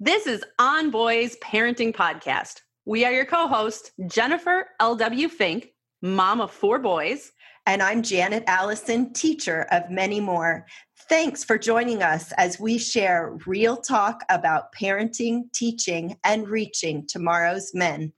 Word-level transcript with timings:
This 0.00 0.28
is 0.28 0.44
On 0.60 0.92
Boys 0.92 1.36
Parenting 1.42 1.92
Podcast. 1.92 2.60
We 2.86 3.04
are 3.04 3.10
your 3.10 3.24
co 3.24 3.48
host, 3.48 3.90
Jennifer 4.06 4.68
L.W. 4.78 5.28
Fink, 5.28 5.70
mom 6.02 6.40
of 6.40 6.52
four 6.52 6.78
boys. 6.78 7.32
And 7.66 7.82
I'm 7.82 8.04
Janet 8.04 8.44
Allison, 8.46 9.12
teacher 9.12 9.66
of 9.72 9.90
many 9.90 10.20
more. 10.20 10.66
Thanks 11.08 11.42
for 11.42 11.58
joining 11.58 12.04
us 12.04 12.30
as 12.36 12.60
we 12.60 12.78
share 12.78 13.36
real 13.44 13.76
talk 13.76 14.22
about 14.28 14.72
parenting, 14.72 15.52
teaching, 15.52 16.16
and 16.22 16.48
reaching 16.48 17.04
tomorrow's 17.08 17.74
men. 17.74 18.12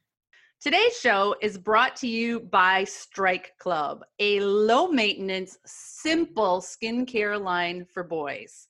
Today's 0.61 0.99
show 0.99 1.35
is 1.41 1.57
brought 1.57 1.97
to 1.97 2.07
you 2.07 2.41
by 2.41 2.85
Stryke 2.85 3.57
Club, 3.59 4.03
a 4.19 4.41
low 4.41 4.89
maintenance, 4.89 5.57
simple 5.65 6.61
skincare 6.61 7.43
line 7.43 7.87
for 7.95 8.05
boys 8.05 8.67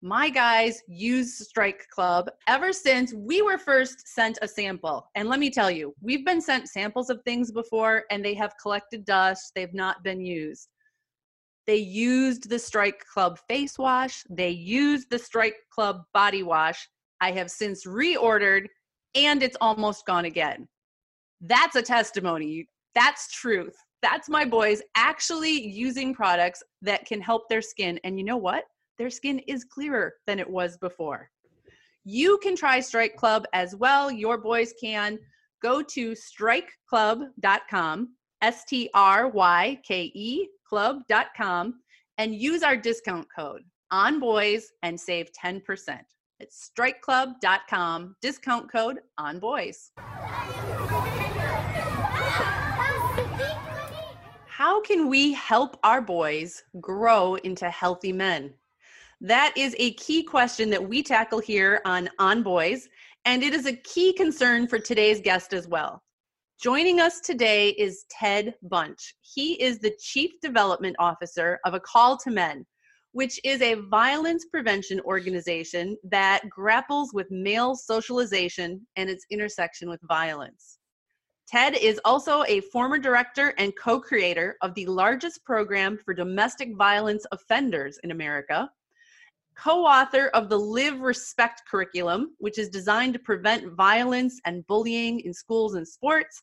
my 0.00 0.28
guys 0.28 0.82
use 0.86 1.50
Stryke 1.50 1.88
Club 1.90 2.30
ever 2.46 2.72
since 2.72 3.12
we 3.12 3.42
were 3.42 3.58
first 3.58 4.06
sent 4.06 4.38
a 4.42 4.48
sample. 4.48 5.08
And 5.16 5.28
let 5.28 5.40
me 5.40 5.50
tell 5.50 5.70
you, 5.70 5.92
we've 6.00 6.24
been 6.24 6.40
sent 6.40 6.68
samples 6.68 7.10
of 7.10 7.20
things 7.24 7.50
before 7.50 8.04
and 8.10 8.24
they 8.24 8.34
have 8.34 8.54
collected 8.62 9.04
dust, 9.04 9.52
they've 9.54 9.74
not 9.74 10.04
been 10.04 10.20
used. 10.20 10.68
They 11.66 11.76
used 11.76 12.48
the 12.48 12.56
Stryke 12.56 13.00
Club 13.12 13.38
face 13.48 13.76
wash, 13.76 14.22
they 14.30 14.50
used 14.50 15.10
the 15.10 15.18
Stryke 15.18 15.58
Club 15.70 16.02
body 16.14 16.42
wash. 16.42 16.88
I 17.20 17.32
have 17.32 17.50
since 17.50 17.84
reordered 17.84 18.66
and 19.16 19.42
it's 19.42 19.56
almost 19.60 20.06
gone 20.06 20.26
again. 20.26 20.68
That's 21.40 21.74
a 21.74 21.82
testimony. 21.82 22.66
That's 22.94 23.32
truth. 23.32 23.74
That's 24.00 24.28
my 24.28 24.44
boys 24.44 24.80
actually 24.94 25.68
using 25.68 26.14
products 26.14 26.62
that 26.82 27.04
can 27.04 27.20
help 27.20 27.48
their 27.48 27.62
skin. 27.62 27.98
And 28.04 28.16
you 28.16 28.24
know 28.24 28.36
what? 28.36 28.64
Their 28.98 29.10
skin 29.10 29.38
is 29.46 29.64
clearer 29.64 30.14
than 30.26 30.38
it 30.38 30.48
was 30.48 30.76
before. 30.76 31.30
You 32.04 32.38
can 32.42 32.56
try 32.56 32.78
Stryke 32.78 33.16
Club 33.16 33.44
as 33.52 33.76
well. 33.76 34.10
Your 34.10 34.38
boys 34.38 34.74
can. 34.80 35.18
Go 35.62 35.82
to 35.82 36.12
strykeclub.com, 36.12 38.08
S 38.42 38.64
T 38.64 38.90
R 38.94 39.28
Y 39.28 39.80
K 39.86 40.12
E 40.14 40.48
club.com, 40.68 41.80
and 42.18 42.34
use 42.34 42.62
our 42.62 42.76
discount 42.76 43.26
code 43.34 43.62
on 43.90 44.20
boys 44.20 44.70
and 44.82 45.00
save 45.00 45.30
10%. 45.32 46.00
It's 46.40 46.70
strykeclub.com, 46.70 48.16
discount 48.20 48.70
code 48.70 49.00
on 49.16 49.38
boys. 49.38 49.90
How 54.46 54.80
can 54.82 55.08
we 55.08 55.32
help 55.32 55.78
our 55.84 56.02
boys 56.02 56.62
grow 56.80 57.36
into 57.36 57.70
healthy 57.70 58.12
men? 58.12 58.54
That 59.20 59.52
is 59.56 59.74
a 59.78 59.94
key 59.94 60.22
question 60.22 60.70
that 60.70 60.88
we 60.88 61.02
tackle 61.02 61.40
here 61.40 61.80
on 61.84 62.08
On 62.20 62.40
Boys, 62.44 62.88
and 63.24 63.42
it 63.42 63.52
is 63.52 63.66
a 63.66 63.74
key 63.74 64.12
concern 64.12 64.68
for 64.68 64.78
today's 64.78 65.20
guest 65.20 65.52
as 65.52 65.66
well. 65.66 66.04
Joining 66.62 67.00
us 67.00 67.18
today 67.20 67.70
is 67.70 68.04
Ted 68.10 68.54
Bunch. 68.62 69.16
He 69.22 69.60
is 69.60 69.80
the 69.80 69.92
Chief 70.00 70.30
Development 70.40 70.94
Officer 71.00 71.58
of 71.64 71.74
A 71.74 71.80
Call 71.80 72.16
to 72.18 72.30
Men, 72.30 72.64
which 73.10 73.40
is 73.42 73.60
a 73.60 73.74
violence 73.90 74.44
prevention 74.52 75.00
organization 75.00 75.96
that 76.04 76.48
grapples 76.48 77.12
with 77.12 77.26
male 77.28 77.74
socialization 77.74 78.86
and 78.94 79.10
its 79.10 79.26
intersection 79.32 79.90
with 79.90 80.00
violence. 80.06 80.78
Ted 81.48 81.74
is 81.74 82.00
also 82.04 82.44
a 82.44 82.60
former 82.60 82.98
director 82.98 83.52
and 83.58 83.72
co 83.76 83.98
creator 83.98 84.56
of 84.62 84.74
the 84.74 84.86
largest 84.86 85.44
program 85.44 85.98
for 86.04 86.14
domestic 86.14 86.76
violence 86.76 87.26
offenders 87.32 87.98
in 88.04 88.12
America, 88.12 88.70
co 89.58 89.84
author 89.84 90.28
of 90.28 90.48
the 90.48 90.58
Live 90.58 91.00
Respect 91.00 91.62
curriculum, 91.68 92.34
which 92.38 92.58
is 92.58 92.68
designed 92.68 93.12
to 93.14 93.18
prevent 93.18 93.72
violence 93.72 94.40
and 94.44 94.66
bullying 94.66 95.20
in 95.20 95.34
schools 95.34 95.74
and 95.74 95.86
sports. 95.86 96.42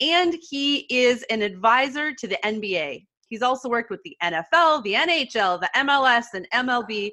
And 0.00 0.36
he 0.50 0.80
is 0.90 1.24
an 1.30 1.42
advisor 1.42 2.12
to 2.12 2.26
the 2.26 2.38
NBA. 2.44 3.06
He's 3.28 3.42
also 3.42 3.68
worked 3.68 3.90
with 3.90 4.02
the 4.04 4.16
NFL, 4.22 4.82
the 4.82 4.94
NHL, 4.94 5.60
the 5.60 5.70
MLS, 5.76 6.26
and 6.34 6.46
MLB. 6.52 7.12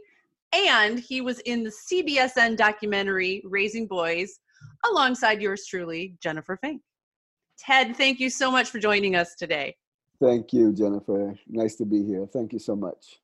And 0.53 0.99
he 0.99 1.21
was 1.21 1.39
in 1.41 1.63
the 1.63 1.71
CBSN 1.71 2.57
documentary 2.57 3.41
Raising 3.45 3.87
Boys 3.87 4.39
alongside 4.85 5.41
yours 5.41 5.65
truly, 5.65 6.15
Jennifer 6.21 6.57
Fink. 6.57 6.81
Ted, 7.57 7.95
thank 7.95 8.19
you 8.19 8.29
so 8.29 8.51
much 8.51 8.69
for 8.69 8.79
joining 8.79 9.15
us 9.15 9.35
today. 9.35 9.75
Thank 10.21 10.53
you, 10.53 10.73
Jennifer. 10.73 11.35
Nice 11.47 11.75
to 11.75 11.85
be 11.85 12.03
here. 12.03 12.27
Thank 12.31 12.53
you 12.53 12.59
so 12.59 12.75
much 12.75 13.19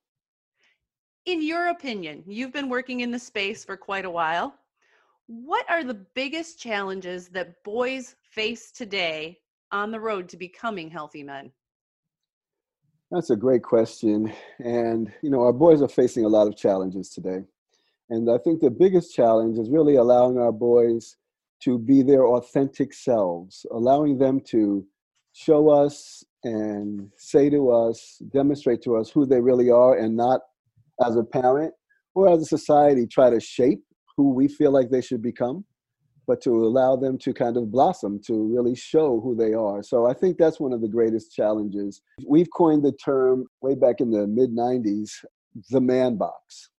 in 1.31 1.41
your 1.41 1.67
opinion, 1.67 2.23
you've 2.25 2.53
been 2.53 2.69
working 2.69 3.01
in 3.01 3.11
the 3.11 3.19
space 3.19 3.63
for 3.63 3.77
quite 3.77 4.05
a 4.05 4.09
while. 4.09 4.55
What 5.27 5.69
are 5.69 5.83
the 5.83 5.93
biggest 5.93 6.59
challenges 6.59 7.29
that 7.29 7.63
boys 7.63 8.15
face 8.21 8.71
today 8.71 9.39
on 9.71 9.91
the 9.91 9.99
road 9.99 10.27
to 10.29 10.37
becoming 10.37 10.89
healthy 10.89 11.23
men? 11.23 11.51
That's 13.11 13.29
a 13.29 13.35
great 13.35 13.63
question. 13.63 14.33
And, 14.59 15.11
you 15.21 15.29
know, 15.29 15.41
our 15.41 15.53
boys 15.53 15.81
are 15.81 15.87
facing 15.87 16.25
a 16.25 16.29
lot 16.29 16.47
of 16.47 16.55
challenges 16.55 17.09
today. 17.09 17.43
And 18.09 18.29
I 18.29 18.39
think 18.39 18.59
the 18.59 18.71
biggest 18.71 19.13
challenge 19.13 19.59
is 19.59 19.69
really 19.69 19.95
allowing 19.95 20.39
our 20.39 20.51
boys 20.51 21.17
to 21.61 21.77
be 21.77 22.01
their 22.01 22.25
authentic 22.25 22.93
selves, 22.93 23.65
allowing 23.71 24.17
them 24.17 24.39
to 24.47 24.85
show 25.33 25.69
us 25.69 26.23
and 26.43 27.11
say 27.17 27.49
to 27.49 27.69
us, 27.69 28.21
demonstrate 28.31 28.81
to 28.83 28.95
us 28.95 29.09
who 29.09 29.25
they 29.25 29.41
really 29.41 29.69
are 29.69 29.97
and 29.97 30.15
not 30.15 30.41
as 31.05 31.15
a 31.15 31.23
parent 31.23 31.73
or 32.15 32.29
as 32.29 32.41
a 32.41 32.45
society 32.45 33.07
try 33.07 33.29
to 33.29 33.39
shape 33.39 33.83
who 34.17 34.33
we 34.33 34.47
feel 34.47 34.71
like 34.71 34.89
they 34.89 35.01
should 35.01 35.21
become 35.21 35.63
but 36.29 36.41
to 36.41 36.51
allow 36.51 36.95
them 36.95 37.17
to 37.17 37.33
kind 37.33 37.57
of 37.57 37.71
blossom 37.71 38.21
to 38.23 38.53
really 38.55 38.75
show 38.75 39.19
who 39.19 39.35
they 39.35 39.55
are. 39.55 39.81
So 39.81 40.07
i 40.07 40.13
think 40.13 40.37
that's 40.37 40.59
one 40.59 40.73
of 40.73 40.81
the 40.81 40.87
greatest 40.87 41.33
challenges. 41.33 42.01
We've 42.27 42.51
coined 42.55 42.85
the 42.85 42.91
term 42.91 43.47
way 43.61 43.73
back 43.73 43.99
in 43.99 44.11
the 44.11 44.27
mid 44.27 44.51
90s 44.51 45.09
the 45.71 45.81
man 45.81 46.17
box. 46.17 46.69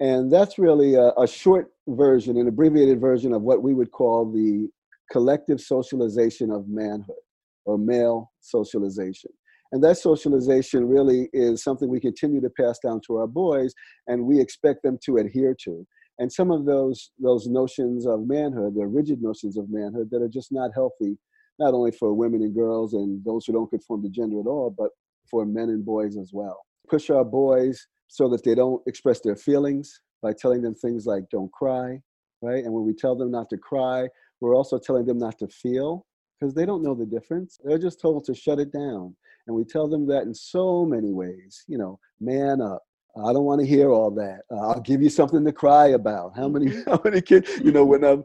And 0.00 0.32
that's 0.32 0.58
really 0.58 0.94
a, 0.94 1.12
a 1.18 1.26
short 1.26 1.72
version 1.88 2.38
an 2.38 2.48
abbreviated 2.48 3.00
version 3.00 3.34
of 3.34 3.42
what 3.42 3.62
we 3.62 3.74
would 3.74 3.90
call 3.90 4.32
the 4.32 4.68
collective 5.12 5.60
socialization 5.60 6.50
of 6.50 6.66
manhood 6.66 7.24
or 7.66 7.76
male 7.76 8.32
socialization 8.40 9.30
and 9.74 9.82
that 9.82 9.98
socialization 9.98 10.86
really 10.86 11.28
is 11.32 11.64
something 11.64 11.88
we 11.88 11.98
continue 11.98 12.40
to 12.40 12.48
pass 12.48 12.78
down 12.78 13.00
to 13.08 13.16
our 13.16 13.26
boys, 13.26 13.74
and 14.06 14.24
we 14.24 14.40
expect 14.40 14.84
them 14.84 14.98
to 15.04 15.16
adhere 15.16 15.52
to. 15.64 15.84
And 16.20 16.32
some 16.32 16.52
of 16.52 16.64
those 16.64 17.10
those 17.18 17.48
notions 17.48 18.06
of 18.06 18.28
manhood, 18.28 18.76
the 18.76 18.86
rigid 18.86 19.20
notions 19.20 19.58
of 19.58 19.68
manhood, 19.68 20.10
that 20.12 20.22
are 20.22 20.28
just 20.28 20.52
not 20.52 20.70
healthy, 20.74 21.18
not 21.58 21.74
only 21.74 21.90
for 21.90 22.14
women 22.14 22.42
and 22.42 22.54
girls 22.54 22.94
and 22.94 23.20
those 23.24 23.46
who 23.46 23.52
don't 23.52 23.68
conform 23.68 24.04
to 24.04 24.08
gender 24.08 24.38
at 24.38 24.46
all, 24.46 24.72
but 24.78 24.90
for 25.28 25.44
men 25.44 25.70
and 25.70 25.84
boys 25.84 26.16
as 26.16 26.30
well. 26.32 26.60
Push 26.88 27.10
our 27.10 27.24
boys 27.24 27.84
so 28.06 28.28
that 28.28 28.44
they 28.44 28.54
don't 28.54 28.80
express 28.86 29.22
their 29.22 29.34
feelings 29.34 29.92
by 30.22 30.32
telling 30.32 30.62
them 30.62 30.76
things 30.76 31.04
like 31.04 31.24
don't 31.32 31.50
cry, 31.50 31.98
right? 32.42 32.62
And 32.62 32.72
when 32.72 32.84
we 32.84 32.94
tell 32.94 33.16
them 33.16 33.32
not 33.32 33.50
to 33.50 33.58
cry, 33.58 34.06
we're 34.40 34.54
also 34.54 34.78
telling 34.78 35.04
them 35.04 35.18
not 35.18 35.36
to 35.40 35.48
feel 35.48 36.06
because 36.38 36.54
they 36.54 36.64
don't 36.64 36.84
know 36.84 36.94
the 36.94 37.06
difference. 37.06 37.58
They're 37.64 37.76
just 37.76 38.00
told 38.00 38.24
to 38.26 38.34
shut 38.36 38.60
it 38.60 38.72
down. 38.72 39.16
And 39.46 39.56
we 39.56 39.64
tell 39.64 39.88
them 39.88 40.06
that 40.08 40.22
in 40.22 40.34
so 40.34 40.84
many 40.84 41.12
ways, 41.12 41.64
you 41.68 41.78
know, 41.78 41.98
man 42.20 42.60
up. 42.60 42.82
I 43.16 43.32
don't 43.32 43.44
want 43.44 43.60
to 43.60 43.66
hear 43.66 43.90
all 43.90 44.10
that. 44.12 44.40
Uh, 44.50 44.68
I'll 44.70 44.80
give 44.80 45.00
you 45.00 45.10
something 45.10 45.44
to 45.44 45.52
cry 45.52 45.88
about. 45.88 46.32
How 46.36 46.48
many, 46.48 46.82
how 46.86 47.00
many 47.04 47.20
kids, 47.20 47.50
you 47.62 47.70
know, 47.70 47.84
when 47.84 48.04
I'm, 48.04 48.24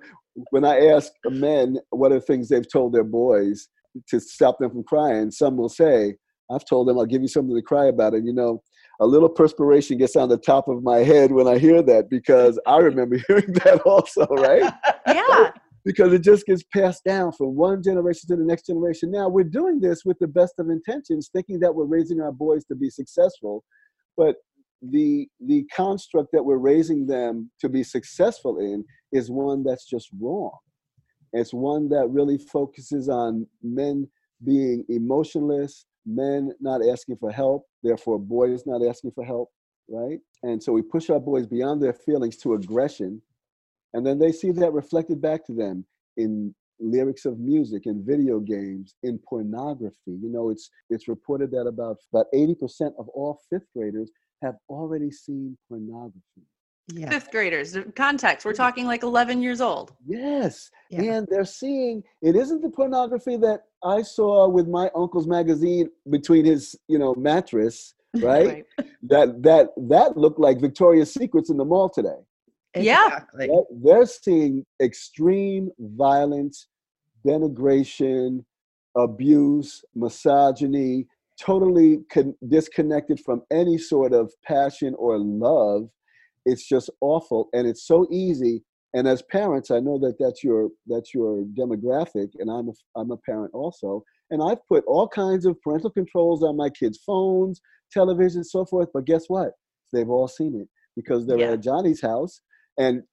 when 0.51 0.65
I 0.65 0.87
ask 0.87 1.11
men 1.25 1.77
what 1.89 2.11
are 2.11 2.19
things 2.19 2.49
they've 2.49 2.71
told 2.71 2.93
their 2.93 3.03
boys 3.03 3.67
to 4.07 4.19
stop 4.19 4.57
them 4.59 4.71
from 4.71 4.83
crying, 4.83 5.29
some 5.31 5.57
will 5.57 5.69
say, 5.69 6.15
I've 6.51 6.65
told 6.65 6.87
them 6.87 6.97
I'll 6.97 7.05
give 7.05 7.21
you 7.21 7.27
something 7.27 7.55
to 7.55 7.61
cry 7.61 7.85
about. 7.85 8.13
And 8.13 8.25
you 8.25 8.33
know, 8.33 8.63
a 8.99 9.05
little 9.05 9.29
perspiration 9.29 9.97
gets 9.97 10.15
on 10.15 10.29
the 10.29 10.37
top 10.37 10.67
of 10.67 10.83
my 10.83 10.97
head 10.97 11.31
when 11.31 11.47
I 11.47 11.57
hear 11.57 11.81
that 11.83 12.09
because 12.09 12.59
I 12.65 12.77
remember 12.77 13.17
hearing 13.27 13.53
that 13.63 13.81
also, 13.85 14.25
right? 14.27 14.71
Yeah. 15.07 15.51
Because 15.89 16.13
it 16.13 16.23
just 16.23 16.45
gets 16.45 16.61
passed 16.71 17.03
down 17.03 17.31
from 17.31 17.55
one 17.55 17.81
generation 17.81 18.29
to 18.29 18.35
the 18.35 18.43
next 18.43 18.67
generation. 18.67 19.09
Now, 19.09 19.27
we're 19.27 19.43
doing 19.43 19.79
this 19.79 20.05
with 20.05 20.19
the 20.19 20.27
best 20.27 20.53
of 20.59 20.69
intentions, 20.69 21.31
thinking 21.33 21.59
that 21.61 21.73
we're 21.73 21.85
raising 21.85 22.21
our 22.21 22.31
boys 22.31 22.63
to 22.65 22.75
be 22.75 22.91
successful, 22.91 23.63
but 24.15 24.35
the 24.83 25.27
the 25.47 25.65
construct 25.75 26.29
that 26.31 26.45
we're 26.45 26.57
raising 26.57 27.07
them 27.07 27.49
to 27.59 27.69
be 27.69 27.81
successful 27.81 28.59
in 28.59 28.85
is 29.11 29.31
one 29.31 29.63
that's 29.63 29.89
just 29.89 30.09
wrong. 30.21 30.55
It's 31.33 31.55
one 31.55 31.89
that 31.89 32.07
really 32.11 32.37
focuses 32.37 33.09
on 33.09 33.47
men 33.63 34.07
being 34.45 34.85
emotionless, 34.89 35.87
men 36.05 36.51
not 36.61 36.81
asking 36.85 37.17
for 37.17 37.31
help, 37.31 37.63
therefore 37.81 38.19
boys 38.19 38.61
not 38.67 38.85
asking 38.87 39.13
for 39.15 39.25
help, 39.25 39.49
right? 39.89 40.19
And 40.43 40.61
so 40.61 40.71
we 40.71 40.83
push 40.83 41.09
our 41.09 41.19
boys 41.19 41.47
beyond 41.47 41.81
their 41.81 41.93
feelings 41.93 42.37
to 42.43 42.53
aggression, 42.53 43.23
and 43.93 44.05
then 44.05 44.19
they 44.19 44.31
see 44.31 44.51
that 44.51 44.73
reflected 44.73 45.21
back 45.21 45.45
to 45.45 45.53
them 45.53 45.85
in 46.17 46.53
lyrics 46.79 47.25
of 47.25 47.39
music 47.39 47.85
in 47.85 48.03
video 48.05 48.39
games 48.39 48.95
in 49.03 49.19
pornography 49.27 50.17
you 50.21 50.29
know 50.29 50.49
it's 50.49 50.69
it's 50.89 51.07
reported 51.07 51.51
that 51.51 51.67
about 51.67 51.97
about 52.13 52.27
80% 52.33 52.93
of 52.97 53.09
all 53.09 53.41
fifth 53.49 53.67
graders 53.75 54.09
have 54.41 54.55
already 54.69 55.11
seen 55.11 55.57
pornography 55.67 56.21
yeah. 56.93 57.09
fifth 57.09 57.31
graders 57.31 57.77
context 57.95 58.45
we're 58.45 58.53
talking 58.53 58.85
like 58.85 59.03
11 59.03 59.41
years 59.41 59.59
old 59.61 59.93
yes 60.07 60.71
yeah. 60.89 61.01
and 61.01 61.27
they're 61.29 61.45
seeing 61.45 62.01
it 62.21 62.35
isn't 62.35 62.61
the 62.61 62.69
pornography 62.69 63.35
that 63.35 63.63
i 63.83 64.01
saw 64.01 64.47
with 64.47 64.67
my 64.67 64.89
uncle's 64.95 65.27
magazine 65.27 65.89
between 66.09 66.45
his 66.45 66.75
you 66.87 66.97
know 66.97 67.13
mattress 67.15 67.93
right, 68.21 68.47
right. 68.47 68.65
that 69.03 69.43
that 69.43 69.67
that 69.77 70.17
looked 70.17 70.39
like 70.39 70.59
victoria's 70.59 71.13
secrets 71.13 71.51
in 71.51 71.57
the 71.57 71.65
mall 71.65 71.89
today 71.89 72.17
exactly. 72.81 73.47
yeah 73.47 73.61
they're 73.83 74.05
seeing 74.05 74.65
extreme 74.81 75.69
violence 75.79 76.67
denigration 77.25 78.43
abuse 78.97 79.83
misogyny 79.95 81.05
totally 81.39 81.99
con- 82.11 82.35
disconnected 82.49 83.19
from 83.19 83.41
any 83.51 83.77
sort 83.77 84.13
of 84.13 84.31
passion 84.45 84.93
or 84.97 85.17
love 85.17 85.89
it's 86.45 86.67
just 86.67 86.89
awful 87.01 87.49
and 87.53 87.67
it's 87.67 87.85
so 87.85 88.07
easy 88.11 88.63
and 88.93 89.07
as 89.07 89.21
parents 89.23 89.71
i 89.71 89.79
know 89.79 89.97
that 89.99 90.15
that's 90.19 90.43
your 90.43 90.69
that's 90.87 91.13
your 91.13 91.43
demographic 91.57 92.29
and 92.39 92.49
i'm 92.49 92.69
a, 92.69 92.99
i'm 92.99 93.11
a 93.11 93.17
parent 93.17 93.51
also 93.53 94.03
and 94.31 94.41
i've 94.43 94.65
put 94.67 94.83
all 94.85 95.07
kinds 95.07 95.45
of 95.45 95.59
parental 95.61 95.89
controls 95.89 96.43
on 96.43 96.57
my 96.57 96.69
kids 96.69 96.99
phones 97.05 97.61
television 97.91 98.43
so 98.43 98.65
forth 98.65 98.89
but 98.93 99.05
guess 99.05 99.25
what 99.27 99.51
they've 99.93 100.09
all 100.09 100.27
seen 100.27 100.59
it 100.59 100.67
because 100.95 101.25
they're 101.25 101.39
yeah. 101.39 101.51
at 101.51 101.61
johnny's 101.61 102.01
house 102.01 102.41
and 102.79 103.03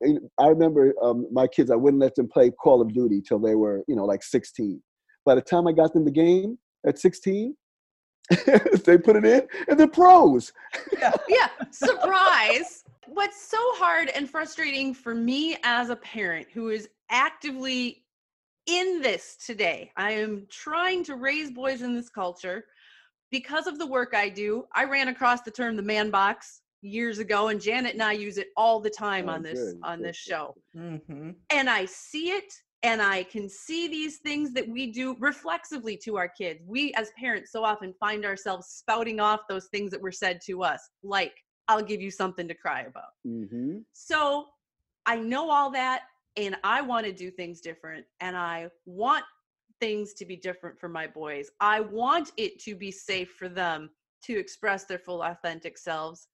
i 0.41 0.47
remember 0.47 0.95
um, 1.03 1.27
my 1.31 1.47
kids 1.47 1.71
i 1.71 1.77
wouldn't 1.77 2.01
let 2.01 2.15
them 2.15 2.29
play 2.29 2.51
call 2.51 2.81
of 2.81 2.93
duty 2.93 3.21
till 3.21 3.39
they 3.39 3.55
were 3.55 3.83
you 3.87 3.95
know 3.95 4.05
like 4.05 4.23
16 4.23 4.81
by 5.25 5.35
the 5.35 5.43
time 5.43 5.67
i 5.67 5.73
got 5.73 5.93
them 5.93 6.05
the 6.05 6.11
game 6.11 6.59
at 6.87 6.99
16 6.99 7.55
they 8.85 8.99
put 8.99 9.17
it 9.17 9.25
in 9.25 9.43
and 9.69 9.79
they're 9.79 9.87
pros 9.87 10.53
yeah, 10.99 11.13
yeah. 11.29 11.49
surprise 11.71 12.83
what's 13.07 13.41
so 13.41 13.59
hard 13.75 14.09
and 14.11 14.29
frustrating 14.29 14.95
for 14.95 15.15
me 15.15 15.57
as 15.63 15.91
a 15.91 15.97
parent 15.97 16.47
who 16.53 16.71
is 16.71 16.89
actively 17.11 18.03
in 18.67 19.01
this 19.01 19.37
today, 19.37 19.93
I 19.97 20.13
am 20.13 20.47
trying 20.51 21.05
to 21.05 21.15
raise 21.15 21.51
boys 21.51 21.83
in 21.83 21.95
this 21.95 22.09
culture 22.09 22.65
because 23.31 23.67
of 23.67 23.79
the 23.79 23.87
work 23.87 24.13
I 24.15 24.29
do. 24.29 24.65
I 24.75 24.85
ran 24.85 25.09
across 25.09 25.43
the 25.43 25.51
term 25.51 25.77
the 25.77 25.83
man 25.83 26.11
box 26.11 26.63
years 26.87 27.19
ago 27.19 27.49
and 27.49 27.61
Janet 27.61 27.95
and 27.95 28.03
I 28.03 28.13
use 28.13 28.39
it 28.39 28.49
all 28.57 28.81
the 28.81 28.91
time 28.91 29.29
oh, 29.29 29.33
on 29.33 29.43
this 29.43 29.59
good, 29.59 29.81
on 29.83 29.99
good, 29.99 30.09
this 30.09 30.17
show. 30.17 30.55
Mm-hmm. 30.77 31.31
And 31.51 31.71
I 31.71 31.85
see 31.85 32.31
it 32.31 32.53
and 32.83 33.03
I 33.03 33.25
can 33.25 33.49
see 33.49 33.89
these 33.89 34.19
things 34.19 34.53
that 34.53 34.69
we 34.69 34.93
do 34.93 35.17
reflexively 35.19 35.97
to 36.05 36.17
our 36.17 36.29
kids. 36.29 36.61
We 36.65 36.93
as 36.95 37.11
parents 37.19 37.51
so 37.53 37.65
often 37.65 37.95
find 37.99 38.25
ourselves 38.25 38.69
spouting 38.69 39.19
off 39.21 39.41
those 39.49 39.67
things 39.67 39.91
that 39.91 40.01
were 40.01 40.13
said 40.13 40.41
to 40.47 40.63
us, 40.63 40.89
like 41.03 41.33
I'll 41.69 41.83
give 41.83 42.01
you 42.01 42.11
something 42.11 42.47
to 42.49 42.55
cry 42.55 42.83
about. 42.83 43.11
Mm-hmm. 43.27 43.79
So 43.93 44.47
I 45.07 45.17
know 45.17 45.51
all 45.51 45.71
that 45.73 46.03
and 46.37 46.57
I 46.63 46.83
want 46.83 47.07
to 47.07 47.13
do 47.13 47.31
things 47.31 47.61
different 47.61 48.05
and 48.21 48.37
I 48.37 48.69
want 48.85 49.25
things 49.81 50.15
to 50.15 50.25
be 50.25 50.37
different 50.37 50.79
for 50.79 50.89
my 50.89 51.07
boys. 51.07 51.51
I 51.61 51.81
want 51.81 52.33
it 52.37 52.61
to 52.61 52.75
be 52.75 52.91
safe 52.91 53.33
for 53.33 53.49
them 53.49 53.91
to 54.25 54.39
express 54.39 54.85
their 54.85 54.99
full 54.99 55.23
authentic 55.23 55.79
selves. 55.79 56.29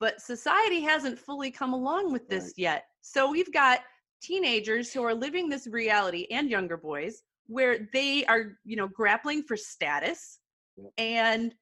But 0.00 0.20
society 0.20 0.80
hasn't 0.80 1.18
fully 1.18 1.50
come 1.50 1.72
along 1.72 2.12
with 2.12 2.28
this 2.28 2.44
right. 2.44 2.54
yet. 2.56 2.84
So 3.00 3.30
we've 3.30 3.52
got 3.52 3.80
teenagers 4.22 4.92
who 4.92 5.02
are 5.02 5.14
living 5.14 5.48
this 5.48 5.66
reality 5.66 6.26
and 6.30 6.50
younger 6.50 6.76
boys 6.76 7.22
where 7.46 7.88
they 7.92 8.24
are, 8.26 8.58
you 8.64 8.76
know, 8.76 8.88
grappling 8.88 9.42
for 9.42 9.56
status 9.56 10.38
and 10.98 11.54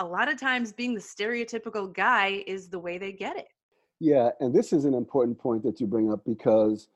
a 0.00 0.04
lot 0.04 0.30
of 0.30 0.40
times 0.40 0.72
being 0.72 0.94
the 0.94 1.00
stereotypical 1.00 1.92
guy 1.92 2.42
is 2.46 2.68
the 2.68 2.78
way 2.78 2.98
they 2.98 3.12
get 3.12 3.36
it. 3.36 3.48
Yeah, 4.00 4.30
and 4.40 4.54
this 4.54 4.72
is 4.72 4.86
an 4.86 4.94
important 4.94 5.38
point 5.38 5.62
that 5.62 5.80
you 5.80 5.86
bring 5.86 6.10
up 6.10 6.24
because 6.24 6.88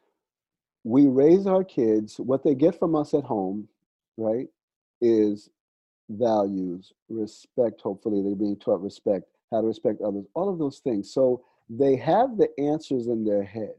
we 0.85 1.07
raise 1.07 1.47
our 1.47 1.63
kids, 1.63 2.17
what 2.19 2.43
they 2.43 2.55
get 2.55 2.79
from 2.79 2.95
us 2.97 3.13
at 3.13 3.25
home, 3.25 3.69
right, 4.17 4.49
is 5.03 5.51
values, 6.09 6.93
respect. 7.11 7.83
Hopefully, 7.83 8.23
they're 8.23 8.35
being 8.35 8.57
taught 8.57 8.81
respect, 8.81 9.27
how 9.55 9.61
to 9.61 9.67
respect 9.67 10.01
others, 10.03 10.25
all 10.35 10.49
of 10.49 10.59
those 10.59 10.81
things. 10.81 11.13
So 11.13 11.43
they 11.71 11.97
have 11.97 12.37
the 12.37 12.49
answers 12.59 13.07
in 13.07 13.25
their 13.25 13.45
head. 13.45 13.75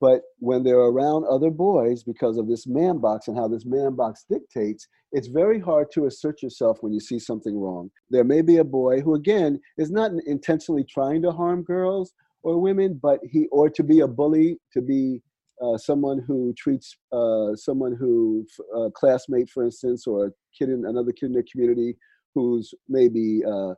But 0.00 0.22
when 0.38 0.62
they're 0.62 0.76
around 0.76 1.24
other 1.24 1.50
boys, 1.50 2.02
because 2.02 2.36
of 2.36 2.46
this 2.46 2.66
man 2.66 2.98
box 2.98 3.28
and 3.28 3.36
how 3.36 3.48
this 3.48 3.64
man 3.64 3.94
box 3.94 4.24
dictates, 4.28 4.86
it's 5.12 5.28
very 5.28 5.58
hard 5.58 5.86
to 5.94 6.06
assert 6.06 6.42
yourself 6.42 6.78
when 6.80 6.92
you 6.92 7.00
see 7.00 7.18
something 7.18 7.58
wrong. 7.58 7.90
There 8.10 8.24
may 8.24 8.42
be 8.42 8.58
a 8.58 8.64
boy 8.64 9.00
who, 9.00 9.14
again, 9.14 9.60
is 9.78 9.90
not 9.90 10.10
intentionally 10.26 10.84
trying 10.84 11.22
to 11.22 11.32
harm 11.32 11.62
girls 11.62 12.12
or 12.42 12.60
women, 12.60 13.00
but 13.02 13.20
he, 13.22 13.46
or 13.50 13.70
to 13.70 13.82
be 13.82 14.00
a 14.00 14.08
bully, 14.08 14.58
to 14.72 14.82
be 14.82 15.22
uh, 15.62 15.78
someone 15.78 16.22
who 16.26 16.52
treats 16.58 16.96
uh, 17.12 17.54
someone 17.54 17.96
who, 17.98 18.44
a 18.74 18.78
uh, 18.78 18.90
classmate, 18.90 19.48
for 19.48 19.64
instance, 19.64 20.06
or 20.06 20.26
a 20.26 20.30
kid 20.58 20.68
in 20.68 20.84
another 20.84 21.12
kid 21.12 21.26
in 21.26 21.32
the 21.32 21.44
community 21.44 21.96
who's 22.34 22.74
maybe 22.88 23.42
uh, 23.44 23.72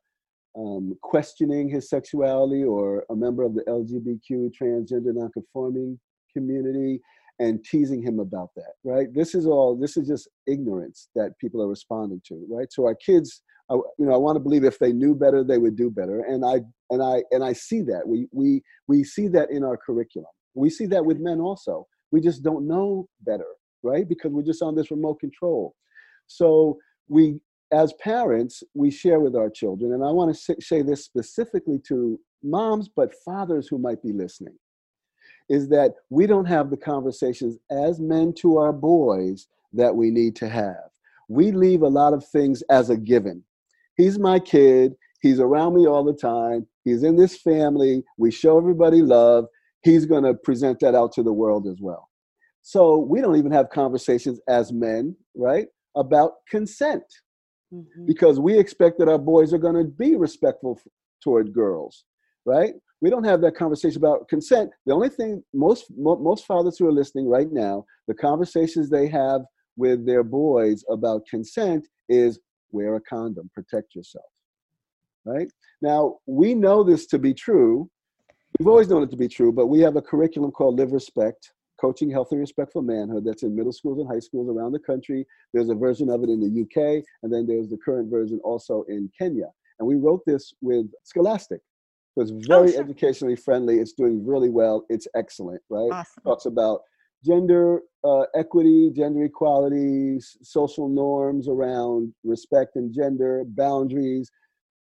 um, 0.56 0.96
questioning 1.02 1.68
his 1.68 1.88
sexuality 1.88 2.64
or 2.64 3.04
a 3.10 3.16
member 3.16 3.42
of 3.42 3.54
the 3.54 3.62
LGBTQ 3.62 4.50
transgender 4.60 5.14
nonconforming 5.14 5.98
community 6.32 7.00
and 7.38 7.62
teasing 7.64 8.02
him 8.02 8.18
about 8.18 8.50
that 8.56 8.72
right? 8.84 9.12
This 9.14 9.34
is 9.34 9.46
all 9.46 9.76
this 9.76 9.96
is 9.96 10.08
just 10.08 10.28
ignorance 10.46 11.08
that 11.14 11.38
people 11.40 11.62
are 11.62 11.68
responding 11.68 12.22
to 12.28 12.46
right? 12.50 12.72
So 12.72 12.84
our 12.86 12.94
kids 12.94 13.42
I, 13.68 13.74
you 13.74 14.06
know 14.06 14.14
i 14.14 14.16
want 14.16 14.36
to 14.36 14.40
believe 14.40 14.62
if 14.62 14.78
they 14.78 14.92
knew 14.92 15.12
better 15.14 15.42
they 15.42 15.58
would 15.58 15.76
do 15.76 15.90
better. 15.90 16.20
And 16.20 16.44
i 16.44 16.60
and 16.90 17.02
i 17.02 17.22
and 17.30 17.44
i 17.44 17.52
see 17.52 17.82
that. 17.82 18.02
We 18.06 18.28
we 18.32 18.62
we 18.88 19.04
see 19.04 19.28
that 19.28 19.50
in 19.50 19.64
our 19.64 19.76
curriculum. 19.76 20.30
We 20.54 20.70
see 20.70 20.86
that 20.86 21.04
with 21.04 21.18
men 21.18 21.40
also. 21.40 21.86
We 22.12 22.20
just 22.20 22.42
don't 22.42 22.66
know 22.66 23.08
better 23.20 23.46
right? 23.82 24.08
Because 24.08 24.32
we're 24.32 24.42
just 24.42 24.62
on 24.62 24.74
this 24.74 24.90
remote 24.90 25.20
control. 25.20 25.74
So 26.26 26.78
we 27.08 27.40
as 27.72 27.92
parents 27.94 28.62
we 28.74 28.90
share 28.90 29.20
with 29.20 29.34
our 29.34 29.50
children 29.50 29.92
and 29.92 30.04
i 30.04 30.10
want 30.10 30.34
to 30.34 30.56
say 30.60 30.82
this 30.82 31.04
specifically 31.04 31.78
to 31.78 32.18
moms 32.42 32.88
but 32.88 33.14
fathers 33.24 33.66
who 33.68 33.78
might 33.78 34.02
be 34.02 34.12
listening 34.12 34.56
is 35.48 35.68
that 35.68 35.94
we 36.10 36.26
don't 36.26 36.46
have 36.46 36.70
the 36.70 36.76
conversations 36.76 37.58
as 37.70 38.00
men 38.00 38.32
to 38.34 38.58
our 38.58 38.72
boys 38.72 39.48
that 39.72 39.94
we 39.94 40.10
need 40.10 40.34
to 40.36 40.48
have. 40.48 40.90
We 41.28 41.52
leave 41.52 41.82
a 41.82 41.88
lot 41.88 42.12
of 42.12 42.26
things 42.26 42.62
as 42.70 42.90
a 42.90 42.96
given. 42.96 43.42
He's 43.96 44.18
my 44.18 44.38
kid. 44.38 44.94
He's 45.20 45.40
around 45.40 45.74
me 45.74 45.86
all 45.86 46.04
the 46.04 46.12
time. 46.12 46.66
He's 46.84 47.02
in 47.02 47.16
this 47.16 47.40
family. 47.40 48.04
We 48.18 48.30
show 48.30 48.58
everybody 48.58 49.02
love. 49.02 49.46
He's 49.82 50.06
going 50.06 50.24
to 50.24 50.34
present 50.34 50.80
that 50.80 50.94
out 50.94 51.12
to 51.12 51.22
the 51.22 51.32
world 51.32 51.66
as 51.66 51.78
well. 51.80 52.08
So 52.62 52.98
we 52.98 53.20
don't 53.20 53.36
even 53.36 53.52
have 53.52 53.70
conversations 53.70 54.40
as 54.48 54.72
men, 54.72 55.16
right, 55.36 55.66
about 55.94 56.32
consent. 56.48 57.04
Mm-hmm. 57.72 58.06
because 58.06 58.38
we 58.40 58.58
expect 58.58 58.98
that 58.98 59.08
our 59.08 59.18
boys 59.18 59.52
are 59.52 59.58
going 59.58 59.74
to 59.76 59.84
be 59.84 60.16
respectful 60.16 60.78
f- 60.78 60.92
toward 61.22 61.52
girls, 61.52 62.04
right? 62.44 62.74
We 63.00 63.10
don't 63.10 63.24
have 63.24 63.40
that 63.42 63.56
conversation 63.56 63.98
about 63.98 64.28
consent. 64.28 64.70
The 64.86 64.94
only 64.94 65.08
thing 65.08 65.42
most 65.52 65.86
mo- 65.96 66.18
most 66.18 66.46
fathers 66.46 66.78
who 66.78 66.86
are 66.86 66.92
listening 66.92 67.28
right 67.28 67.50
now, 67.50 67.84
the 68.08 68.14
conversations 68.14 68.88
they 68.88 69.08
have 69.08 69.42
with 69.76 70.06
their 70.06 70.22
boys 70.22 70.84
about 70.90 71.26
consent 71.28 71.86
is 72.08 72.38
wear 72.70 72.96
a 72.96 73.00
condom, 73.00 73.50
protect 73.54 73.94
yourself. 73.94 74.24
Right? 75.24 75.48
Now, 75.82 76.18
we 76.26 76.54
know 76.54 76.84
this 76.84 77.06
to 77.08 77.18
be 77.18 77.34
true. 77.34 77.90
We've 78.58 78.68
always 78.68 78.88
known 78.88 79.02
it 79.02 79.10
to 79.10 79.16
be 79.16 79.28
true, 79.28 79.52
but 79.52 79.66
we 79.66 79.80
have 79.80 79.96
a 79.96 80.02
curriculum 80.02 80.50
called 80.50 80.78
Live 80.78 80.92
Respect, 80.92 81.52
Coaching 81.80 82.10
Healthy, 82.10 82.36
Respectful 82.36 82.82
Manhood, 82.82 83.24
that's 83.24 83.42
in 83.42 83.54
middle 83.54 83.72
schools 83.72 83.98
and 83.98 84.08
high 84.08 84.20
schools 84.20 84.48
around 84.48 84.72
the 84.72 84.78
country. 84.78 85.26
There's 85.52 85.68
a 85.68 85.74
version 85.74 86.08
of 86.10 86.22
it 86.22 86.30
in 86.30 86.40
the 86.40 86.62
UK, 86.62 87.04
and 87.22 87.32
then 87.32 87.46
there's 87.46 87.68
the 87.68 87.78
current 87.84 88.10
version 88.10 88.40
also 88.44 88.84
in 88.88 89.10
Kenya. 89.18 89.48
And 89.78 89.86
we 89.86 89.96
wrote 89.96 90.22
this 90.26 90.54
with 90.60 90.86
Scholastic. 91.04 91.60
So 92.14 92.22
it's 92.22 92.32
oh, 92.32 92.40
very 92.46 92.70
oh, 92.70 92.72
sure. 92.72 92.80
educationally 92.80 93.36
friendly. 93.36 93.78
It's 93.78 93.92
doing 93.92 94.26
really 94.26 94.48
well. 94.48 94.86
It's 94.88 95.06
excellent, 95.14 95.60
right? 95.68 95.90
Awesome. 95.92 96.22
Talks 96.24 96.46
about 96.46 96.80
gender 97.24 97.80
uh, 98.04 98.24
equity, 98.34 98.90
gender 98.90 99.24
equality, 99.24 100.18
social 100.42 100.88
norms 100.88 101.48
around 101.48 102.14
respect 102.24 102.76
and 102.76 102.94
gender, 102.94 103.44
boundaries, 103.46 104.30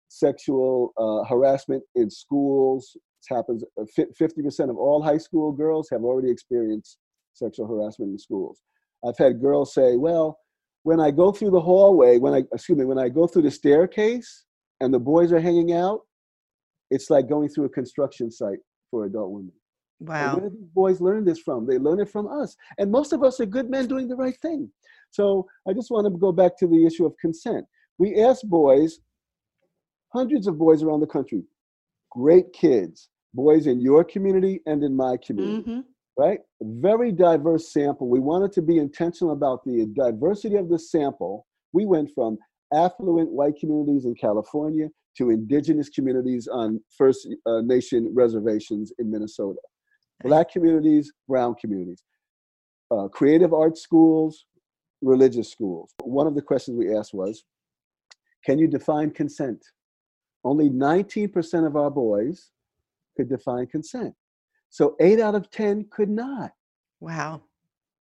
sexual 0.09 0.93
uh, 0.97 1.27
harassment 1.29 1.83
in 1.95 2.11
schools. 2.11 2.97
Happens. 3.29 3.65
Uh, 3.81 3.85
fifty 4.17 4.43
percent 4.43 4.71
of 4.71 4.77
all 4.77 5.03
high 5.03 5.19
school 5.19 5.53
girls 5.53 5.89
have 5.91 6.03
already 6.03 6.31
experienced 6.31 6.99
sexual 7.33 7.67
harassment 7.67 8.13
in 8.13 8.19
schools. 8.19 8.61
I've 9.07 9.19
had 9.19 9.41
girls 9.41 9.75
say, 9.75 9.97
"Well, 9.97 10.39
when 10.83 11.01
I 11.01 11.11
go 11.11 11.33
through 11.33 11.51
the 11.51 11.61
hallway, 11.61 12.19
when 12.19 12.35
I 12.35 12.43
excuse 12.53 12.79
me, 12.79 12.85
when 12.85 12.99
I 12.99 13.09
go 13.09 13.27
through 13.27 13.43
the 13.43 13.51
staircase, 13.51 14.45
and 14.81 14.93
the 14.93 14.99
boys 14.99 15.33
are 15.33 15.41
hanging 15.41 15.73
out, 15.73 16.01
it's 16.91 17.11
like 17.11 17.29
going 17.29 17.49
through 17.49 17.65
a 17.67 17.71
construction 17.71 18.31
site 18.31 18.61
for 18.91 19.05
adult 19.05 19.31
women." 19.31 19.53
Wow. 20.01 20.37
where 20.37 20.51
do 20.51 20.57
these 20.57 20.69
boys 20.75 21.01
learn 21.01 21.25
this 21.25 21.39
from? 21.39 21.67
They 21.67 21.79
learn 21.79 22.01
it 22.01 22.11
from 22.11 22.27
us. 22.27 22.57
And 22.79 22.91
most 22.91 23.13
of 23.13 23.23
us 23.23 23.41
are 23.41 23.47
good 23.47 23.71
men 23.71 23.87
doing 23.87 24.09
the 24.09 24.17
right 24.17 24.37
thing. 24.43 24.71
So 25.11 25.47
I 25.69 25.73
just 25.73 25.91
want 25.91 26.07
to 26.07 26.19
go 26.19 26.33
back 26.33 26.59
to 26.59 26.67
the 26.67 26.85
issue 26.85 27.07
of 27.07 27.17
consent. 27.19 27.65
We 27.99 28.21
asked 28.21 28.49
boys, 28.49 28.99
hundreds 30.13 30.47
of 30.47 30.59
boys 30.59 30.83
around 30.83 31.01
the 31.01 31.07
country, 31.07 31.45
great 32.11 32.53
kids, 32.53 33.09
boys 33.35 33.67
in 33.67 33.81
your 33.81 34.05
community 34.05 34.61
and 34.67 34.83
in 34.83 34.97
my 34.97 35.17
community, 35.25 35.71
mm-hmm. 35.71 35.81
right? 36.17 36.39
Very 36.63 37.13
diverse 37.13 37.73
sample. 37.73 38.09
We 38.09 38.21
wanted 38.21 38.53
to 38.53 38.63
be 38.63 38.79
intentional 38.79 39.33
about 39.33 39.65
the 39.65 39.87
diversity 39.95 40.57
of 40.57 40.69
the 40.69 40.79
sample. 40.79 41.47
We 41.73 41.85
went 41.85 42.11
from 42.15 42.39
affluent 42.73 43.31
white 43.31 43.55
communities 43.59 44.05
in 44.05 44.15
California 44.15 44.89
to 45.19 45.31
indigenous 45.31 45.89
communities 45.89 46.49
on 46.51 46.81
First 46.97 47.29
uh, 47.47 47.61
Nation 47.61 48.11
reservations 48.15 48.93
in 48.99 49.11
Minnesota 49.11 49.61
black 50.23 50.51
communities, 50.51 51.13
brown 51.29 51.55
communities, 51.61 52.03
uh, 52.91 53.09
creative 53.09 53.53
arts 53.53 53.83
schools, 53.83 54.47
religious 55.03 55.51
schools. 55.51 55.93
One 56.03 56.27
of 56.27 56.35
the 56.35 56.43
questions 56.43 56.79
we 56.79 56.97
asked 56.97 57.15
was, 57.15 57.45
can 58.45 58.59
you 58.59 58.67
define 58.67 59.11
consent? 59.11 59.63
Only 60.45 60.69
19% 60.71 61.67
of 61.67 61.77
our 61.77 61.91
boys 61.91 62.51
could 63.17 63.29
define 63.29 63.67
consent. 63.67 64.15
So 64.71 64.97
eight 65.01 65.21
out 65.21 65.35
of 65.35 65.51
10 65.51 65.87
could 65.91 66.11
not. 66.11 66.53
Wow 67.01 67.43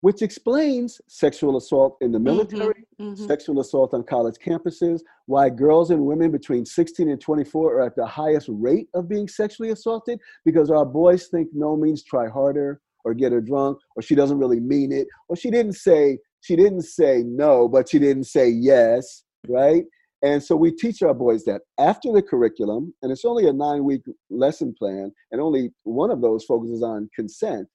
which 0.04 0.22
explains 0.22 1.00
sexual 1.08 1.56
assault 1.56 1.96
in 2.02 2.12
the 2.12 2.18
mm-hmm, 2.18 2.26
military, 2.26 2.86
mm-hmm, 3.00 3.14
mm-hmm. 3.14 3.26
sexual 3.26 3.62
assault 3.62 3.94
on 3.94 4.04
college 4.04 4.36
campuses, 4.46 5.00
why 5.28 5.50
girls 5.50 5.92
and 5.92 6.06
women 6.06 6.30
between 6.30 6.66
16 6.66 7.10
and 7.10 7.22
24 7.22 7.76
are 7.76 7.86
at 7.86 7.96
the 7.96 8.06
highest 8.06 8.50
rate 8.52 8.90
of 8.94 9.08
being 9.08 9.30
sexually 9.30 9.70
assaulted 9.70 10.20
because 10.44 10.70
our 10.70 10.86
boys 10.86 11.28
think 11.28 11.48
no 11.54 11.78
means 11.78 12.04
try 12.04 12.28
harder 12.28 12.82
or 13.06 13.14
get 13.14 13.32
her 13.32 13.40
drunk 13.40 13.78
or 13.96 14.02
she 14.02 14.14
doesn't 14.14 14.40
really 14.40 14.60
mean 14.60 14.92
it 14.92 15.08
or 15.30 15.38
she 15.38 15.50
didn't 15.50 15.78
say 15.78 16.18
she 16.42 16.58
didn't 16.58 16.82
say 16.82 17.24
no 17.26 17.70
but 17.70 17.88
she 17.88 17.98
didn't 17.98 18.26
say 18.26 18.50
yes 18.50 19.24
right 19.48 19.86
and 20.24 20.42
so 20.42 20.56
we 20.56 20.72
teach 20.72 21.02
our 21.04 21.14
boys 21.14 21.44
that 21.44 21.62
after 21.80 22.12
the 22.12 22.22
curriculum 22.22 22.94
and 23.02 23.12
it's 23.12 23.26
only 23.26 23.48
a 23.48 23.54
nine 23.54 23.84
week 23.84 24.02
lesson 24.30 24.74
plan 24.78 25.12
and 25.32 25.42
only 25.42 25.72
one 25.84 26.10
of 26.12 26.22
those 26.22 26.44
focuses 26.46 26.82
on 26.82 27.10
consent 27.16 27.68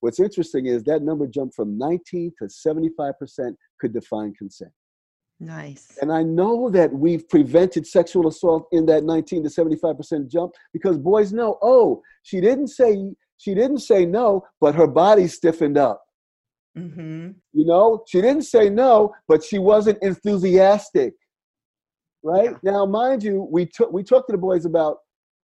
What's 0.00 0.18
interesting 0.18 0.66
is 0.66 0.82
that 0.84 1.02
number 1.02 1.26
jumped 1.26 1.54
from 1.54 1.78
19 1.78 2.32
to 2.38 2.46
75% 2.46 3.54
could 3.78 3.92
define 3.92 4.34
consent. 4.34 4.72
Nice. 5.38 5.98
And 6.02 6.12
I 6.12 6.22
know 6.22 6.68
that 6.70 6.92
we've 6.92 7.26
prevented 7.28 7.86
sexual 7.86 8.28
assault 8.28 8.66
in 8.72 8.84
that 8.86 9.04
19 9.04 9.44
to 9.44 9.48
75% 9.48 10.30
jump 10.30 10.52
because 10.72 10.98
boys 10.98 11.32
know, 11.32 11.58
oh, 11.62 12.02
she 12.22 12.40
didn't 12.40 12.68
say 12.68 13.10
she 13.38 13.54
didn't 13.54 13.78
say 13.78 14.04
no, 14.04 14.44
but 14.60 14.74
her 14.74 14.86
body 14.86 15.26
stiffened 15.26 15.78
up. 15.78 16.02
Mm-hmm. 16.76 17.30
You 17.54 17.64
know, 17.66 18.04
she 18.06 18.20
didn't 18.20 18.42
say 18.42 18.68
no, 18.68 19.14
but 19.28 19.42
she 19.42 19.58
wasn't 19.58 20.02
enthusiastic. 20.02 21.14
Right 22.22 22.50
yeah. 22.62 22.72
now, 22.72 22.86
mind 22.86 23.22
you, 23.22 23.48
we 23.50 23.66
took 23.66 23.92
we 23.92 24.02
talked 24.02 24.28
to 24.28 24.32
the 24.32 24.38
boys 24.38 24.64
about 24.64 24.98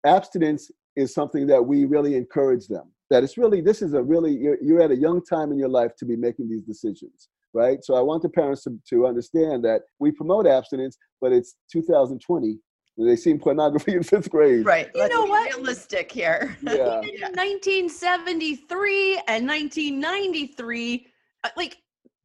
abstinence 0.06 0.70
is 0.96 1.14
something 1.14 1.48
that 1.48 1.66
we 1.66 1.86
really 1.86 2.16
encourage 2.16 2.68
them 2.68 2.92
that 3.10 3.24
it's 3.24 3.38
really 3.38 3.62
this 3.62 3.82
is 3.82 3.94
a 3.94 4.02
really 4.02 4.32
you're, 4.36 4.58
you're 4.62 4.82
at 4.82 4.92
a 4.92 4.96
young 4.96 5.24
time 5.24 5.52
in 5.52 5.58
your 5.58 5.70
life 5.70 5.92
to 5.98 6.06
be 6.06 6.16
making 6.16 6.50
these 6.50 6.64
decisions 6.64 7.30
right 7.54 7.84
so 7.84 7.96
i 7.96 8.02
want 8.02 8.22
the 8.22 8.30
parents 8.30 8.64
to, 8.64 8.78
to 8.88 9.06
understand 9.06 9.64
that 9.64 9.82
we 10.00 10.12
promote 10.12 10.48
abstinence 10.48 10.98
but 11.22 11.32
it's 11.32 11.56
2020 11.72 12.58
they 12.98 13.18
seen 13.18 13.40
pornography 13.40 13.94
in 13.96 14.04
fifth 14.04 14.30
grade. 14.30 14.66
Right. 14.66 14.90
You 14.96 15.02
Let's 15.02 15.14
know 15.14 15.26
what? 15.26 15.54
Realistic 15.54 16.10
here. 16.10 16.58
Yeah. 16.62 17.02
Even 17.02 17.16
in 17.16 17.34
1973 17.34 19.22
and 19.28 19.46
1993, 19.46 21.08
uh, 21.44 21.50
like 21.58 21.76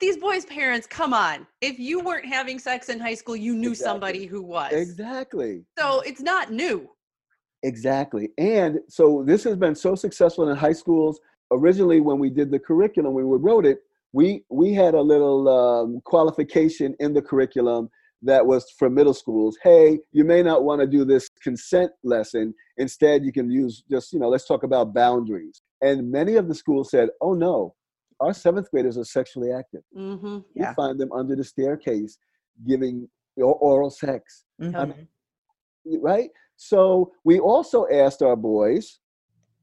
these 0.01 0.17
boys' 0.17 0.47
parents, 0.47 0.87
come 0.87 1.13
on. 1.13 1.47
If 1.61 1.79
you 1.79 2.01
weren't 2.01 2.27
having 2.27 2.59
sex 2.59 2.89
in 2.89 2.99
high 2.99 3.15
school, 3.15 3.37
you 3.37 3.55
knew 3.55 3.71
exactly. 3.71 3.93
somebody 3.93 4.27
who 4.27 4.43
was. 4.43 4.73
Exactly. 4.73 5.65
So 5.79 6.01
it's 6.01 6.23
not 6.23 6.51
new. 6.51 6.91
Exactly. 7.63 8.31
And 8.39 8.81
so 8.89 9.23
this 9.27 9.45
has 9.45 9.57
been 9.57 9.75
so 9.75 9.95
successful 9.95 10.49
in 10.49 10.57
high 10.57 10.73
schools. 10.73 11.21
Originally, 11.53 12.01
when 12.01 12.19
we 12.19 12.31
did 12.31 12.51
the 12.51 12.59
curriculum, 12.59 13.13
when 13.13 13.29
we 13.29 13.37
wrote 13.37 13.67
it, 13.67 13.81
we 14.13 14.43
we 14.49 14.73
had 14.73 14.95
a 14.95 15.01
little 15.01 15.49
um, 15.49 16.01
qualification 16.05 16.97
in 16.99 17.13
the 17.13 17.23
curriculum 17.23 17.91
that 18.23 18.45
was 18.45 18.71
for 18.79 18.89
middle 18.89 19.15
schools. 19.15 19.57
Hey, 19.63 19.99
you 20.13 20.25
may 20.25 20.43
not 20.43 20.65
want 20.65 20.81
to 20.81 20.87
do 20.87 21.05
this 21.05 21.29
consent 21.43 21.93
lesson. 22.03 22.55
Instead, 22.79 23.25
you 23.25 23.33
can 23.33 23.51
use 23.51 23.83
just 23.91 24.13
you 24.13 24.19
know 24.19 24.29
let's 24.29 24.47
talk 24.47 24.63
about 24.63 24.95
boundaries. 24.95 25.63
And 25.83 26.11
many 26.11 26.37
of 26.37 26.49
the 26.49 26.55
schools 26.55 26.91
said, 26.91 27.09
oh 27.21 27.35
no, 27.35 27.75
our 28.21 28.35
seventh 28.35 28.71
graders 28.71 28.99
are 28.99 29.05
sexually 29.05 29.53
active. 29.53 29.83
Mm-hmm. 29.97 30.39
Yeah. 30.55 30.71
We 30.71 30.75
find 30.75 30.99
them 30.99 31.11
under 31.13 31.35
the 31.35 31.45
staircase 31.45 32.19
giving 32.67 33.09
oral 33.37 33.91
sex. 33.91 34.45
Mm-hmm. 34.61 34.77
I 34.77 34.85
mean, 34.85 35.09
right? 36.01 36.31
So 36.57 37.13
we 37.25 37.39
also 37.39 37.87
asked 37.91 38.23
our 38.23 38.37
boys, 38.37 39.01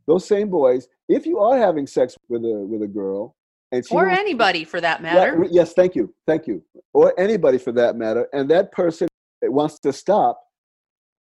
those 0.08 0.26
same 0.26 0.50
boys, 0.50 0.88
if 1.08 1.26
you 1.26 1.40
are 1.40 1.58
having 1.58 1.86
sex 1.86 2.16
with 2.30 2.44
a 2.44 2.66
with 2.68 2.82
a 2.82 2.88
girl, 2.88 3.36
and 3.72 3.86
or 3.92 4.10
anybody 4.10 4.64
for 4.64 4.82
that 4.82 5.02
matter. 5.02 5.38
Yeah, 5.44 5.50
yes, 5.52 5.74
thank 5.74 5.96
you, 5.96 6.14
thank 6.26 6.48
you, 6.48 6.64
or 6.94 7.14
anybody 7.20 7.58
for 7.58 7.72
that 7.74 7.98
matter, 7.98 8.28
and 8.34 8.50
that 8.50 8.72
person 8.72 9.08
wants 9.44 9.80
to 9.80 9.94
stop, 9.94 10.42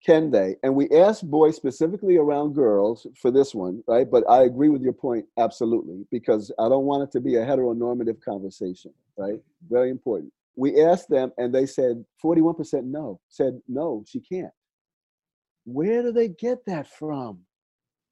can 0.05 0.31
they? 0.31 0.55
And 0.63 0.75
we 0.75 0.89
asked 0.89 1.29
boys 1.29 1.55
specifically 1.55 2.17
around 2.17 2.53
girls 2.53 3.05
for 3.21 3.31
this 3.31 3.53
one, 3.53 3.83
right? 3.87 4.09
But 4.09 4.23
I 4.29 4.43
agree 4.43 4.69
with 4.69 4.81
your 4.81 4.93
point 4.93 5.25
absolutely 5.37 6.05
because 6.09 6.51
I 6.59 6.69
don't 6.69 6.85
want 6.85 7.03
it 7.03 7.11
to 7.13 7.21
be 7.21 7.35
a 7.35 7.45
heteronormative 7.45 8.21
conversation, 8.21 8.93
right? 9.17 9.39
Very 9.69 9.89
important. 9.89 10.31
We 10.55 10.81
asked 10.81 11.09
them, 11.09 11.31
and 11.37 11.53
they 11.53 11.65
said 11.65 12.03
41% 12.23 12.83
no. 12.83 13.19
Said 13.29 13.59
no, 13.67 14.03
she 14.07 14.19
can't. 14.19 14.51
Where 15.65 16.01
do 16.01 16.11
they 16.11 16.29
get 16.29 16.65
that 16.65 16.87
from? 16.87 17.39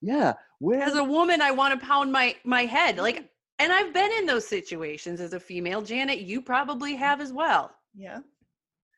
Yeah. 0.02 0.34
Where 0.60 0.82
as 0.82 0.96
a 0.96 1.04
woman, 1.04 1.42
I 1.42 1.52
want 1.52 1.80
to 1.80 1.86
pound 1.86 2.12
my 2.12 2.36
my 2.44 2.66
head. 2.66 2.98
Like 2.98 3.30
and 3.60 3.72
I've 3.72 3.94
been 3.94 4.12
in 4.14 4.26
those 4.26 4.48
situations 4.48 5.20
as 5.20 5.34
a 5.34 5.40
female. 5.40 5.82
Janet, 5.82 6.20
you 6.20 6.42
probably 6.42 6.96
have 6.96 7.22
as 7.22 7.34
well. 7.34 7.72
Yeah. 7.96 8.20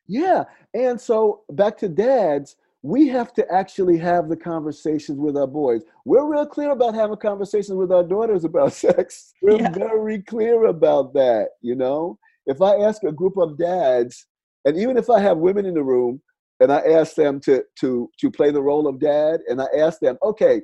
Yeah. 0.07 0.43
And 0.73 0.99
so 0.99 1.43
back 1.51 1.77
to 1.77 1.87
dads, 1.87 2.55
we 2.81 3.07
have 3.07 3.33
to 3.33 3.45
actually 3.51 3.97
have 3.97 4.29
the 4.29 4.37
conversations 4.37 5.19
with 5.19 5.35
our 5.35 5.47
boys. 5.47 5.81
We're 6.05 6.31
real 6.31 6.45
clear 6.45 6.71
about 6.71 6.95
having 6.95 7.17
conversations 7.17 7.77
with 7.77 7.91
our 7.91 8.03
daughters 8.03 8.45
about 8.45 8.73
sex. 8.85 9.33
We're 9.41 9.59
yeah. 9.59 9.71
very 9.71 10.21
clear 10.21 10.65
about 10.65 11.13
that, 11.13 11.49
you 11.61 11.75
know? 11.75 12.17
If 12.45 12.61
I 12.61 12.77
ask 12.77 13.03
a 13.03 13.11
group 13.11 13.37
of 13.37 13.57
dads, 13.57 14.25
and 14.65 14.77
even 14.77 14.97
if 14.97 15.09
I 15.09 15.19
have 15.19 15.37
women 15.37 15.65
in 15.65 15.73
the 15.73 15.83
room, 15.83 16.21
and 16.61 16.71
I 16.71 16.79
ask 16.79 17.15
them 17.15 17.39
to 17.41 17.63
to 17.79 18.09
to 18.19 18.31
play 18.31 18.51
the 18.51 18.61
role 18.61 18.87
of 18.87 18.99
dad, 18.99 19.39
and 19.47 19.61
I 19.61 19.67
ask 19.77 19.99
them, 19.99 20.17
okay, 20.23 20.61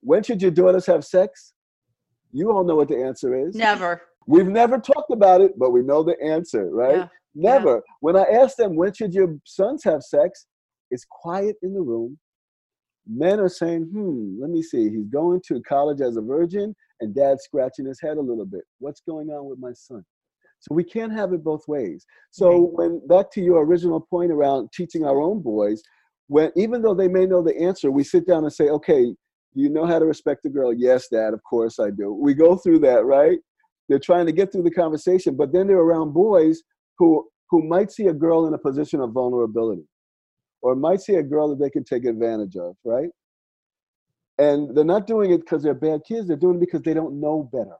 when 0.00 0.22
should 0.22 0.42
your 0.42 0.50
daughters 0.50 0.86
have 0.86 1.04
sex? 1.04 1.54
You 2.32 2.50
all 2.50 2.64
know 2.64 2.76
what 2.76 2.88
the 2.88 3.02
answer 3.02 3.34
is. 3.34 3.54
Never. 3.54 4.02
We've 4.26 4.48
never 4.48 4.78
talked 4.78 5.10
about 5.10 5.40
it, 5.40 5.58
but 5.58 5.70
we 5.70 5.82
know 5.82 6.02
the 6.02 6.20
answer, 6.22 6.68
right? 6.70 6.96
Yeah. 6.96 7.08
Never. 7.34 7.74
Yeah. 7.76 7.92
When 8.00 8.16
I 8.16 8.24
ask 8.24 8.56
them, 8.56 8.76
when 8.76 8.92
should 8.92 9.14
your 9.14 9.36
sons 9.44 9.82
have 9.84 10.02
sex? 10.02 10.46
It's 10.90 11.06
quiet 11.08 11.56
in 11.62 11.74
the 11.74 11.80
room. 11.80 12.18
Men 13.06 13.40
are 13.40 13.48
saying, 13.48 13.84
hmm, 13.92 14.40
let 14.40 14.50
me 14.50 14.62
see. 14.62 14.90
He's 14.90 15.06
going 15.06 15.40
to 15.48 15.62
college 15.62 16.00
as 16.00 16.16
a 16.16 16.20
virgin, 16.20 16.74
and 17.00 17.14
dad's 17.14 17.44
scratching 17.44 17.86
his 17.86 18.00
head 18.00 18.18
a 18.18 18.20
little 18.20 18.44
bit. 18.44 18.64
What's 18.80 19.00
going 19.00 19.28
on 19.30 19.48
with 19.48 19.58
my 19.58 19.72
son? 19.72 20.04
So 20.60 20.74
we 20.74 20.84
can't 20.84 21.12
have 21.12 21.32
it 21.32 21.44
both 21.44 21.62
ways. 21.68 22.04
So 22.30 22.50
right. 22.50 22.72
when 22.72 23.06
back 23.06 23.30
to 23.32 23.40
your 23.40 23.64
original 23.64 24.00
point 24.00 24.32
around 24.32 24.70
teaching 24.74 25.04
our 25.04 25.20
own 25.20 25.40
boys, 25.40 25.82
when 26.26 26.50
even 26.56 26.82
though 26.82 26.94
they 26.94 27.08
may 27.08 27.26
know 27.26 27.42
the 27.42 27.56
answer, 27.56 27.90
we 27.90 28.04
sit 28.04 28.26
down 28.26 28.42
and 28.42 28.52
say, 28.52 28.68
okay, 28.68 29.14
you 29.54 29.70
know 29.70 29.86
how 29.86 29.98
to 29.98 30.04
respect 30.04 30.44
a 30.44 30.48
girl? 30.48 30.72
Yes, 30.74 31.08
dad, 31.08 31.32
of 31.32 31.42
course 31.48 31.78
I 31.78 31.90
do. 31.90 32.12
We 32.12 32.34
go 32.34 32.56
through 32.56 32.80
that, 32.80 33.04
right? 33.04 33.38
They're 33.88 33.98
trying 33.98 34.26
to 34.26 34.32
get 34.32 34.52
through 34.52 34.64
the 34.64 34.70
conversation, 34.70 35.36
but 35.36 35.52
then 35.52 35.66
they're 35.66 35.78
around 35.78 36.12
boys 36.12 36.62
who 36.98 37.26
who 37.50 37.66
might 37.66 37.90
see 37.90 38.08
a 38.08 38.12
girl 38.12 38.46
in 38.46 38.52
a 38.52 38.58
position 38.58 39.00
of 39.00 39.12
vulnerability 39.12 39.84
or 40.62 40.74
might 40.74 41.00
see 41.00 41.14
a 41.14 41.22
girl 41.22 41.48
that 41.48 41.58
they 41.62 41.70
can 41.70 41.84
take 41.84 42.04
advantage 42.04 42.56
of, 42.56 42.76
right? 42.84 43.08
And 44.38 44.76
they're 44.76 44.84
not 44.84 45.06
doing 45.06 45.32
it 45.32 45.40
because 45.40 45.62
they're 45.62 45.74
bad 45.74 46.00
kids, 46.06 46.28
they're 46.28 46.36
doing 46.36 46.56
it 46.56 46.60
because 46.60 46.82
they 46.82 46.94
don't 46.94 47.20
know 47.20 47.48
better 47.52 47.76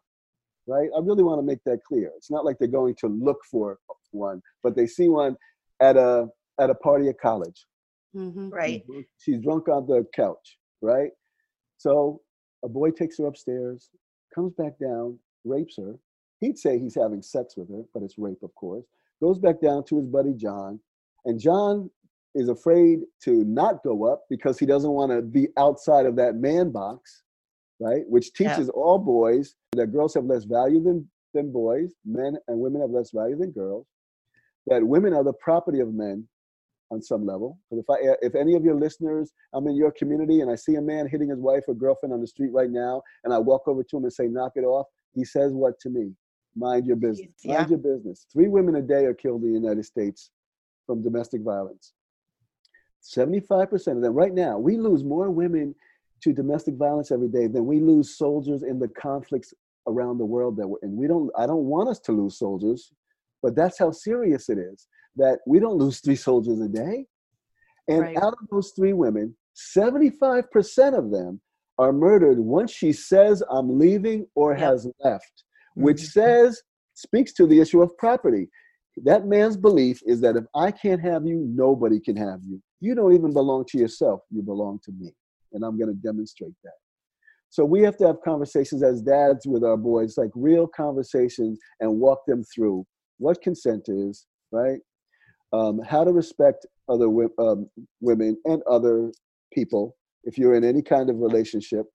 right? 0.69 0.91
I 0.95 1.01
really 1.01 1.25
want 1.25 1.41
to 1.41 1.47
make 1.47 1.65
that 1.65 1.83
clear. 1.83 2.13
It's 2.17 2.31
not 2.31 2.45
like 2.45 2.59
they're 2.59 2.69
going 2.69 2.95
to 3.01 3.09
look 3.09 3.39
for 3.51 3.79
one, 4.13 4.41
but 4.63 4.77
they 4.77 4.87
see 4.87 5.09
one 5.09 5.37
at 5.81 5.97
a 5.97 6.29
at 6.61 6.71
a 6.71 6.75
party 6.75 7.09
at 7.09 7.19
college. 7.21 7.67
Mm-hmm. 8.15 8.51
Right. 8.51 8.85
She's 9.19 9.41
drunk 9.41 9.69
on 9.69 9.87
the 9.87 10.05
couch, 10.15 10.59
right? 10.83 11.11
So 11.79 12.21
a 12.65 12.69
boy 12.69 12.91
takes 12.91 13.19
her 13.19 13.27
upstairs, 13.27 13.91
comes 14.35 14.53
back 14.55 14.79
down, 14.81 15.19
rapes 15.45 15.77
her. 15.79 15.95
He'd 16.41 16.59
say 16.59 16.79
he's 16.79 16.95
having 16.95 17.23
sex 17.23 17.55
with 17.57 17.69
her, 17.71 17.83
but 17.93 18.03
it's 18.03 18.15
rape, 18.19 18.43
of 18.43 18.55
course. 18.55 18.85
Goes 19.21 19.39
back 19.39 19.61
down 19.61 19.85
to 19.87 19.99
his 19.99 20.07
buddy 20.07 20.35
John, 20.35 20.81
and 21.25 21.41
John 21.41 21.91
is 22.35 22.49
afraid 22.49 23.01
to 23.23 23.45
not 23.45 23.83
go 23.83 24.05
up 24.07 24.25
because 24.29 24.59
he 24.59 24.67
doesn't 24.67 24.91
want 24.91 25.11
to 25.11 25.23
be 25.23 25.49
outside 25.57 26.07
of 26.07 26.17
that 26.17 26.37
man 26.37 26.71
box 26.71 27.23
right? 27.81 28.03
Which 28.09 28.33
teaches 28.33 28.67
yeah. 28.67 28.81
all 28.81 28.99
boys 28.99 29.55
that 29.77 29.93
girls 29.93 30.15
have 30.15 30.25
less 30.25 30.45
value 30.45 30.83
than, 30.83 31.09
than 31.35 31.53
boys, 31.53 31.93
men 32.05 32.37
and 32.49 32.59
women 32.59 32.81
have 32.81 32.91
less 32.91 33.11
value 33.13 33.37
than 33.37 33.51
girls, 33.51 33.87
that 34.67 34.85
women 34.85 35.15
are 35.15 35.25
the 35.25 35.33
property 35.35 35.81
of 35.81 35.95
men 35.95 36.27
on 36.91 37.03
some 37.03 37.27
level. 37.27 37.59
Because 37.71 37.85
if 37.85 37.91
I 37.91 38.27
if 38.27 38.35
any 38.35 38.55
of 38.55 38.65
your 38.65 38.75
listeners, 38.75 39.33
I'm 39.53 39.67
in 39.67 39.77
your 39.77 39.93
community 39.93 40.41
and 40.41 40.51
I 40.51 40.55
see 40.55 40.77
a 40.77 40.83
man 40.83 41.07
hitting 41.07 41.31
his 41.31 41.39
wife 41.39 41.65
or 41.69 41.75
girlfriend 41.75 42.13
on 42.13 42.21
the 42.21 42.27
street 42.27 42.53
right 42.53 42.71
now, 42.71 43.03
and 43.25 43.33
I 43.33 43.39
walk 43.39 43.69
over 43.69 43.83
to 43.83 43.97
him 43.97 44.05
and 44.05 44.13
say, 44.13 44.27
knock 44.27 44.53
it 44.57 44.65
off, 44.65 44.87
he 45.15 45.25
says 45.25 45.53
what 45.53 45.79
to 45.81 45.91
me? 45.91 46.13
Mind 46.57 46.87
your 46.87 46.97
business. 46.97 47.31
Yeah. 47.43 47.59
Mind 47.59 47.71
your 47.71 47.79
business. 47.79 48.27
Three 48.33 48.49
women 48.49 48.77
a 48.77 48.83
day 48.83 49.05
are 49.05 49.15
killed 49.15 49.43
in 49.43 49.53
the 49.53 49.61
United 49.61 49.85
States 49.85 50.31
from 50.87 51.03
domestic 51.03 51.43
violence. 51.43 51.93
75% 53.17 53.97
of 53.97 54.03
them 54.03 54.15
right 54.15 54.35
now, 54.35 54.59
we 54.59 54.77
lose 54.77 55.03
more 55.03 55.31
women 55.31 55.75
to 56.23 56.33
domestic 56.33 56.75
violence 56.75 57.11
every 57.11 57.29
day, 57.29 57.47
than 57.47 57.65
we 57.65 57.81
lose 57.81 58.17
soldiers 58.17 58.63
in 58.63 58.79
the 58.79 58.89
conflicts 58.89 59.55
around 59.89 60.19
the 60.19 60.25
world 60.25 60.57
that 60.57 60.69
we're 60.69 60.79
and 60.83 60.97
we 60.97 61.09
don't 61.09 61.31
i 61.37 61.47
don't 61.47 61.65
want 61.65 61.89
us 61.89 61.99
to 61.99 62.13
lose 62.13 62.39
soldiers 62.39 62.93
but 63.43 63.57
that's 63.57 63.79
how 63.79 63.91
serious 63.91 64.49
it 64.49 64.59
is 64.59 64.87
that 65.17 65.39
we 65.47 65.59
don't 65.59 65.79
lose 65.85 66.01
three 66.01 66.17
soldiers 66.17 66.61
a 66.61 66.69
day 66.69 67.07
and 67.89 68.03
right. 68.03 68.17
out 68.19 68.35
of 68.35 68.49
those 68.51 68.73
three 68.77 68.93
women 68.93 69.35
75% 69.77 70.97
of 70.97 71.11
them 71.11 71.41
are 71.79 71.93
murdered 71.93 72.39
once 72.39 72.71
she 72.71 72.93
says 72.93 73.43
i'm 73.51 73.79
leaving 73.79 74.27
or 74.35 74.53
yep. 74.53 74.61
has 74.61 74.87
left 75.03 75.45
which 75.75 75.97
mm-hmm. 75.97 76.21
says 76.21 76.63
speaks 76.95 77.33
to 77.33 77.47
the 77.47 77.61
issue 77.61 77.83
of 77.83 77.97
property 77.97 78.49
that 79.05 79.27
man's 79.27 79.57
belief 79.57 80.01
is 80.07 80.21
that 80.21 80.37
if 80.37 80.45
i 80.55 80.71
can't 80.71 81.01
have 81.01 81.27
you 81.27 81.45
nobody 81.49 81.99
can 81.99 82.17
have 82.17 82.41
you 82.47 82.61
you 82.81 82.95
don't 82.95 83.15
even 83.15 83.33
belong 83.33 83.65
to 83.65 83.79
yourself 83.79 84.21
you 84.31 84.43
belong 84.43 84.79
to 84.85 84.93
me 84.93 85.13
and 85.53 85.65
I'm 85.65 85.79
going 85.79 85.89
to 85.89 86.03
demonstrate 86.03 86.55
that. 86.65 86.75
So 87.51 87.65
we 87.65 87.83
have 87.83 87.97
to 87.99 88.07
have 88.07 88.21
conversations 88.23 88.83
as 88.83 89.01
dads 89.01 89.47
with 89.47 89.65
our 89.65 89.77
boys, 89.77 90.19
like 90.19 90.31
real 90.35 90.67
conversations, 90.67 91.59
and 91.81 91.99
walk 91.99 92.27
them 92.27 92.45
through 92.45 92.87
what 93.19 93.41
consent 93.41 93.89
is, 93.89 94.27
right? 94.53 94.81
Um, 95.53 95.81
how 95.81 96.05
to 96.05 96.13
respect 96.13 96.67
other 96.89 97.09
um, 97.39 97.69
women 98.01 98.37
and 98.45 98.63
other 98.71 99.11
people 99.53 99.97
if 100.25 100.37
you're 100.37 100.55
in 100.55 100.65
any 100.65 100.83
kind 100.83 101.09
of 101.09 101.17
relationship. 101.17 101.87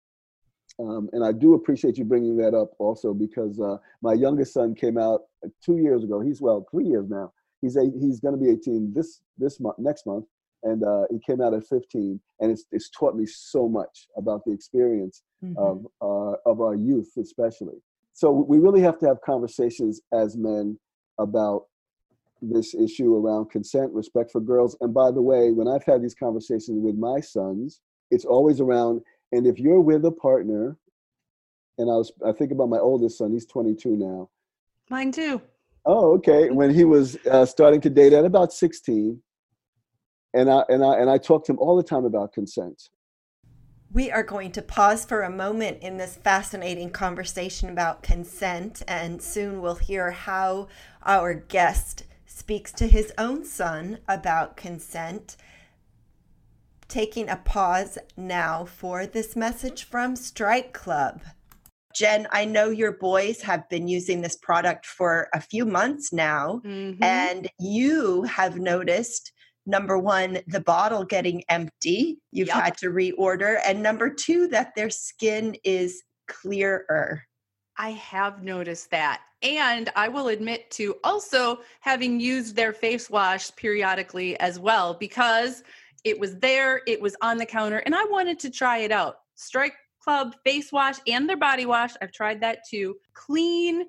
Um, 0.80 1.08
and 1.14 1.24
I 1.24 1.32
do 1.32 1.54
appreciate 1.54 2.00
you 2.00 2.04
bringing 2.04 2.36
that 2.38 2.56
up 2.56 2.72
also 2.80 3.14
because 3.14 3.60
uh, 3.60 3.78
my 4.02 4.14
youngest 4.14 4.54
son 4.54 4.74
came 4.74 4.98
out 4.98 5.22
two 5.64 5.78
years 5.78 6.04
ago. 6.04 6.20
He's 6.20 6.42
well, 6.42 6.66
three 6.72 6.86
years 6.86 7.10
now. 7.10 7.32
He's 7.62 7.76
a, 7.76 7.84
he's 8.02 8.20
going 8.20 8.34
to 8.34 8.44
be 8.44 8.50
18 8.50 8.92
this 8.94 9.22
this 9.38 9.60
month, 9.60 9.78
next 9.78 10.08
month, 10.08 10.26
and 10.64 10.84
uh, 10.84 11.04
he 11.10 11.20
came 11.20 11.42
out 11.42 11.54
at 11.54 11.66
15 11.68 12.20
and 12.40 12.52
it's, 12.52 12.66
it's 12.72 12.90
taught 12.90 13.16
me 13.16 13.26
so 13.26 13.68
much 13.68 14.08
about 14.18 14.44
the 14.46 14.52
experience 14.52 15.24
mm-hmm. 15.44 15.58
of, 15.58 15.86
uh, 16.02 16.38
of 16.50 16.62
our 16.62 16.76
youth 16.76 17.12
especially. 17.18 17.82
So 18.14 18.32
we 18.32 18.60
really 18.60 18.82
have 18.82 19.00
to 19.00 19.08
have 19.08 19.22
conversations 19.22 20.02
as 20.14 20.38
men 20.38 20.80
about 21.20 21.66
this 22.42 22.74
issue 22.76 23.16
around 23.16 23.50
consent 23.50 23.92
respect 23.94 24.32
for 24.32 24.42
girls 24.42 24.76
and 24.82 24.94
by 24.94 25.10
the 25.12 25.22
way 25.22 25.52
when 25.52 25.68
i've 25.68 25.84
had 25.86 26.04
these 26.04 26.16
conversations 26.16 26.78
with 26.82 26.96
my 26.96 27.22
sons 27.22 27.80
it's 28.12 28.26
always 28.26 28.60
around 28.60 29.02
and 29.32 29.48
if 29.48 29.58
you're 29.60 29.80
with 29.80 30.04
a 30.04 30.12
partner 30.12 30.76
and 31.78 31.90
i 31.90 31.94
was 31.94 32.12
i 32.26 32.34
think 32.34 32.52
about 32.52 32.68
my 32.68 32.80
oldest 32.80 33.18
son 33.18 33.32
he's 33.32 33.46
22 33.46 33.96
now. 33.96 34.30
Mine 34.90 35.12
too. 35.12 35.42
Oh 35.86 36.16
okay 36.16 36.50
when 36.50 36.74
he 36.74 36.84
was 36.84 37.18
uh, 37.32 37.46
starting 37.46 37.80
to 37.82 37.90
date 37.90 38.12
at 38.12 38.26
about 38.26 38.52
16 38.52 39.22
and 40.34 40.50
I 40.50 40.64
and 40.70 40.84
I 40.84 40.96
and 40.96 41.10
I 41.10 41.18
talk 41.18 41.46
to 41.46 41.52
him 41.52 41.60
all 41.60 41.76
the 41.76 41.84
time 41.84 42.06
about 42.06 42.34
consent. 42.34 42.90
We 43.92 44.12
are 44.12 44.24
going 44.24 44.52
to 44.54 44.62
pause 44.64 45.06
for 45.06 45.22
a 45.22 45.30
moment 45.30 45.84
in 45.84 45.98
this 45.98 46.16
fascinating 46.16 46.90
conversation 46.90 47.70
about 47.70 48.02
consent, 48.02 48.82
and 48.88 49.22
soon 49.22 49.62
we'll 49.62 49.76
hear 49.76 50.12
how 50.12 50.68
our 51.06 51.36
guest 51.36 52.06
speaks 52.26 52.72
to 52.74 52.88
his 52.88 53.14
own 53.18 53.46
son 53.46 54.00
about 54.08 54.58
consent. 54.58 55.38
Taking 56.88 57.30
a 57.30 57.38
pause 57.38 57.98
now 58.18 58.66
for 58.66 59.06
this 59.06 59.36
message 59.36 59.84
from 59.84 60.16
Stryke 60.16 60.74
Club. 60.74 61.22
Jen, 61.94 62.28
I 62.32 62.46
know 62.46 62.70
your 62.70 62.94
boys 62.94 63.44
have 63.44 63.70
been 63.70 63.88
using 63.88 64.22
this 64.22 64.36
product 64.36 64.88
for 64.88 65.30
a 65.34 65.40
few 65.40 65.66
months 65.66 66.12
now, 66.12 66.62
mm-hmm. 66.66 67.04
and 67.04 67.48
you 67.60 68.24
have 68.24 68.58
noticed 68.58 69.32
number 69.66 69.98
one, 69.98 70.40
the 70.48 70.60
bottle 70.60 71.04
getting 71.04 71.44
empty, 71.50 72.20
you've 72.32 72.48
yep. 72.48 72.64
had 72.64 72.78
to 72.78 72.88
reorder, 72.88 73.60
and 73.66 73.82
number 73.82 74.10
two, 74.10 74.48
that 74.50 74.74
their 74.76 74.90
skin 74.90 75.56
is 75.64 76.04
clearer. 76.28 77.24
I 77.78 77.92
have 77.92 78.44
noticed 78.44 78.92
that. 78.92 79.22
And 79.42 79.90
I 79.96 80.08
will 80.08 80.30
admit 80.30 80.70
to 80.72 80.96
also 81.04 81.60
having 81.82 82.20
used 82.20 82.56
their 82.56 82.72
face 82.72 83.10
wash 83.10 83.54
periodically 83.56 84.40
as 84.40 84.60
well 84.60 84.94
because 84.94 85.64
it 86.04 86.20
was 86.20 86.38
there, 86.38 86.82
it 86.88 87.02
was 87.02 87.16
on 87.22 87.38
the 87.38 87.46
counter, 87.46 87.80
and 87.80 87.96
I 87.96 88.04
wanted 88.06 88.40
to 88.40 88.50
try 88.50 88.80
it 88.80 88.92
out. 88.92 89.18
Stryke 89.38 89.72
Club 90.02 90.36
face 90.44 90.72
wash 90.72 90.98
and 91.08 91.30
their 91.30 91.38
body 91.38 91.66
wash, 91.66 91.92
I've 92.02 92.12
tried 92.12 92.42
that 92.42 92.60
too. 92.70 92.96
Clean, 93.14 93.86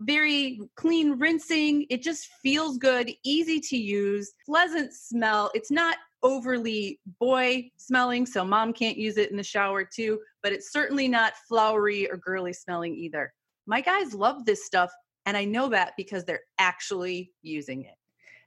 very 0.00 0.60
clean 0.76 1.18
rinsing. 1.18 1.86
It 1.90 2.02
just 2.02 2.28
feels 2.42 2.78
good, 2.78 3.10
easy 3.24 3.60
to 3.60 3.76
use, 3.76 4.32
pleasant 4.44 4.92
smell. 4.92 5.50
It's 5.54 5.70
not 5.70 5.96
overly 6.22 7.00
boy 7.20 7.70
smelling, 7.76 8.26
so 8.26 8.44
mom 8.44 8.72
can't 8.72 8.96
use 8.96 9.16
it 9.16 9.30
in 9.30 9.36
the 9.36 9.42
shower 9.42 9.84
too, 9.84 10.18
but 10.42 10.52
it's 10.52 10.72
certainly 10.72 11.08
not 11.08 11.34
flowery 11.48 12.10
or 12.10 12.16
girly 12.16 12.52
smelling 12.52 12.94
either. 12.94 13.32
My 13.66 13.80
guys 13.80 14.14
love 14.14 14.44
this 14.44 14.66
stuff, 14.66 14.90
and 15.24 15.36
I 15.36 15.44
know 15.44 15.68
that 15.70 15.92
because 15.96 16.24
they're 16.24 16.40
actually 16.58 17.32
using 17.42 17.84
it. 17.84 17.94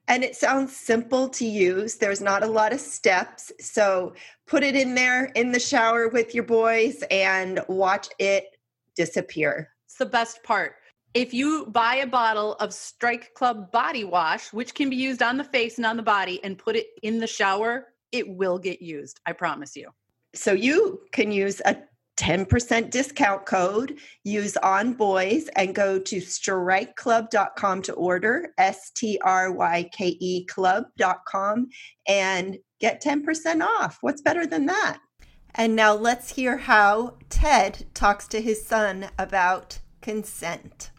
And 0.07 0.23
it 0.23 0.35
sounds 0.35 0.75
simple 0.75 1.29
to 1.29 1.45
use. 1.45 1.95
There's 1.95 2.21
not 2.21 2.41
a 2.41 2.47
lot 2.47 2.73
of 2.73 2.79
steps. 2.79 3.51
So 3.59 4.13
put 4.47 4.63
it 4.63 4.75
in 4.75 4.95
there 4.95 5.25
in 5.35 5.51
the 5.51 5.59
shower 5.59 6.07
with 6.07 6.33
your 6.33 6.45
boys 6.45 7.03
and 7.12 7.59
watch 7.67 8.09
it 8.17 8.45
disappear. 8.95 9.69
It's 9.85 9.97
the 9.97 10.07
best 10.07 10.41
part 10.43 10.77
if 11.13 11.34
you 11.34 11.65
buy 11.67 11.95
a 11.95 12.08
bottle 12.08 12.54
of 12.56 12.69
Stryke 12.69 13.34
Club 13.34 13.72
body 13.72 14.04
wash, 14.04 14.54
which 14.54 14.74
can 14.74 14.89
be 14.89 14.95
used 14.95 15.22
on 15.22 15.38
the 15.38 15.43
face 15.43 15.78
and 15.78 15.86
on 15.86 15.98
the 15.98 16.04
body, 16.04 16.43
and 16.43 16.58
put 16.58 16.76
it 16.76 16.88
in 17.02 17.19
the 17.19 17.28
shower, 17.28 17.88
it 18.12 18.28
will 18.28 18.60
get 18.60 18.82
used. 18.82 19.19
I 19.26 19.34
promise 19.34 19.76
you. 19.76 19.89
So 20.36 20.54
you 20.54 21.02
can 21.12 21.32
use 21.32 21.62
a 21.65 21.78
10% 22.19 22.89
discount 22.91 23.45
code, 23.45 23.98
use 24.24 24.58
on 24.58 24.93
boys, 24.93 25.48
and 25.56 25.74
go 25.74 25.98
to 25.98 26.17
strykeclub.com 26.17 27.82
to 27.84 27.93
order, 27.93 28.50
S 28.58 28.91
T 28.91 29.17
R 29.24 29.52
Y 29.52 29.89
K 29.93 30.17
E 30.19 30.45
club.com, 30.45 31.69
and 32.08 32.58
get 32.80 33.02
10% 33.02 33.63
off. 33.63 34.00
What's 34.02 34.22
better 34.22 34.45
than 34.45 34.65
that? 34.65 35.00
And 35.56 35.76
now 35.76 35.95
let's 35.95 36.36
hear 36.36 36.58
how 36.58 37.17
Ted 37.30 37.86
talks 37.93 38.28
to 38.28 38.41
his 38.41 38.65
son 38.65 39.10
about 39.17 39.80
consent. 40.02 40.91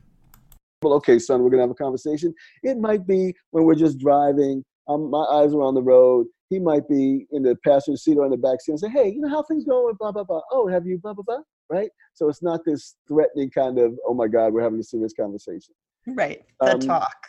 Well, 0.82 0.94
okay, 0.94 1.18
son, 1.18 1.42
we're 1.42 1.50
gonna 1.50 1.62
have 1.62 1.70
a 1.70 1.74
conversation. 1.74 2.34
It 2.62 2.78
might 2.78 3.06
be 3.06 3.34
when 3.50 3.64
we're 3.64 3.74
just 3.74 3.98
driving. 3.98 4.64
Um, 4.88 5.10
my 5.10 5.24
eyes 5.24 5.52
are 5.54 5.62
on 5.62 5.74
the 5.74 5.82
road. 5.82 6.26
He 6.48 6.58
might 6.58 6.88
be 6.88 7.26
in 7.30 7.42
the 7.42 7.56
passenger 7.64 7.96
seat 7.96 8.16
or 8.16 8.24
in 8.24 8.30
the 8.30 8.36
back 8.36 8.60
seat 8.60 8.72
and 8.72 8.80
say, 8.80 8.88
"Hey, 8.88 9.10
you 9.10 9.20
know 9.20 9.28
how 9.28 9.42
things 9.42 9.64
going?" 9.64 9.94
Blah 9.98 10.12
blah 10.12 10.24
blah. 10.24 10.40
Oh, 10.50 10.66
have 10.66 10.86
you 10.86 10.98
blah 10.98 11.14
blah 11.14 11.24
blah? 11.24 11.42
Right. 11.68 11.90
So 12.14 12.28
it's 12.28 12.42
not 12.42 12.64
this 12.64 12.96
threatening 13.06 13.50
kind 13.50 13.78
of, 13.78 13.96
"Oh 14.06 14.14
my 14.14 14.26
God, 14.26 14.52
we're 14.52 14.62
having 14.62 14.80
a 14.80 14.84
serious 14.84 15.12
conversation." 15.12 15.74
Right. 16.06 16.44
The 16.60 16.74
um, 16.74 16.80
talk. 16.80 17.28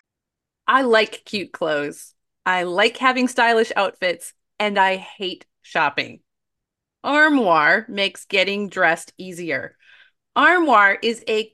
I 0.68 0.84
like 0.84 1.24
cute 1.26 1.52
clothes. 1.52 2.14
I 2.46 2.64
like 2.64 2.98
having 2.98 3.28
stylish 3.28 3.72
outfits, 3.76 4.34
and 4.60 4.80
I 4.80 4.96
hate 4.96 5.46
shopping. 5.62 6.22
Armoire 7.04 7.86
makes 7.90 8.26
getting 8.26 8.70
dressed 8.70 9.14
easier. 9.18 9.78
Armoire 10.36 10.98
is 11.02 11.24
a 11.28 11.54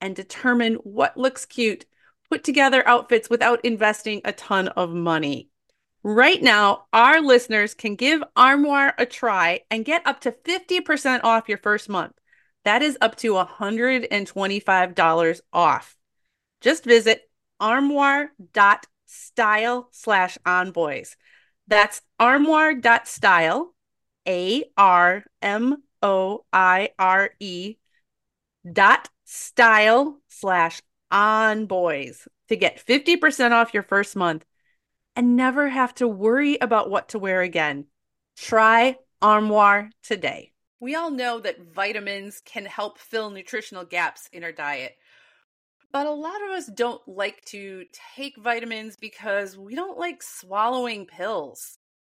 and 0.00 0.14
determine 0.14 0.74
what 0.76 1.16
looks 1.16 1.44
cute, 1.46 1.86
put 2.30 2.44
together 2.44 2.86
outfits 2.86 3.28
without 3.30 3.64
investing 3.64 4.20
a 4.24 4.32
ton 4.32 4.68
of 4.68 4.90
money. 4.90 5.48
Right 6.02 6.42
now, 6.42 6.86
our 6.92 7.20
listeners 7.20 7.74
can 7.74 7.96
give 7.96 8.22
Armoire 8.36 8.94
a 8.96 9.06
try 9.06 9.62
and 9.70 9.84
get 9.84 10.06
up 10.06 10.20
to 10.20 10.30
50% 10.32 11.24
off 11.24 11.48
your 11.48 11.58
first 11.58 11.88
month. 11.88 12.12
That 12.64 12.82
is 12.82 12.96
up 13.00 13.16
to 13.16 13.32
$125 13.32 15.40
off. 15.52 15.96
Just 16.60 16.84
visit 16.84 17.28
armoire.style 17.60 19.88
slash 19.92 20.38
on 20.44 20.72
boys. 20.72 21.16
That's 21.68 22.02
armoire.style, 22.20 23.74
A 24.28 24.64
R 24.76 25.24
M 25.42 25.82
O 26.02 26.44
I 26.52 26.90
R 26.98 27.30
E 27.40 27.76
dot 28.72 29.08
style 29.26 30.20
slash 30.28 30.80
on 31.10 31.66
boys 31.66 32.26
to 32.48 32.56
get 32.56 32.84
50% 32.84 33.50
off 33.50 33.74
your 33.74 33.82
first 33.82 34.16
month 34.16 34.44
and 35.14 35.36
never 35.36 35.68
have 35.68 35.94
to 35.96 36.08
worry 36.08 36.56
about 36.60 36.88
what 36.88 37.10
to 37.10 37.18
wear 37.18 37.42
again. 37.42 37.86
Try 38.36 38.96
Armoire 39.20 39.90
today. 40.02 40.52
We 40.78 40.94
all 40.94 41.10
know 41.10 41.40
that 41.40 41.72
vitamins 41.74 42.40
can 42.44 42.66
help 42.66 42.98
fill 42.98 43.30
nutritional 43.30 43.84
gaps 43.84 44.28
in 44.32 44.44
our 44.44 44.52
diet. 44.52 44.94
But 45.90 46.06
a 46.06 46.10
lot 46.10 46.42
of 46.44 46.50
us 46.50 46.66
don't 46.66 47.00
like 47.08 47.42
to 47.46 47.84
take 48.14 48.36
vitamins 48.36 48.96
because 48.96 49.56
we 49.56 49.74
don't 49.74 49.98
like 49.98 50.22
swallowing 50.22 51.06
pills. 51.06 51.78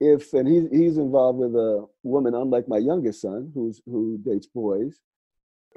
if 0.00 0.32
and 0.32 0.48
he's 0.48 0.68
he's 0.70 0.98
involved 0.98 1.38
with 1.38 1.54
a 1.54 1.86
woman 2.02 2.34
unlike 2.34 2.68
my 2.68 2.78
youngest 2.78 3.20
son, 3.20 3.50
who's 3.54 3.80
who 3.86 4.18
dates 4.24 4.46
boys. 4.46 5.00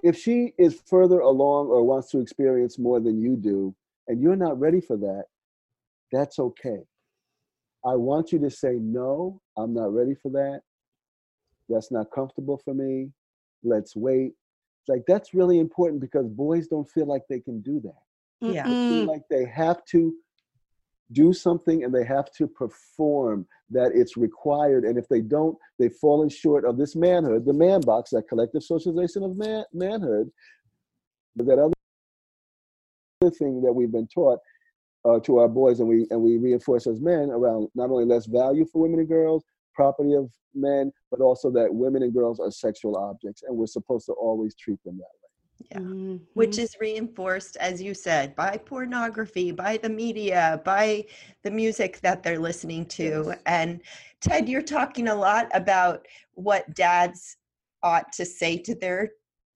If 0.04 0.16
she 0.18 0.54
is 0.60 0.80
further 0.86 1.20
along 1.20 1.68
or 1.68 1.84
wants 1.84 2.12
to 2.12 2.20
experience 2.20 2.78
more 2.78 3.00
than 3.00 3.20
you 3.20 3.36
do, 3.36 3.76
and 4.08 4.22
you're 4.22 4.36
not 4.36 4.60
ready 4.60 4.80
for 4.80 4.96
that, 4.98 5.26
that's 6.12 6.40
okay. 6.40 6.80
I 7.86 7.96
want 7.96 8.32
you 8.32 8.40
to 8.40 8.50
say, 8.50 8.74
no, 8.80 9.42
I'm 9.58 9.74
not 9.74 9.94
ready 9.94 10.14
for 10.14 10.30
that. 10.32 10.62
That's 11.70 11.92
not 11.92 12.12
comfortable 12.12 12.62
for 12.64 12.74
me. 12.74 13.12
Let's 13.64 13.96
wait. 13.96 14.34
It's 14.82 14.90
like 14.90 15.04
that's 15.08 15.34
really 15.34 15.60
important 15.60 16.02
because 16.02 16.28
boys 16.28 16.68
don't 16.68 16.90
feel 16.90 17.06
like 17.06 17.24
they 17.30 17.40
can 17.40 17.62
do 17.62 17.82
that. 17.82 18.54
Yeah. 18.54 18.68
They 18.68 18.70
feel 18.90 19.06
like 19.06 19.24
they 19.30 19.46
have 19.46 19.84
to 19.86 20.14
do 21.12 21.34
something 21.34 21.84
and 21.84 21.94
they 21.94 22.04
have 22.04 22.32
to 22.34 22.48
perform 22.48 23.48
that 23.70 23.92
it's 23.94 24.18
required. 24.18 24.84
And 24.84 24.98
if 24.98 25.08
they 25.08 25.22
don't, 25.22 25.58
they've 25.80 25.94
fallen 25.94 26.30
short 26.30 26.66
of 26.66 26.78
this 26.78 26.96
manhood, 26.96 27.46
the 27.46 27.54
man 27.54 27.82
box, 27.82 28.12
that 28.12 28.28
collective 28.28 28.64
socialization 28.64 29.24
of 29.24 29.38
man, 29.38 29.64
manhood. 29.74 30.30
But 31.36 31.46
that 31.48 31.60
other 31.60 31.74
thing 33.36 33.62
that 33.62 33.74
we've 33.74 33.92
been 33.92 34.08
taught 34.08 34.40
uh, 35.06 35.20
to 35.22 35.38
our 35.38 35.48
boys, 35.48 35.80
and 35.80 35.88
we 35.88 36.08
and 36.10 36.22
we 36.22 36.38
reinforce 36.38 36.88
as 36.88 37.00
men 37.00 37.30
around 37.30 37.70
not 37.76 37.90
only 37.90 38.06
less 38.06 38.26
value 38.26 38.66
for 38.66 38.82
women 38.82 39.00
and 39.00 39.08
girls, 39.08 39.44
property 39.74 40.14
of 40.14 40.30
men, 40.54 40.92
but 41.12 41.22
also 41.22 41.50
that 41.52 41.74
women 41.74 42.04
and 42.04 42.14
girls 42.14 42.40
are 42.40 42.52
sexual 42.52 42.98
objects, 42.98 43.44
and 43.44 43.56
we're 43.56 43.68
supposed 43.68 44.06
to 44.08 44.14
always 44.14 44.56
treat 44.56 44.84
them 44.84 44.98
that 44.98 45.04
way. 45.04 45.28
Yeah. 45.72 45.80
Mm-hmm. 45.80 46.18
Which 46.34 46.58
is 46.58 46.76
reinforced, 46.80 47.58
as 47.58 47.82
you 47.82 47.94
said, 47.94 48.36
by 48.36 48.58
pornography, 48.58 49.52
by 49.52 49.78
the 49.78 49.90
media, 49.90 50.62
by 50.64 51.06
the 51.44 51.52
music 51.52 52.00
that 52.02 52.24
they're 52.24 52.40
listening 52.40 52.86
to. 52.86 53.26
Yes. 53.28 53.40
And 53.46 53.82
Ted, 54.22 54.48
you're 54.48 54.62
talking 54.62 55.08
a 55.10 55.16
lot 55.16 55.50
about 55.54 56.06
what 56.34 56.74
dads 56.76 57.38
ought 57.84 58.12
to 58.14 58.26
say 58.26 58.58
to 58.60 58.76
their 58.76 59.12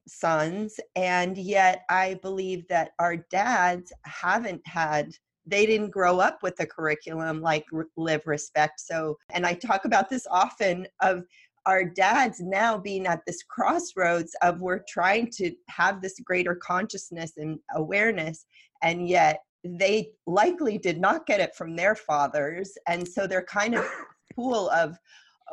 sons. 0.08 0.80
And 0.96 1.38
yet, 1.38 1.84
I 1.90 2.20
believe 2.22 2.68
that 2.68 2.92
our 3.00 3.18
dads 3.18 3.94
haven't 4.06 4.66
had 4.66 5.14
they 5.48 5.66
didn't 5.66 5.90
grow 5.90 6.20
up 6.20 6.44
with 6.44 6.60
a 6.60 6.66
curriculum 6.66 7.42
like 7.42 7.66
live 7.98 8.28
respect 8.28 8.80
so 8.80 9.18
and 9.32 9.44
i 9.44 9.54
talk 9.54 9.86
about 9.86 10.08
this 10.08 10.28
often 10.30 10.88
of 11.02 11.24
our 11.66 11.86
dads 11.86 12.40
now 12.40 12.78
being 12.78 13.06
at 13.08 13.22
this 13.26 13.44
crossroads 13.44 14.36
of 14.42 14.62
we're 14.62 14.84
trying 14.88 15.30
to 15.30 15.52
have 15.70 16.02
this 16.02 16.20
greater 16.24 16.56
consciousness 16.56 17.34
and 17.38 17.60
awareness 17.76 18.46
and 18.84 19.08
yet 19.08 19.42
they 19.64 20.10
likely 20.26 20.78
did 20.78 21.00
not 21.00 21.28
get 21.28 21.40
it 21.40 21.56
from 21.56 21.76
their 21.76 21.96
fathers 21.96 22.78
and 22.88 23.08
so 23.08 23.28
they're 23.28 23.44
kind 23.44 23.76
of 23.76 23.86
pool 24.36 24.70
of 24.72 24.98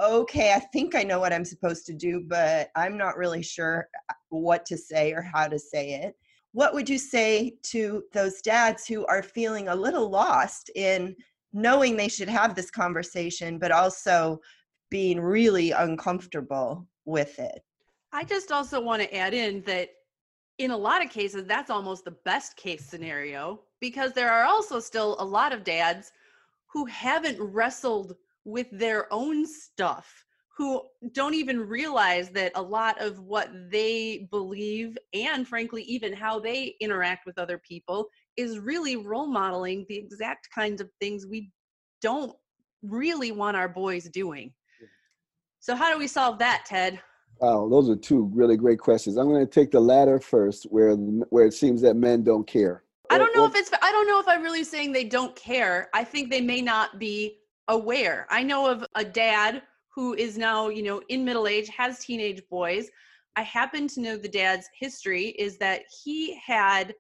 okay 0.02 0.54
i 0.54 0.60
think 0.72 0.94
i 0.94 1.02
know 1.02 1.20
what 1.20 1.32
i'm 1.32 1.44
supposed 1.44 1.84
to 1.84 1.92
do 1.92 2.24
but 2.26 2.70
i'm 2.74 2.96
not 2.96 3.16
really 3.16 3.42
sure 3.42 3.88
uh, 4.08 4.14
what 4.30 4.66
to 4.66 4.76
say 4.76 5.12
or 5.12 5.22
how 5.22 5.48
to 5.48 5.58
say 5.58 5.94
it. 5.94 6.16
What 6.52 6.74
would 6.74 6.88
you 6.88 6.98
say 6.98 7.56
to 7.64 8.04
those 8.12 8.40
dads 8.40 8.86
who 8.86 9.06
are 9.06 9.22
feeling 9.22 9.68
a 9.68 9.74
little 9.74 10.08
lost 10.08 10.70
in 10.74 11.14
knowing 11.52 11.96
they 11.96 12.08
should 12.08 12.28
have 12.28 12.54
this 12.54 12.70
conversation, 12.70 13.58
but 13.58 13.70
also 13.70 14.40
being 14.90 15.20
really 15.20 15.70
uncomfortable 15.72 16.86
with 17.04 17.38
it. 17.38 17.62
I 18.12 18.24
just 18.24 18.52
also 18.52 18.80
want 18.80 19.02
to 19.02 19.14
add 19.14 19.34
in 19.34 19.62
that 19.62 19.90
in 20.58 20.70
a 20.72 20.76
lot 20.76 21.04
of 21.04 21.10
cases, 21.10 21.44
that's 21.44 21.70
almost 21.70 22.04
the 22.04 22.16
best 22.24 22.56
case 22.56 22.84
scenario 22.84 23.60
because 23.80 24.12
there 24.12 24.30
are 24.30 24.44
also 24.44 24.80
still 24.80 25.16
a 25.20 25.24
lot 25.24 25.52
of 25.52 25.62
dads 25.62 26.12
who 26.72 26.84
haven't 26.86 27.40
wrestled 27.40 28.16
with 28.44 28.66
their 28.72 29.12
own 29.12 29.46
stuff, 29.46 30.24
who 30.56 30.82
don't 31.12 31.34
even 31.34 31.60
realize 31.60 32.30
that 32.30 32.50
a 32.56 32.62
lot 32.62 33.00
of 33.00 33.20
what 33.20 33.50
they 33.70 34.26
believe 34.30 34.98
and, 35.14 35.46
frankly, 35.46 35.82
even 35.84 36.12
how 36.12 36.40
they 36.40 36.74
interact 36.80 37.24
with 37.24 37.38
other 37.38 37.58
people 37.58 38.08
is 38.36 38.58
really 38.58 38.96
role 38.96 39.28
modeling 39.28 39.86
the 39.88 39.96
exact 39.96 40.48
kinds 40.52 40.80
of 40.80 40.90
things 41.00 41.26
we 41.26 41.50
don't 42.02 42.34
really 42.82 43.30
want 43.30 43.56
our 43.56 43.68
boys 43.68 44.08
doing. 44.08 44.52
So, 45.68 45.76
how 45.76 45.92
do 45.92 45.98
we 45.98 46.06
solve 46.06 46.38
that, 46.38 46.64
Ted? 46.64 46.98
Wow, 47.42 47.68
those 47.68 47.90
are 47.90 47.94
two 47.94 48.30
really 48.32 48.56
great 48.56 48.78
questions. 48.78 49.18
I'm 49.18 49.28
going 49.28 49.46
to 49.46 49.52
take 49.52 49.70
the 49.70 49.78
latter 49.78 50.18
first, 50.18 50.64
where 50.70 50.94
where 50.94 51.44
it 51.44 51.52
seems 51.52 51.82
that 51.82 51.94
men 51.94 52.24
don't 52.24 52.46
care. 52.46 52.84
I 53.10 53.18
don't 53.18 53.36
know 53.36 53.44
if 53.44 53.54
it's. 53.54 53.70
I 53.82 53.92
don't 53.92 54.08
know 54.08 54.18
if 54.18 54.26
I'm 54.26 54.42
really 54.42 54.64
saying 54.64 54.92
they 54.92 55.04
don't 55.04 55.36
care. 55.36 55.90
I 55.92 56.04
think 56.04 56.30
they 56.30 56.40
may 56.40 56.62
not 56.62 56.98
be 56.98 57.40
aware. 57.68 58.26
I 58.30 58.42
know 58.42 58.66
of 58.66 58.82
a 58.94 59.04
dad 59.04 59.60
who 59.94 60.14
is 60.14 60.38
now, 60.38 60.70
you 60.70 60.82
know, 60.82 61.02
in 61.10 61.22
middle 61.22 61.46
age, 61.46 61.68
has 61.68 61.98
teenage 61.98 62.40
boys. 62.48 62.88
I 63.36 63.42
happen 63.42 63.88
to 63.88 64.00
know 64.00 64.16
the 64.16 64.26
dad's 64.26 64.70
history 64.72 65.34
is 65.38 65.58
that 65.58 65.82
he 66.02 66.40
had 66.46 66.94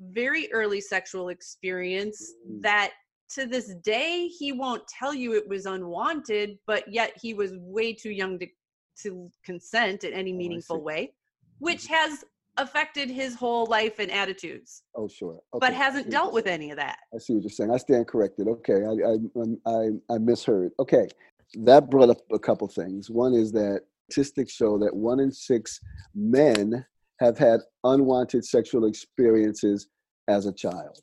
very 0.00 0.50
early 0.52 0.80
sexual 0.80 1.28
experience 1.28 2.32
mm. 2.50 2.62
that 2.62 2.92
to 3.28 3.46
this 3.46 3.74
day 3.82 4.28
he 4.28 4.52
won't 4.52 4.86
tell 4.86 5.14
you 5.14 5.34
it 5.34 5.48
was 5.48 5.66
unwanted 5.66 6.58
but 6.66 6.86
yet 6.92 7.12
he 7.20 7.34
was 7.34 7.52
way 7.56 7.92
too 7.92 8.10
young 8.10 8.38
to 8.38 8.46
to 9.00 9.30
consent 9.44 10.04
in 10.04 10.12
any 10.12 10.32
oh, 10.32 10.36
meaningful 10.36 10.82
way 10.82 11.12
which 11.58 11.84
mm-hmm. 11.84 11.94
has 11.94 12.24
affected 12.58 13.10
his 13.10 13.34
whole 13.34 13.66
life 13.66 13.98
and 13.98 14.10
attitudes 14.10 14.82
oh 14.94 15.08
sure. 15.08 15.40
okay. 15.52 15.60
but 15.60 15.74
hasn't 15.74 16.08
dealt 16.10 16.32
with 16.32 16.46
any 16.46 16.70
of 16.70 16.76
that. 16.78 16.98
I 17.14 17.18
see 17.18 17.34
what 17.34 17.42
you're 17.42 17.50
saying. 17.50 17.70
I 17.70 17.76
stand 17.76 18.06
corrected. 18.06 18.48
Okay 18.48 18.82
i 18.84 19.70
i 19.70 19.70
i, 19.70 20.14
I 20.14 20.18
misheard. 20.18 20.72
Okay 20.78 21.06
that 21.54 21.90
brought 21.90 22.10
up 22.10 22.18
a 22.32 22.38
couple 22.38 22.66
things. 22.68 23.10
One 23.10 23.34
is 23.34 23.52
that 23.52 23.82
statistics 24.10 24.52
show 24.52 24.78
that 24.78 24.94
one 24.94 25.20
in 25.20 25.32
six 25.32 25.80
men 26.14 26.84
have 27.20 27.38
had 27.38 27.60
unwanted 27.84 28.44
sexual 28.44 28.86
experiences 28.86 29.88
as 30.28 30.46
a 30.46 30.52
child. 30.52 31.00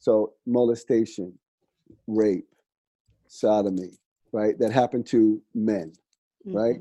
So 0.00 0.34
molestation 0.46 1.38
rape, 2.06 2.46
sodomy, 3.26 3.98
right? 4.32 4.58
That 4.58 4.72
happen 4.72 5.02
to 5.04 5.40
men, 5.54 5.92
mm-hmm. 6.46 6.56
right? 6.56 6.80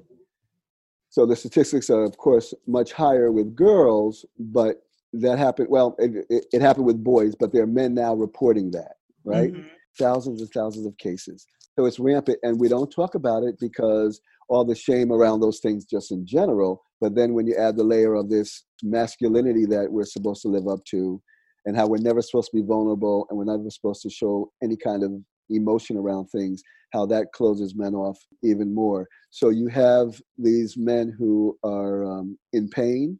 So 1.09 1.25
the 1.25 1.35
statistics 1.35 1.89
are, 1.89 2.03
of 2.03 2.17
course, 2.17 2.53
much 2.67 2.93
higher 2.93 3.31
with 3.31 3.55
girls, 3.55 4.25
but 4.39 4.77
that 5.13 5.37
happened. 5.37 5.67
Well, 5.69 5.95
it, 5.99 6.25
it, 6.29 6.45
it 6.53 6.61
happened 6.61 6.85
with 6.85 7.03
boys, 7.03 7.35
but 7.35 7.51
there 7.51 7.63
are 7.63 7.67
men 7.67 7.93
now 7.93 8.13
reporting 8.13 8.71
that, 8.71 8.93
right? 9.25 9.51
Mm-hmm. 9.51 9.67
Thousands 9.99 10.41
and 10.41 10.49
thousands 10.51 10.85
of 10.85 10.97
cases. 10.97 11.45
So 11.77 11.85
it's 11.85 11.99
rampant, 11.99 12.39
and 12.43 12.59
we 12.59 12.69
don't 12.69 12.89
talk 12.89 13.15
about 13.15 13.43
it 13.43 13.59
because 13.59 14.21
all 14.49 14.65
the 14.65 14.75
shame 14.75 15.11
around 15.11 15.39
those 15.39 15.59
things 15.59 15.85
just 15.85 16.11
in 16.11 16.25
general. 16.25 16.81
But 16.99 17.15
then 17.15 17.33
when 17.33 17.47
you 17.47 17.55
add 17.55 17.77
the 17.77 17.83
layer 17.83 18.15
of 18.15 18.29
this 18.29 18.63
masculinity 18.83 19.65
that 19.67 19.91
we're 19.91 20.05
supposed 20.05 20.41
to 20.43 20.49
live 20.49 20.67
up 20.67 20.83
to, 20.85 21.21
and 21.65 21.75
how 21.75 21.87
we're 21.87 21.97
never 21.97 22.21
supposed 22.21 22.49
to 22.51 22.57
be 22.57 22.65
vulnerable 22.65 23.27
and 23.29 23.37
we're 23.37 23.45
never 23.45 23.69
supposed 23.69 24.01
to 24.01 24.09
show 24.09 24.51
any 24.63 24.75
kind 24.75 25.03
of 25.03 25.11
emotion 25.49 25.97
around 25.97 26.27
things, 26.27 26.63
how 26.93 27.05
that 27.05 27.31
closes 27.33 27.75
men 27.75 27.93
off 27.93 28.17
even 28.43 28.73
more. 28.73 29.07
So 29.29 29.49
you 29.49 29.67
have 29.67 30.19
these 30.37 30.77
men 30.77 31.13
who 31.17 31.57
are 31.63 32.05
um, 32.05 32.37
in 32.53 32.69
pain 32.69 33.19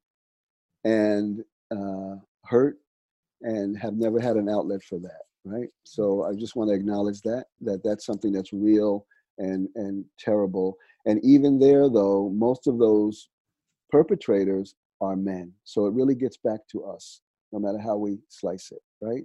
and 0.84 1.44
uh, 1.72 2.16
hurt 2.46 2.78
and 3.42 3.78
have 3.78 3.96
never 3.96 4.20
had 4.20 4.36
an 4.36 4.50
outlet 4.50 4.82
for 4.84 5.00
that, 5.00 5.22
right? 5.46 5.70
So 5.84 6.24
I 6.24 6.34
just 6.34 6.56
want 6.56 6.70
to 6.70 6.76
acknowledge 6.76 7.22
that 7.22 7.46
that 7.62 7.84
that's 7.84 8.06
something 8.06 8.32
that's 8.32 8.54
real 8.54 9.06
and 9.38 9.68
and 9.76 10.06
terrible. 10.20 10.78
And 11.06 11.20
even 11.24 11.60
there, 11.60 11.90
though, 11.90 12.30
most 12.30 12.68
of 12.68 12.78
those 12.78 13.30
perpetrators 13.90 14.76
are 15.02 15.16
men. 15.16 15.52
So 15.64 15.88
it 15.88 15.94
really 15.94 16.16
gets 16.16 16.38
back 16.38 16.60
to 16.72 16.86
us 16.86 17.22
no 17.52 17.60
matter 17.60 17.80
how 17.80 17.98
we 17.98 18.20
slice 18.30 18.72
it, 18.72 18.82
right? 19.02 19.24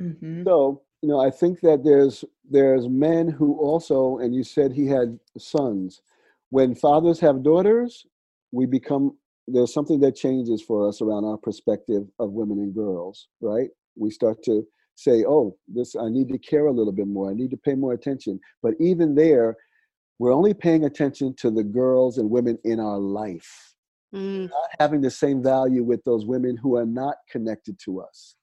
Mm-hmm. 0.00 0.44
So, 0.44 0.82
you 1.02 1.08
know, 1.08 1.20
I 1.20 1.30
think 1.30 1.60
that 1.60 1.84
there's 1.84 2.24
there's 2.48 2.88
men 2.88 3.28
who 3.28 3.58
also, 3.58 4.18
and 4.18 4.34
you 4.34 4.44
said 4.44 4.72
he 4.72 4.86
had 4.86 5.18
sons. 5.38 6.02
When 6.50 6.74
fathers 6.74 7.18
have 7.20 7.42
daughters, 7.42 8.06
we 8.52 8.66
become 8.66 9.16
there's 9.48 9.72
something 9.72 10.00
that 10.00 10.16
changes 10.16 10.62
for 10.62 10.88
us 10.88 11.00
around 11.00 11.24
our 11.24 11.36
perspective 11.36 12.04
of 12.18 12.32
women 12.32 12.58
and 12.58 12.74
girls, 12.74 13.28
right? 13.40 13.68
We 13.96 14.10
start 14.10 14.42
to 14.44 14.66
say, 14.94 15.24
"Oh, 15.26 15.56
this 15.66 15.96
I 15.96 16.08
need 16.08 16.28
to 16.28 16.38
care 16.38 16.66
a 16.66 16.72
little 16.72 16.92
bit 16.92 17.08
more. 17.08 17.30
I 17.30 17.34
need 17.34 17.50
to 17.50 17.56
pay 17.56 17.74
more 17.74 17.92
attention." 17.92 18.40
But 18.62 18.74
even 18.80 19.14
there, 19.14 19.56
we're 20.18 20.32
only 20.32 20.54
paying 20.54 20.84
attention 20.84 21.34
to 21.38 21.50
the 21.50 21.64
girls 21.64 22.18
and 22.18 22.30
women 22.30 22.58
in 22.64 22.78
our 22.78 22.98
life 22.98 23.71
mm. 24.14 24.48
not 24.48 24.70
having 24.78 25.00
the 25.00 25.10
same 25.10 25.42
value 25.42 25.82
with 25.82 26.02
those 26.04 26.26
women 26.26 26.56
who 26.56 26.76
are 26.76 26.86
not 26.86 27.16
connected 27.30 27.78
to 27.84 28.00
us, 28.00 28.36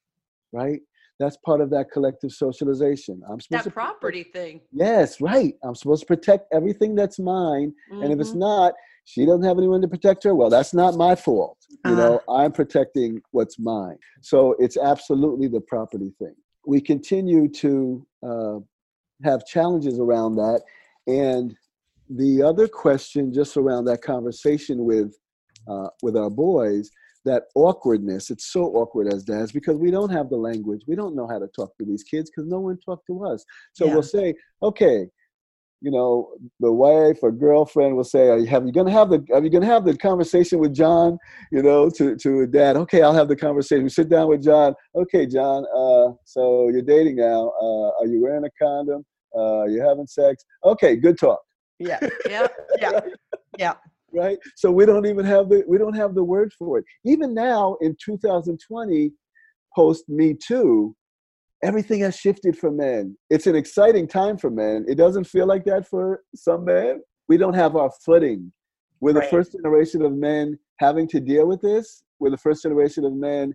right? 0.52 0.80
That's 1.20 1.38
part 1.46 1.60
of 1.60 1.70
that 1.72 1.92
collective 1.92 2.32
socialization. 2.32 3.22
I'm 3.30 3.42
supposed 3.42 3.66
that 3.66 3.70
to 3.70 3.72
property 3.72 4.24
protect, 4.24 4.36
thing. 4.36 4.62
Yes, 4.72 5.20
right. 5.20 5.54
I'm 5.64 5.76
supposed 5.76 6.02
to 6.02 6.06
protect 6.06 6.48
everything 6.54 6.96
that's 6.96 7.20
mine, 7.20 7.74
mm-hmm. 7.92 8.04
and 8.04 8.14
if 8.14 8.20
it's 8.20 8.30
mm-hmm. 8.30 8.40
not, 8.40 8.74
she 9.04 9.26
doesn't 9.26 9.44
have 9.44 9.58
anyone 9.58 9.82
to 9.82 9.88
protect 9.88 10.24
her. 10.24 10.34
Well, 10.34 10.50
that's 10.50 10.74
not 10.74 10.96
my 10.96 11.16
fault. 11.16 11.58
You 11.86 11.92
uh 11.92 11.96
know, 11.96 12.16
uh-huh. 12.28 12.36
I'm 12.36 12.52
protecting 12.54 13.22
what's 13.32 13.60
mine. 13.60 13.98
So 14.22 14.56
it's 14.60 14.78
absolutely 14.78 15.48
the 15.48 15.62
property 15.62 16.14
thing. 16.20 16.36
We 16.66 16.80
continue 16.80 17.50
to 17.50 18.08
uh, 18.24 18.60
have 19.24 19.46
challenges 19.46 20.00
around 20.00 20.36
that, 20.36 20.62
and 21.08 21.56
the 22.10 22.42
other 22.42 22.68
question 22.68 23.34
just 23.34 23.58
around 23.58 23.86
that 23.86 24.02
conversation 24.02 24.86
with 24.86 25.16
uh, 25.68 25.88
with 26.02 26.16
our 26.16 26.30
boys 26.30 26.90
that 27.26 27.44
awkwardness 27.56 28.30
it's 28.30 28.52
so 28.52 28.66
awkward 28.76 29.12
as 29.12 29.24
dads 29.24 29.52
because 29.52 29.78
we 29.78 29.92
don't 29.92 30.10
have 30.10 30.30
the 30.30 30.38
language 30.38 30.82
we 30.88 30.96
don't 30.96 31.16
know 31.16 31.28
how 31.28 31.38
to 31.38 31.48
talk 31.48 31.76
to 31.78 31.86
these 31.86 32.04
kids 32.04 32.30
because 32.30 32.50
no 32.50 32.60
one 32.60 32.78
talked 32.78 33.06
to 33.08 33.26
us. 33.26 33.44
So 33.74 33.86
yeah. 33.86 33.94
we'll 33.94 34.04
say 34.04 34.34
okay 34.64 35.08
you 35.82 35.92
know 35.92 36.30
the 36.60 36.72
wife 36.72 37.20
or 37.22 37.32
girlfriend 37.32 37.96
will 37.96 38.04
say 38.04 38.28
are 38.28 38.38
you, 38.38 38.48
have 38.48 38.66
you 38.66 38.72
gonna 38.72 38.92
have 38.92 39.10
the 39.10 39.26
are 39.34 39.42
you 39.42 39.50
gonna 39.50 39.66
have 39.66 39.86
the 39.86 39.96
conversation 39.98 40.60
with 40.60 40.74
john? 40.74 41.18
You 41.52 41.64
know 41.64 41.90
to 41.92 42.16
to 42.18 42.48
dad 42.48 42.76
okay 42.78 43.02
i'll 43.02 43.14
have 43.14 43.28
the 43.28 43.36
conversation. 43.36 43.84
We 43.84 43.90
sit 43.90 44.10
down 44.10 44.28
with 44.28 44.44
john. 44.44 44.74
Okay 44.96 45.26
john 45.26 45.66
uh 45.76 46.14
so 46.26 46.70
you're 46.70 46.82
dating 46.82 47.18
now. 47.18 47.52
Uh 47.62 47.90
are 48.00 48.08
you 48.08 48.22
wearing 48.22 48.46
a 48.46 48.50
condom? 48.62 49.06
Uh 49.38 49.66
you 49.66 49.82
having 49.82 50.08
sex? 50.08 50.44
Okay 50.64 50.96
good 50.96 51.18
talk. 51.18 51.40
Yeah. 51.80 52.00
Yeah 52.30 52.48
yeah. 52.80 53.00
Yeah 53.58 53.74
right? 54.14 54.38
So 54.56 54.72
we 54.72 54.86
don't 54.86 55.06
even 55.06 55.26
have 55.26 55.50
the 55.50 55.64
we 55.68 55.78
don't 55.78 55.96
have 55.96 56.16
the 56.16 56.24
word 56.24 56.52
for 56.58 56.80
it. 56.80 56.86
Even 57.06 57.34
now 57.34 57.78
in 57.82 57.96
2020 58.04 59.12
post 59.76 60.10
me 60.10 60.34
too 60.34 60.96
everything 61.64 62.00
has 62.02 62.16
shifted 62.16 62.58
for 62.58 62.72
men. 62.72 63.18
It's 63.30 63.48
an 63.48 63.56
exciting 63.56 64.08
time 64.08 64.38
for 64.38 64.50
men. 64.50 64.86
It 64.88 64.96
doesn't 64.96 65.26
feel 65.26 65.46
like 65.46 65.66
that 65.66 65.88
for 65.88 66.22
some 66.36 66.66
men. 66.66 67.02
We 67.28 67.38
don't 67.38 67.54
have 67.54 67.76
our 67.76 67.92
footing. 68.06 68.52
We're 69.02 69.14
the 69.14 69.22
right. 69.22 69.30
first 69.30 69.54
generation 69.54 70.04
of 70.04 70.14
men 70.14 70.58
having 70.80 71.08
to 71.10 71.20
deal 71.20 71.48
with 71.48 71.62
this. 71.62 72.04
We're 72.20 72.32
the 72.32 72.38
first 72.38 72.64
generation 72.64 73.06
of 73.06 73.14
men 73.14 73.54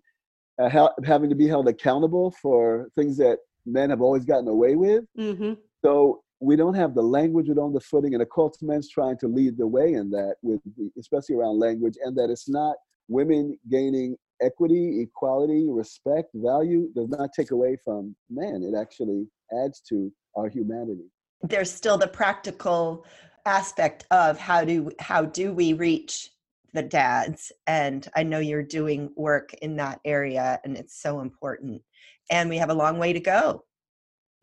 uh, 0.61 0.69
ha- 0.69 0.93
having 1.05 1.29
to 1.31 1.37
be 1.37 1.49
held 1.49 1.69
accountable 1.69 2.35
for 2.43 2.89
things 2.95 3.17
that 3.19 3.39
men 3.67 3.91
have 3.91 4.01
always 4.01 4.25
gotten 4.25 4.49
away 4.49 4.77
with. 4.77 5.05
Mm-hmm. 5.19 5.55
so 5.85 6.23
we 6.45 6.57
don't 6.57 6.75
have 6.75 6.95
the 6.95 7.03
language, 7.03 7.49
we 7.49 7.55
don't 7.55 7.73
have 7.73 7.81
the 7.81 7.81
footing, 7.81 8.15
and 8.15 8.21
the 8.21 8.27
Call 8.27 8.51
to 8.51 8.65
Men's 8.65 8.89
trying 8.89 9.19
to 9.19 9.29
lead 9.29 9.57
the 9.57 9.67
way 9.67 9.95
in 9.95 10.11
that, 10.11 10.37
with 10.43 10.61
the, 10.77 10.91
especially 10.99 11.37
around 11.37 11.59
language, 11.59 11.97
and 12.03 12.17
that 12.17 12.31
it's 12.31 12.49
not 12.49 12.77
women 13.09 13.59
gaining 13.71 14.17
equity, 14.43 15.01
equality, 15.01 15.67
respect, 15.69 16.31
value 16.35 16.89
does 16.95 17.09
not 17.09 17.31
take 17.33 17.51
away 17.51 17.77
from 17.83 18.15
men. 18.31 18.63
It 18.63 18.79
actually 18.79 19.27
adds 19.65 19.81
to 19.89 20.13
our 20.37 20.49
humanity. 20.49 21.11
There's 21.43 21.73
still 21.73 21.99
the 21.99 22.09
practical 22.09 23.05
aspect 23.47 24.07
of 24.11 24.39
how 24.39 24.65
do 24.65 24.91
how 24.99 25.25
do 25.25 25.53
we 25.53 25.75
reach 25.75 26.31
the 26.73 26.83
dads 26.83 27.53
and 27.67 28.09
i 28.17 28.23
know 28.23 28.39
you're 28.39 28.63
doing 28.63 29.11
work 29.17 29.53
in 29.61 29.77
that 29.77 30.01
area 30.07 30.59
and 30.65 30.79
it's 30.79 30.99
so 31.01 31.21
important 31.21 31.83
and 32.31 32.49
we 32.49 32.57
have 32.57 32.71
a 32.71 32.75
long 32.75 32.99
way 32.99 33.13
to 33.13 33.21
go 33.21 33.63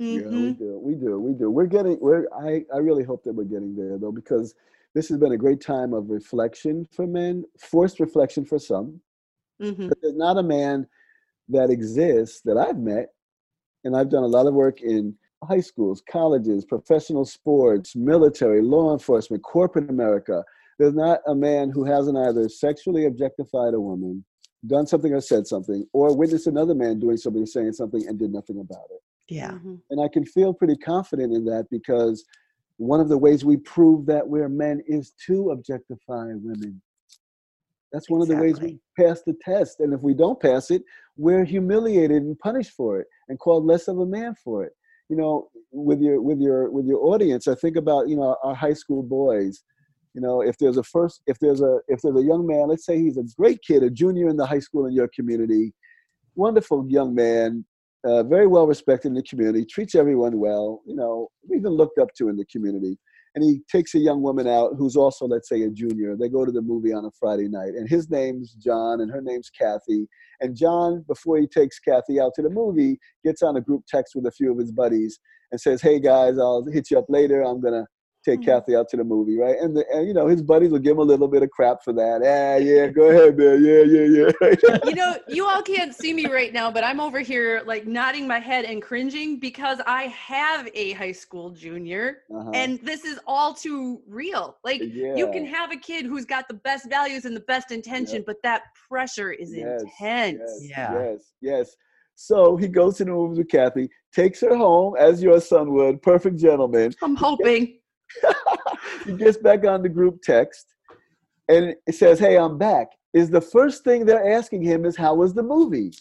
Mm-hmm. 0.02 0.36
Yeah, 0.36 0.42
we 0.42 0.54
do. 0.54 0.80
We 0.82 0.96
do. 0.96 1.20
We 1.20 1.34
do. 1.34 1.50
We're 1.52 1.68
getting. 1.68 1.98
We're. 2.00 2.26
I. 2.34 2.64
I 2.74 2.78
really 2.78 3.04
hope 3.04 3.24
that 3.24 3.34
we're 3.34 3.44
getting 3.44 3.76
there 3.76 3.98
though, 3.98 4.12
because 4.12 4.56
this 4.96 5.08
has 5.10 5.18
been 5.18 5.34
a 5.34 5.38
great 5.38 5.62
time 5.62 5.94
of 5.94 6.10
reflection 6.10 6.88
for 6.92 7.06
men, 7.06 7.46
forced 7.60 8.00
reflection 8.00 8.46
for 8.46 8.60
some. 8.60 9.00
Mm-hmm. 9.62 9.90
But 9.90 9.98
there's 10.02 10.18
not 10.18 10.38
a 10.38 10.44
man 10.44 10.88
that 11.50 11.70
exists 11.70 12.42
that 12.46 12.58
I've 12.58 12.80
met, 12.80 13.10
and 13.84 13.96
I've 13.96 14.10
done 14.10 14.24
a 14.24 14.28
lot 14.28 14.48
of 14.48 14.54
work 14.54 14.82
in 14.82 15.16
high 15.44 15.60
schools, 15.60 16.04
colleges, 16.10 16.66
professional 16.66 17.26
sports, 17.26 17.96
military, 17.96 18.62
law 18.62 18.94
enforcement, 18.94 19.44
corporate 19.44 19.90
America, 19.90 20.44
there's 20.82 20.94
not 20.94 21.20
a 21.28 21.36
man 21.36 21.70
who 21.70 21.84
hasn't 21.84 22.18
either 22.18 22.50
sexually 22.50 23.06
objectified 23.06 23.74
a 23.74 23.80
woman, 23.80 24.26
done 24.66 24.88
something 24.88 25.14
or 25.14 25.22
said 25.22 25.46
something, 25.46 25.86
or 25.94 26.16
witnessed 26.16 26.48
another 26.48 26.74
man 26.74 27.00
doing 27.00 27.18
something 27.18 27.44
or 27.44 27.48
saying 27.48 27.74
something 27.74 28.08
and 28.08 28.18
did 28.18 28.32
nothing 28.32 28.60
about 28.60 28.86
it. 28.90 29.02
Yeah. 29.32 29.52
Mhm. 29.52 29.82
And 29.89 30.02
I 30.02 30.10
can 30.10 30.26
feel 30.26 30.54
pretty 30.54 30.76
confident 30.76 31.34
in 31.34 31.46
that 31.46 31.70
because 31.70 32.26
one 32.78 33.00
of 33.00 33.08
the 33.10 33.17
ways 33.17 33.46
we 33.46 33.58
prove 33.58 34.06
that 34.08 34.28
we're 34.28 34.50
men 34.50 34.82
is 34.88 35.12
to 35.28 35.52
objectify 35.52 36.34
women. 36.34 36.82
That's 37.94 38.10
one 38.10 38.22
of 38.22 38.28
the 38.28 38.38
ways 38.38 38.60
we 38.60 38.80
pass 38.98 39.22
the 39.22 39.36
test. 39.41 39.80
And 39.80 39.94
if 39.94 40.02
we 40.02 40.13
don't 40.13 40.39
pass 40.39 40.72
it, 40.72 40.84
we're 41.17 41.44
humiliated 41.44 42.24
and 42.24 42.38
punished 42.39 42.72
for 42.72 43.00
it 43.00 43.08
and 43.28 43.38
called 43.39 43.65
less 43.65 43.88
of 43.88 44.00
a 44.00 44.06
man 44.06 44.36
for 44.36 44.63
it. 44.63 44.74
You 45.10 45.17
know, 45.17 45.50
with 45.72 46.00
your 46.02 46.22
with 46.22 46.39
your 46.39 46.70
with 46.70 46.86
your 46.86 47.00
audience, 47.06 47.48
I 47.48 47.56
think 47.56 47.76
about, 47.76 48.08
you 48.10 48.15
know, 48.15 48.38
our 48.44 48.56
high 48.56 48.74
school 48.74 49.04
boys. 49.04 49.63
You 50.13 50.22
know, 50.22 50.41
if 50.41 50.58
there's 50.58 50.78
a 50.78 50.84
first 50.84 51.22
if 51.28 51.38
there's 51.39 51.62
a 51.62 51.80
if 51.88 52.02
there's 52.02 52.17
a 52.17 52.24
young 52.24 52.46
man, 52.48 52.67
let's 52.67 52.86
say 52.86 52.98
he's 52.98 53.17
a 53.17 53.24
great 53.38 53.62
kid, 53.62 53.84
a 53.84 53.89
junior 53.89 54.28
in 54.30 54.38
the 54.38 54.46
high 54.46 54.60
school 54.60 54.86
in 54.86 54.94
your 54.94 55.10
community, 55.10 55.74
wonderful 56.36 56.86
young 56.89 57.13
man, 57.13 57.65
uh, 58.04 58.24
very 58.24 58.48
well 58.48 58.68
respected 58.68 59.10
in 59.10 59.14
the 59.14 59.24
community, 59.24 59.66
treats 59.66 59.96
everyone 59.96 60.40
well, 60.40 60.82
you 60.86 60.96
know, 60.96 61.30
even 61.54 61.72
looked 61.72 62.00
up 62.00 62.10
to 62.18 62.30
in 62.30 62.36
the 62.36 62.46
community. 62.46 62.98
And 63.34 63.44
he 63.44 63.62
takes 63.72 63.96
a 63.96 64.00
young 64.00 64.22
woman 64.22 64.46
out 64.46 64.74
who's 64.78 64.98
also, 64.98 65.26
let's 65.26 65.48
say, 65.48 65.62
a 65.62 65.70
junior. 65.70 66.18
They 66.18 66.28
go 66.28 66.44
to 66.44 66.52
the 66.52 66.62
movie 66.62 66.92
on 66.92 67.06
a 67.06 67.12
Friday 67.18 67.48
night, 67.48 67.76
and 67.78 67.88
his 67.88 68.10
name's 68.10 68.54
John, 68.56 69.00
and 69.00 69.10
her 69.10 69.22
name's 69.22 69.50
Kathy. 69.50 70.08
And 70.42 70.56
John, 70.56 71.06
before 71.08 71.38
he 71.38 71.48
takes 71.48 71.80
Kathy 71.80 72.20
out 72.20 72.34
to 72.36 72.42
the 72.42 72.50
movie, 72.50 73.00
gets 73.24 73.42
on 73.42 73.56
a 73.56 73.62
group 73.62 73.84
text 73.88 74.16
with 74.16 74.26
a 74.26 74.32
few 74.32 74.52
of 74.52 74.58
his 74.58 74.74
buddies 74.74 75.18
and 75.52 75.62
says, 75.62 75.82
"Hey 75.82 76.00
guys, 76.00 76.38
I'll 76.38 76.66
hit 76.66 76.92
you 76.92 77.00
up 77.00 77.06
later. 77.08 77.42
I'm 77.42 77.62
gonna 77.62 77.86
take 78.24 78.42
Mhm. 78.42 78.46
Kathy 78.46 78.76
out 78.76 78.90
to 78.90 78.98
the 78.98 79.04
movie, 79.04 79.38
right?" 79.38 79.58
And, 79.60 79.76
the, 79.76 79.86
and 79.94 80.08
you 80.08 80.14
know 80.14 80.28
his 80.28 80.42
buddies 80.42 80.72
will 80.72 80.80
give 80.80 80.94
him 80.94 81.00
a 81.00 81.04
little 81.04 81.28
bit 81.28 81.44
of 81.44 81.50
crap 81.52 81.84
for 81.84 81.94
that. 81.94 82.22
Ah, 82.24 82.58
yeah, 82.58 82.88
go 82.88 83.10
ahead, 83.10 83.38
man. 83.38 83.64
Yeah, 83.64 83.82
yeah, 83.82 84.32
yeah. 84.42 84.80
you 84.86 84.96
know, 84.96 85.18
you 85.28 85.46
all 85.46 85.62
can't 85.62 85.94
see 85.94 86.14
me 86.14 86.28
right 86.28 86.54
now, 86.54 86.72
but 86.72 86.84
I'm 86.84 87.00
over 87.00 87.20
here 87.20 87.62
like 87.66 87.86
nodding 87.88 88.28
my 88.28 88.40
head 88.40 88.66
and 88.66 88.82
cringing 88.82 89.40
because 89.40 89.80
I 89.86 90.04
have 90.04 90.70
a 90.74 90.94
high 90.94 91.12
school 91.12 91.50
junior 91.52 92.24
Uh-huh. 92.34 92.52
and 92.54 92.80
this 92.84 93.04
is 93.06 93.20
all 93.26 93.54
too 93.54 94.02
real. 94.08 94.58
Like 94.64 94.82
yeah. 94.82 95.16
you 95.16 95.28
can 95.32 95.46
have 95.46 95.72
a 95.72 95.78
kid 95.78 96.06
who's 96.06 96.26
got 96.26 96.48
the 96.48 96.54
best 96.56 96.90
values 96.90 97.26
and 97.26 97.36
the 97.36 97.42
best 97.42 97.72
intention, 97.72 98.24
but 98.26 98.38
that 98.44 98.64
pressure 98.88 99.32
is 99.32 99.54
Yes, 99.54 99.82
intense. 99.82 100.40
Yes, 100.40 100.68
Yeah. 100.70 100.94
Yes, 100.94 101.34
yes. 101.42 101.76
So 102.16 102.56
he 102.56 102.68
goes 102.68 102.98
to 102.98 103.06
the 103.06 103.12
movies 103.12 103.40
with 103.40 103.50
Kathy, 103.50 103.90
takes 104.14 104.42
her 104.42 104.56
home 104.56 104.96
as 104.98 105.24
your 105.24 105.40
son 105.42 105.74
would, 105.74 106.02
perfect 106.02 106.38
gentleman. 106.38 106.94
I'm 107.02 107.16
hoping. 107.16 107.80
he 109.06 109.13
gets 109.13 109.38
back 109.38 109.65
on 109.65 109.82
the 109.82 109.89
group 109.89 110.21
text 110.21 110.65
and 111.50 111.76
it 111.88 111.95
says, 111.95 112.19
Hey, 112.19 112.38
I'm 112.38 112.58
back. 112.58 112.88
Is 113.13 113.30
the 113.30 113.41
first 113.41 113.84
thing 113.84 114.06
they're 114.06 114.34
asking 114.34 114.63
him 114.63 114.86
is 114.86 114.95
how 114.95 115.15
was 115.15 115.34
the 115.34 115.43
movie? 115.43 115.91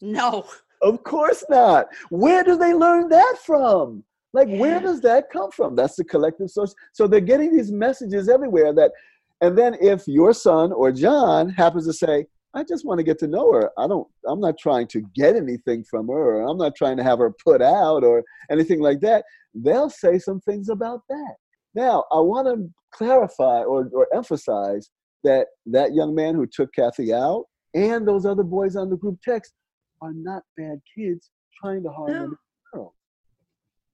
No. 0.00 0.46
Of 0.80 1.02
course 1.02 1.44
not. 1.48 1.86
Where 2.10 2.44
do 2.44 2.56
they 2.56 2.72
learn 2.72 3.08
that 3.08 3.36
from? 3.44 4.04
Like, 4.32 4.48
where 4.48 4.80
does 4.80 5.00
that 5.02 5.30
come 5.30 5.50
from? 5.50 5.74
That's 5.74 5.96
the 5.96 6.04
collective 6.04 6.50
source. 6.50 6.74
So 6.92 7.06
they're 7.06 7.20
getting 7.20 7.56
these 7.56 7.72
messages 7.72 8.28
everywhere 8.28 8.72
that, 8.74 8.92
and 9.40 9.56
then 9.56 9.76
if 9.80 10.06
your 10.06 10.32
son 10.32 10.72
or 10.72 10.92
John 10.92 11.48
happens 11.48 11.86
to 11.86 11.92
say, 11.92 12.26
I 12.54 12.64
just 12.64 12.86
want 12.86 12.98
to 12.98 13.04
get 13.04 13.18
to 13.20 13.26
know 13.26 13.52
her. 13.52 13.70
I 13.78 13.86
don't, 13.86 14.08
I'm 14.26 14.40
not 14.40 14.58
trying 14.58 14.86
to 14.88 15.02
get 15.14 15.36
anything 15.36 15.84
from 15.84 16.08
her. 16.08 16.36
Or 16.40 16.48
I'm 16.48 16.56
not 16.56 16.74
trying 16.74 16.96
to 16.96 17.04
have 17.04 17.18
her 17.18 17.34
put 17.44 17.60
out 17.60 18.04
or 18.04 18.24
anything 18.50 18.80
like 18.80 19.00
that. 19.00 19.24
They'll 19.54 19.90
say 19.90 20.18
some 20.18 20.40
things 20.40 20.68
about 20.68 21.02
that. 21.08 21.34
Now, 21.74 22.04
I 22.10 22.20
want 22.20 22.46
to 22.48 22.70
clarify 22.92 23.62
or, 23.62 23.88
or 23.92 24.08
emphasize 24.14 24.90
that 25.24 25.48
that 25.66 25.94
young 25.94 26.14
man 26.14 26.34
who 26.34 26.46
took 26.46 26.72
Kathy 26.72 27.12
out 27.12 27.44
and 27.74 28.06
those 28.08 28.24
other 28.24 28.42
boys 28.44 28.76
on 28.76 28.88
the 28.88 28.96
group 28.96 29.18
text 29.22 29.52
are 30.00 30.12
not 30.14 30.42
bad 30.56 30.80
kids 30.96 31.30
trying 31.60 31.82
to 31.82 31.90
harm 31.90 32.12
No. 32.12 32.14
women 32.22 32.28
and 32.30 32.72
girls. 32.72 32.92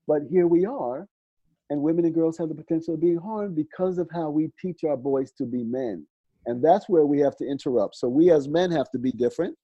But 0.06 0.22
here 0.30 0.46
we 0.46 0.66
are, 0.66 1.08
and 1.70 1.80
women 1.80 2.04
and 2.04 2.14
girls 2.14 2.38
have 2.38 2.50
the 2.50 2.54
potential 2.54 2.94
of 2.94 3.00
being 3.00 3.16
harmed 3.16 3.56
because 3.56 3.98
of 3.98 4.08
how 4.12 4.30
we 4.30 4.50
teach 4.60 4.84
our 4.84 4.96
boys 4.96 5.32
to 5.38 5.44
be 5.44 5.64
men. 5.64 6.06
And 6.46 6.62
that's 6.62 6.88
where 6.88 7.06
we 7.06 7.18
have 7.20 7.36
to 7.36 7.46
interrupt. 7.46 7.96
So 7.96 8.08
we 8.08 8.30
as 8.30 8.48
men 8.48 8.70
have 8.70 8.90
to 8.90 8.98
be 8.98 9.12
different, 9.12 9.56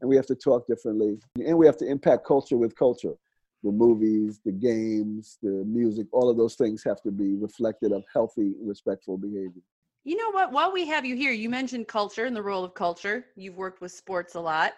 and 0.00 0.08
we 0.08 0.16
have 0.16 0.26
to 0.26 0.34
talk 0.34 0.66
differently, 0.66 1.18
and 1.44 1.56
we 1.56 1.66
have 1.66 1.76
to 1.78 1.86
impact 1.86 2.26
culture 2.26 2.56
with 2.56 2.76
culture. 2.76 3.14
The 3.62 3.72
movies, 3.72 4.40
the 4.44 4.52
games, 4.52 5.38
the 5.42 5.64
music, 5.64 6.06
all 6.12 6.28
of 6.28 6.36
those 6.36 6.54
things 6.54 6.84
have 6.84 7.00
to 7.02 7.10
be 7.10 7.34
reflected 7.34 7.90
of 7.92 8.04
healthy, 8.12 8.54
respectful 8.62 9.16
behavior. 9.16 9.62
You 10.04 10.16
know 10.16 10.30
what? 10.30 10.52
While 10.52 10.72
we 10.72 10.86
have 10.86 11.04
you 11.04 11.16
here, 11.16 11.32
you 11.32 11.50
mentioned 11.50 11.88
culture 11.88 12.26
and 12.26 12.36
the 12.36 12.42
role 12.42 12.64
of 12.64 12.74
culture. 12.74 13.26
You've 13.34 13.56
worked 13.56 13.80
with 13.80 13.90
sports 13.90 14.34
a 14.36 14.40
lot. 14.40 14.74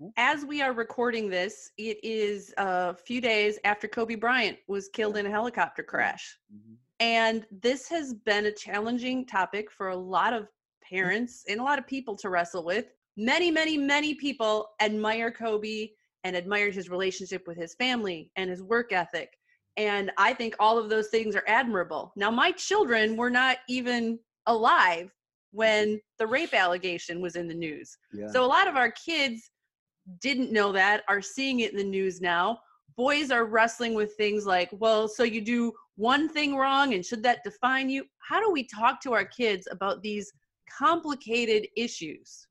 Mhm. 0.00 0.12
As 0.16 0.44
we 0.44 0.60
are 0.60 0.72
recording 0.72 1.28
this, 1.28 1.70
it 1.76 2.02
is 2.02 2.52
a 2.56 2.94
few 2.94 3.20
days 3.20 3.60
after 3.64 3.86
Kobe 3.86 4.16
Bryant 4.16 4.58
was 4.66 4.88
killed 4.88 5.18
in 5.18 5.26
a 5.26 5.30
helicopter 5.30 5.84
crash. 5.84 6.38
And 6.98 7.46
this 7.50 7.88
has 7.88 8.14
been 8.14 8.46
a 8.46 8.52
challenging 8.52 9.26
topic 9.26 9.70
for 9.70 9.88
a 9.88 9.96
lot 9.96 10.32
of 10.32 10.48
Mm-hmm. 10.92 11.02
parents 11.02 11.44
and 11.48 11.60
a 11.60 11.62
lot 11.62 11.78
of 11.78 11.86
people 11.86 12.16
to 12.16 12.28
wrestle 12.28 12.64
with. 12.64 12.86
Many, 13.16 13.50
many, 13.50 13.76
many 13.76 14.14
people 14.14 14.68
admire 14.80 15.30
Kobe 15.30 15.88
and 16.24 16.36
admired 16.36 16.74
his 16.74 16.88
relationship 16.88 17.46
with 17.46 17.56
his 17.56 17.74
family 17.74 18.30
and 18.36 18.50
his 18.50 18.62
work 18.62 18.92
ethic. 18.92 19.30
And 19.76 20.10
I 20.18 20.34
think 20.34 20.54
all 20.60 20.78
of 20.78 20.90
those 20.90 21.08
things 21.08 21.34
are 21.34 21.44
admirable. 21.46 22.12
Now, 22.16 22.30
my 22.30 22.52
children 22.52 23.16
were 23.16 23.30
not 23.30 23.58
even 23.68 24.18
alive 24.46 25.06
mm-hmm. 25.06 25.56
when 25.56 26.00
the 26.18 26.26
rape 26.26 26.54
allegation 26.54 27.20
was 27.20 27.36
in 27.36 27.48
the 27.48 27.54
news. 27.54 27.96
Yeah. 28.12 28.28
So 28.28 28.44
a 28.44 28.46
lot 28.46 28.68
of 28.68 28.76
our 28.76 28.90
kids 28.90 29.50
didn't 30.20 30.52
know 30.52 30.72
that, 30.72 31.04
are 31.08 31.22
seeing 31.22 31.60
it 31.60 31.72
in 31.72 31.78
the 31.78 31.84
news 31.84 32.20
now. 32.20 32.60
Boys 32.96 33.30
are 33.30 33.46
wrestling 33.46 33.94
with 33.94 34.14
things 34.16 34.44
like, 34.44 34.68
well, 34.72 35.08
so 35.08 35.22
you 35.22 35.40
do 35.40 35.72
one 35.96 36.28
thing 36.28 36.56
wrong 36.56 36.92
and 36.92 37.04
should 37.04 37.22
that 37.22 37.44
define 37.44 37.88
you? 37.88 38.04
How 38.18 38.40
do 38.40 38.50
we 38.50 38.64
talk 38.64 39.00
to 39.02 39.12
our 39.12 39.24
kids 39.24 39.66
about 39.70 40.02
these 40.02 40.32
complicated 40.78 41.66
issues? 41.76 42.46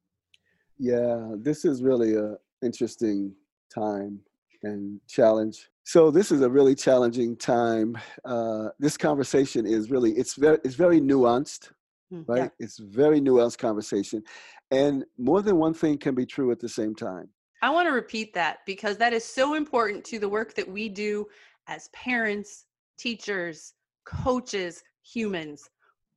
Yeah, 0.77 1.33
this 1.37 1.65
is 1.65 1.83
really 1.83 2.15
a 2.15 2.35
interesting 2.61 3.33
time 3.73 4.19
and 4.63 4.99
challenge. 5.07 5.69
So 5.83 6.11
this 6.11 6.31
is 6.31 6.41
a 6.41 6.49
really 6.49 6.75
challenging 6.75 7.35
time. 7.35 7.97
Uh, 8.23 8.69
this 8.79 8.97
conversation 8.97 9.65
is 9.65 9.89
really 9.89 10.11
it's 10.11 10.35
very 10.35 10.59
it's 10.63 10.75
very 10.75 11.01
nuanced, 11.01 11.71
Hmm, 12.11 12.21
right? 12.27 12.51
It's 12.59 12.77
very 12.77 13.21
nuanced 13.21 13.57
conversation, 13.57 14.23
and 14.69 15.05
more 15.17 15.41
than 15.41 15.57
one 15.57 15.73
thing 15.73 15.97
can 15.97 16.13
be 16.13 16.25
true 16.25 16.51
at 16.51 16.59
the 16.59 16.69
same 16.69 16.93
time. 16.93 17.29
I 17.61 17.69
want 17.69 17.87
to 17.87 17.93
repeat 17.93 18.33
that 18.33 18.59
because 18.65 18.97
that 18.97 19.13
is 19.13 19.23
so 19.23 19.53
important 19.53 20.03
to 20.05 20.19
the 20.19 20.27
work 20.27 20.55
that 20.55 20.67
we 20.67 20.89
do 20.89 21.27
as 21.67 21.89
parents, 21.89 22.65
teachers, 22.97 23.73
coaches, 24.05 24.83
humans. 25.03 25.69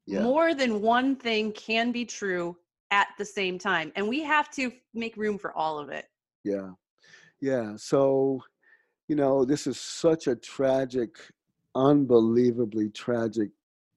Yeah. 0.06 0.22
More 0.22 0.54
than 0.54 0.80
one 0.82 1.16
thing 1.16 1.52
can 1.52 1.92
be 1.92 2.04
true 2.04 2.56
at 2.90 3.08
the 3.18 3.24
same 3.24 3.58
time. 3.58 3.92
And 3.96 4.08
we 4.08 4.22
have 4.22 4.50
to 4.52 4.70
make 4.92 5.16
room 5.16 5.38
for 5.38 5.52
all 5.56 5.78
of 5.78 5.88
it. 5.88 6.06
Yeah, 6.44 6.70
yeah. 7.40 7.74
So, 7.76 8.42
you 9.08 9.16
know, 9.16 9.44
this 9.44 9.66
is 9.66 9.80
such 9.80 10.26
a 10.26 10.36
tragic, 10.36 11.16
unbelievably 11.74 12.90
tragic 12.90 13.50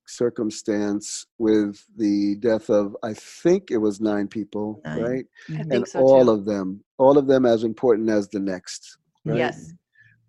circumstance 0.08 1.26
with 1.38 1.84
the 1.98 2.36
death 2.40 2.70
of 2.70 2.96
I 3.04 3.14
think 3.14 3.72
it 3.72 3.78
was 3.78 4.00
nine 4.00 4.28
people, 4.28 4.82
Nine. 4.86 5.02
right? 5.02 5.26
I 5.50 5.52
Mhm. 5.52 5.58
think 5.58 5.72
and 5.74 5.88
so 5.88 6.00
all 6.00 6.26
too. 6.26 6.32
of 6.32 6.46
them, 6.46 6.84
all 6.98 7.18
of 7.18 7.28
them 7.28 7.46
as 7.46 7.64
important 7.66 8.10
as 8.10 8.30
the 8.30 8.40
next. 8.40 8.98
Right? 9.26 9.38
Yes. 9.40 9.74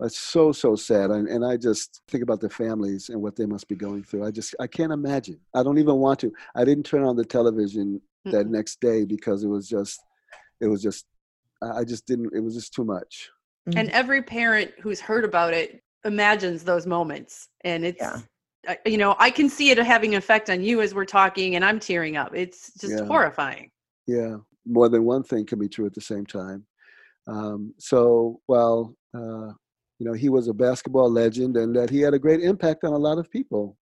It's 0.00 0.18
so 0.18 0.52
so 0.52 0.76
sad, 0.76 1.10
and, 1.10 1.26
and 1.28 1.44
I 1.44 1.56
just 1.56 2.02
think 2.08 2.22
about 2.22 2.40
the 2.40 2.48
families 2.48 3.08
and 3.08 3.20
what 3.20 3.34
they 3.34 3.46
must 3.46 3.66
be 3.66 3.74
going 3.74 4.04
through. 4.04 4.24
I 4.24 4.30
just 4.30 4.54
I 4.60 4.68
can't 4.68 4.92
imagine. 4.92 5.40
I 5.54 5.62
don't 5.64 5.78
even 5.78 5.96
want 5.96 6.20
to. 6.20 6.32
I 6.54 6.64
didn't 6.64 6.84
turn 6.84 7.02
on 7.02 7.16
the 7.16 7.24
television 7.24 8.00
that 8.30 8.46
Mm-mm. 8.46 8.50
next 8.50 8.80
day 8.80 9.04
because 9.04 9.42
it 9.42 9.48
was 9.48 9.68
just, 9.68 10.00
it 10.60 10.68
was 10.68 10.82
just, 10.82 11.06
I 11.62 11.78
I 11.80 11.84
just 11.84 12.06
didn't. 12.06 12.32
It 12.32 12.40
was 12.40 12.54
just 12.54 12.72
too 12.74 12.84
much. 12.84 13.30
And 13.74 13.90
every 13.90 14.22
parent 14.22 14.72
who's 14.80 15.00
heard 15.00 15.24
about 15.24 15.52
it 15.52 15.82
imagines 16.04 16.62
those 16.62 16.86
moments. 16.86 17.48
And 17.64 17.84
it's, 17.84 18.00
Yeah. 18.00 18.20
You 18.86 18.98
know, 18.98 19.16
I 19.18 19.30
can 19.30 19.48
see 19.48 19.70
it 19.70 19.78
having 19.78 20.14
an 20.14 20.18
effect 20.18 20.50
on 20.50 20.62
you 20.62 20.80
as 20.80 20.94
we're 20.94 21.06
talking 21.06 21.56
and 21.56 21.64
I'm 21.64 21.80
tearing 21.80 22.16
up. 22.16 22.34
It's 22.34 22.72
just 22.78 23.00
Yeah. 23.00 23.04
horrifying. 23.06 23.70
Yeah, 24.06 24.36
more 24.66 24.88
than 24.88 25.04
one 25.04 25.22
thing 25.22 25.46
can 25.46 25.58
be 25.58 25.68
true 25.68 25.86
at 25.86 25.94
the 25.94 26.00
same 26.00 26.24
time. 26.26 26.66
Um, 27.26 27.74
so, 27.78 28.40
well, 28.48 28.94
uh, 29.14 29.52
you 29.98 30.06
know, 30.06 30.12
he 30.12 30.28
was 30.28 30.48
a 30.48 30.54
basketball 30.54 31.10
legend, 31.10 31.56
and 31.56 31.74
that 31.74 31.90
he 31.90 32.00
had 32.00 32.14
a 32.14 32.18
great 32.18 32.40
impact 32.40 32.84
on 32.84 32.92
a 32.92 32.98
lot 32.98 33.18
of 33.18 33.30
people. 33.30 33.76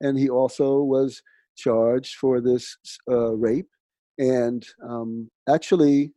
And 0.00 0.18
he 0.18 0.28
also 0.28 0.80
was 0.80 1.22
charged 1.56 2.16
for 2.16 2.40
this 2.40 2.76
uh, 3.10 3.34
rape, 3.34 3.68
and 4.18 4.64
um, 4.88 5.30
actually, 5.48 6.12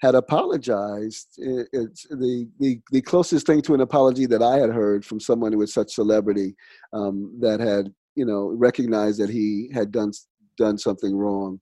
had 0.00 0.14
apologized. 0.14 1.28
It's 1.38 2.06
the, 2.08 2.48
the 2.60 2.80
the 2.90 3.02
closest 3.02 3.46
thing 3.46 3.62
to 3.62 3.74
an 3.74 3.80
apology 3.80 4.26
that 4.26 4.42
I 4.42 4.58
had 4.58 4.70
heard 4.70 5.04
from 5.04 5.20
someone 5.20 5.52
who 5.52 5.58
was 5.58 5.74
such 5.74 5.94
celebrity 5.94 6.54
um, 6.92 7.36
that 7.40 7.60
had 7.60 7.92
you 8.14 8.24
know 8.24 8.52
recognized 8.56 9.20
that 9.20 9.30
he 9.30 9.70
had 9.74 9.90
done 9.90 10.12
done 10.56 10.78
something 10.78 11.16
wrong. 11.16 11.60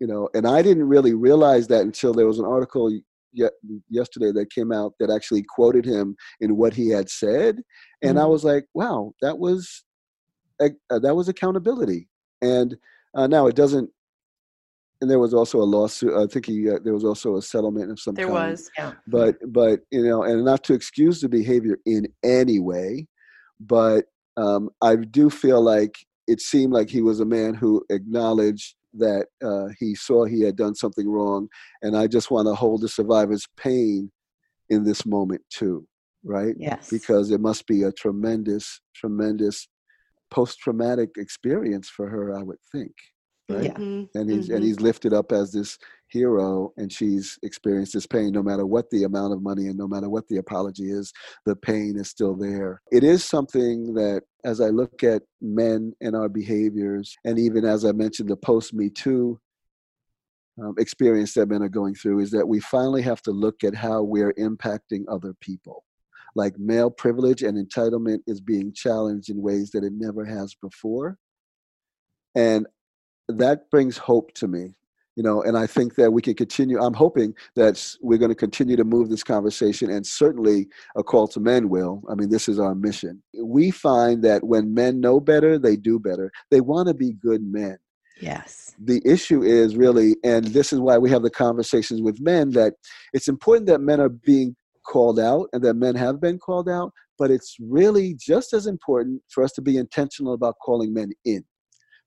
You 0.00 0.08
know, 0.08 0.28
and 0.34 0.46
I 0.46 0.62
didn't 0.62 0.88
really 0.88 1.14
realize 1.14 1.68
that 1.68 1.82
until 1.82 2.12
there 2.12 2.26
was 2.26 2.40
an 2.40 2.44
article 2.44 2.90
yesterday 3.88 4.32
that 4.32 4.52
came 4.52 4.72
out 4.72 4.92
that 5.00 5.10
actually 5.10 5.42
quoted 5.42 5.84
him 5.84 6.16
in 6.40 6.56
what 6.56 6.74
he 6.74 6.88
had 6.88 7.08
said, 7.08 7.60
and 8.02 8.16
mm-hmm. 8.16 8.24
I 8.24 8.26
was 8.26 8.44
like, 8.44 8.64
wow, 8.74 9.12
that 9.22 9.38
was 9.38 9.84
uh, 10.60 10.68
that 10.90 11.14
was 11.14 11.28
accountability. 11.28 12.08
And 12.40 12.76
uh, 13.16 13.26
now 13.26 13.46
it 13.46 13.56
doesn't 13.56 13.90
and 15.02 15.10
there 15.10 15.18
was 15.18 15.34
also 15.34 15.58
a 15.58 15.64
lawsuit. 15.64 16.14
I 16.14 16.26
think 16.26 16.46
he 16.46 16.70
uh, 16.70 16.78
there 16.82 16.94
was 16.94 17.04
also 17.04 17.36
a 17.36 17.42
settlement 17.42 17.90
of 17.90 17.98
some 17.98 18.14
there 18.14 18.26
kind. 18.26 18.36
There 18.36 18.50
was, 18.50 18.70
yeah. 18.78 18.92
But 19.08 19.36
but 19.48 19.80
you 19.90 20.04
know, 20.04 20.22
and 20.22 20.44
not 20.44 20.62
to 20.64 20.74
excuse 20.74 21.20
the 21.20 21.28
behavior 21.28 21.76
in 21.84 22.06
any 22.22 22.60
way, 22.60 23.08
but 23.60 24.04
um, 24.36 24.70
I 24.80 24.94
do 24.96 25.28
feel 25.28 25.60
like 25.60 25.96
it 26.28 26.40
seemed 26.40 26.72
like 26.72 26.88
he 26.88 27.02
was 27.02 27.18
a 27.18 27.24
man 27.24 27.52
who 27.52 27.84
acknowledged 27.90 28.76
that 28.94 29.26
uh, 29.44 29.68
he 29.78 29.94
saw 29.94 30.24
he 30.24 30.42
had 30.42 30.56
done 30.56 30.74
something 30.74 31.08
wrong, 31.08 31.48
and 31.82 31.96
I 31.96 32.06
just 32.06 32.30
want 32.30 32.48
to 32.48 32.54
hold 32.54 32.82
the 32.82 32.88
survivor's 32.88 33.46
pain 33.56 34.10
in 34.70 34.84
this 34.84 35.04
moment 35.06 35.42
too, 35.50 35.86
right? 36.24 36.54
Yes. 36.58 36.90
Because 36.90 37.30
it 37.30 37.40
must 37.40 37.66
be 37.66 37.82
a 37.82 37.92
tremendous, 37.92 38.80
tremendous 38.94 39.68
post-traumatic 40.30 41.10
experience 41.18 41.90
for 41.90 42.08
her, 42.08 42.34
I 42.34 42.42
would 42.42 42.58
think 42.70 42.92
right? 43.52 43.64
Yeah. 43.64 43.72
Mm-hmm. 43.72 44.18
And 44.18 44.30
he's 44.30 44.46
mm-hmm. 44.46 44.54
and 44.54 44.64
he's 44.64 44.80
lifted 44.80 45.12
up 45.12 45.32
as 45.32 45.52
this 45.52 45.78
hero, 46.12 46.72
and 46.76 46.92
she's 46.92 47.38
experienced 47.42 47.94
this 47.94 48.06
pain. 48.06 48.32
No 48.32 48.42
matter 48.42 48.66
what 48.66 48.90
the 48.90 49.04
amount 49.04 49.32
of 49.32 49.42
money 49.42 49.66
and 49.66 49.76
no 49.76 49.88
matter 49.88 50.08
what 50.08 50.28
the 50.28 50.36
apology 50.36 50.90
is, 50.90 51.12
the 51.46 51.56
pain 51.56 51.94
is 51.96 52.08
still 52.08 52.34
there. 52.34 52.82
It 52.92 53.02
is 53.02 53.24
something 53.24 53.94
that, 53.94 54.22
as 54.44 54.60
I 54.60 54.68
look 54.68 55.02
at 55.02 55.22
men 55.40 55.92
and 56.00 56.14
our 56.14 56.28
behaviors, 56.28 57.16
and 57.24 57.38
even 57.38 57.64
as 57.64 57.84
I 57.84 57.92
mentioned, 57.92 58.28
the 58.28 58.36
post 58.36 58.74
Me 58.74 58.90
Too 58.90 59.40
um, 60.62 60.74
experience 60.78 61.34
that 61.34 61.48
men 61.48 61.62
are 61.62 61.68
going 61.68 61.94
through, 61.94 62.20
is 62.20 62.30
that 62.32 62.46
we 62.46 62.60
finally 62.60 63.02
have 63.02 63.22
to 63.22 63.30
look 63.30 63.64
at 63.64 63.74
how 63.74 64.02
we're 64.02 64.34
impacting 64.34 65.04
other 65.08 65.34
people 65.40 65.84
like 66.34 66.58
male 66.58 66.90
privilege 66.90 67.42
and 67.42 67.58
entitlement 67.58 68.20
is 68.26 68.40
being 68.40 68.72
challenged 68.72 69.28
in 69.28 69.42
ways 69.42 69.70
that 69.70 69.84
it 69.84 69.92
never 69.92 70.24
has 70.24 70.54
before. 70.54 71.18
And 72.34 72.66
that 73.28 73.70
brings 73.70 73.98
hope 73.98 74.32
to 74.34 74.48
me 74.48 74.74
you 75.16 75.22
know 75.22 75.42
and 75.42 75.56
i 75.56 75.66
think 75.66 75.94
that 75.96 76.12
we 76.12 76.22
can 76.22 76.34
continue 76.34 76.80
i'm 76.80 76.94
hoping 76.94 77.34
that 77.54 77.96
we're 78.00 78.18
going 78.18 78.30
to 78.30 78.34
continue 78.34 78.76
to 78.76 78.84
move 78.84 79.10
this 79.10 79.24
conversation 79.24 79.90
and 79.90 80.06
certainly 80.06 80.66
a 80.96 81.02
call 81.02 81.28
to 81.28 81.40
men 81.40 81.68
will. 81.68 82.02
I 82.10 82.14
mean 82.14 82.30
this 82.30 82.48
is 82.48 82.58
our 82.58 82.74
mission. 82.74 83.22
We 83.42 83.70
find 83.70 84.22
that 84.24 84.44
when 84.44 84.74
men 84.74 85.00
know 85.00 85.20
better 85.20 85.58
they 85.58 85.76
do 85.76 85.98
better. 85.98 86.30
They 86.50 86.60
want 86.60 86.88
to 86.88 86.94
be 86.94 87.12
good 87.12 87.42
men. 87.42 87.78
Yes. 88.20 88.74
The 88.78 89.02
issue 89.04 89.42
is 89.42 89.76
really 89.76 90.16
and 90.24 90.46
this 90.46 90.72
is 90.72 90.80
why 90.80 90.98
we 90.98 91.10
have 91.10 91.22
the 91.22 91.30
conversations 91.30 92.00
with 92.00 92.20
men 92.20 92.50
that 92.50 92.74
it's 93.12 93.28
important 93.28 93.66
that 93.66 93.80
men 93.80 94.00
are 94.00 94.08
being 94.08 94.56
called 94.86 95.18
out 95.18 95.48
and 95.52 95.62
that 95.62 95.74
men 95.74 95.94
have 95.94 96.20
been 96.20 96.38
called 96.38 96.68
out 96.68 96.92
but 97.18 97.30
it's 97.30 97.56
really 97.60 98.16
just 98.18 98.52
as 98.52 98.66
important 98.66 99.22
for 99.28 99.44
us 99.44 99.52
to 99.52 99.62
be 99.62 99.76
intentional 99.76 100.32
about 100.34 100.56
calling 100.60 100.92
men 100.92 101.10
in 101.24 101.44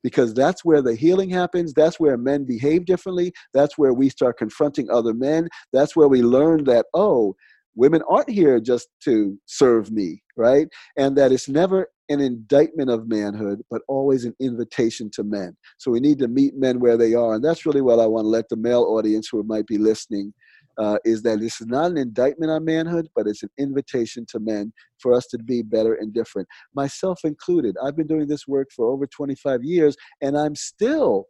because 0.06 0.36
that's 0.36 0.64
where 0.64 0.84
the 0.84 0.93
healing 0.93 1.32
happens. 1.32 1.74
That's 1.74 1.99
where 1.99 2.16
men 2.16 2.45
behave 2.45 2.86
differently. 2.86 3.34
That's 3.56 3.76
where 3.76 3.91
we 3.91 4.10
start 4.10 4.38
confronting 4.38 4.88
other 4.91 5.16
men. 5.16 5.49
That's 5.74 5.95
where 5.95 6.08
we 6.08 6.22
learn 6.22 6.66
that, 6.66 6.86
oh, 6.93 7.36
women 7.74 8.03
aren't 8.08 8.30
here 8.30 8.60
just 8.60 8.88
to 9.06 9.36
serve 9.47 9.91
me, 9.91 10.22
right? 10.38 10.68
And 10.95 11.18
that 11.18 11.32
it's 11.32 11.49
never 11.49 11.88
an 12.10 12.22
indictment 12.22 12.91
of 12.91 13.08
manhood, 13.08 13.64
but 13.72 13.82
always 13.88 14.26
an 14.26 14.36
invitation 14.39 15.10
to 15.16 15.24
men. 15.24 15.58
So 15.80 15.89
we 15.89 15.99
need 15.99 16.20
to 16.20 16.28
meet 16.28 16.53
men 16.56 16.80
where 16.80 16.97
they 16.97 17.16
are. 17.16 17.34
And 17.34 17.43
that's 17.43 17.66
really 17.66 17.82
what 17.82 17.99
I 17.99 18.06
want 18.06 18.26
to 18.26 18.30
let 18.30 18.47
the 18.47 18.58
male 18.58 18.84
audience 18.84 19.30
who 19.32 19.41
might 19.41 19.66
be 19.66 19.80
listening 19.80 20.36
uh, 20.78 20.99
is 21.03 21.24
that 21.24 21.39
this 21.39 21.60
is 21.62 21.66
not 21.66 21.89
an 21.89 21.97
indictment 21.97 22.51
on 22.51 22.64
manhood, 22.64 23.08
but 23.16 23.26
it's 23.26 23.41
an 23.41 23.49
invitation 23.58 24.24
to 24.30 24.39
men 24.39 24.72
for 25.06 25.14
us 25.14 25.28
to 25.28 25.38
be 25.38 25.62
better 25.62 25.93
and 25.93 26.12
different, 26.12 26.47
myself 26.74 27.20
included. 27.26 27.76
I've 27.84 27.95
been 27.95 28.08
doing 28.08 28.28
this 28.28 28.47
work 28.47 28.70
for 28.76 28.91
over 28.91 29.06
25 29.06 29.64
years, 29.64 29.95
and 30.22 30.36
I'm 30.36 30.56
still 30.56 31.28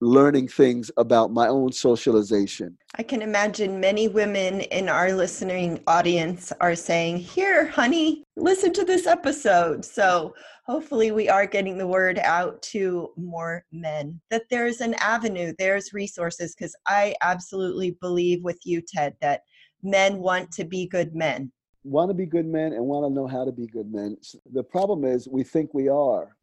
learning 0.00 0.48
things 0.48 0.90
about 0.96 1.30
my 1.30 1.46
own 1.46 1.70
socialization. 1.70 2.76
I 2.98 3.04
can 3.04 3.22
imagine 3.22 3.78
many 3.78 4.08
women 4.08 4.62
in 4.62 4.88
our 4.88 5.12
listening 5.12 5.80
audience 5.86 6.52
are 6.60 6.74
saying, 6.74 7.18
Here, 7.18 7.68
honey, 7.68 8.24
listen 8.36 8.72
to 8.72 8.84
this 8.84 9.06
episode. 9.06 9.84
So 9.84 10.34
hopefully, 10.66 11.12
we 11.12 11.28
are 11.28 11.46
getting 11.46 11.78
the 11.78 11.86
word 11.86 12.18
out 12.18 12.60
to 12.62 13.10
more 13.16 13.64
men 13.70 14.20
that 14.32 14.46
there's 14.50 14.80
an 14.80 14.94
avenue, 14.94 15.52
there's 15.60 15.92
resources, 15.92 16.56
because 16.56 16.74
I 16.88 17.14
absolutely 17.22 17.96
believe 18.00 18.42
with 18.42 18.58
you, 18.64 18.82
Ted, 18.82 19.14
that 19.20 19.42
men 19.84 20.18
want 20.18 20.50
to 20.54 20.64
be 20.64 20.88
good 20.88 21.14
men. 21.14 21.52
Want 21.84 22.10
to 22.10 22.14
be 22.14 22.26
good 22.26 22.46
men 22.46 22.72
and 22.72 22.84
want 22.84 23.06
to 23.06 23.14
know 23.14 23.26
how 23.26 23.44
to 23.44 23.52
be 23.52 23.66
good 23.66 23.92
men. 23.92 24.16
The 24.52 24.62
problem 24.62 25.04
is, 25.04 25.28
we 25.28 25.44
think 25.44 25.74
we 25.74 25.88
are 25.88 26.34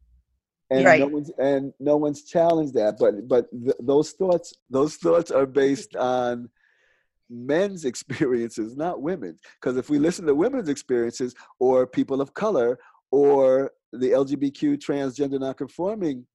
and 0.72 0.84
right. 0.84 1.00
no 1.00 1.06
one's 1.06 1.30
and 1.38 1.72
no 1.78 1.96
one's 1.96 2.22
challenged 2.22 2.74
that 2.74 2.96
but 2.98 3.28
but 3.28 3.46
th- 3.50 3.76
those 3.80 4.12
thoughts 4.12 4.54
those 4.70 4.96
thoughts 4.96 5.30
are 5.30 5.46
based 5.46 5.94
on 5.96 6.48
men's 7.28 7.84
experiences 7.92 8.76
not 8.76 9.02
women's 9.02 9.40
because 9.60 9.76
if 9.76 9.90
we 9.90 9.98
listen 9.98 10.26
to 10.26 10.34
women's 10.34 10.68
experiences 10.68 11.34
or 11.58 11.86
people 11.86 12.20
of 12.20 12.32
color 12.34 12.78
or 13.10 13.72
the 13.92 14.10
lgbtq 14.10 14.78
transgender 14.78 15.38
nonconforming 15.38 16.26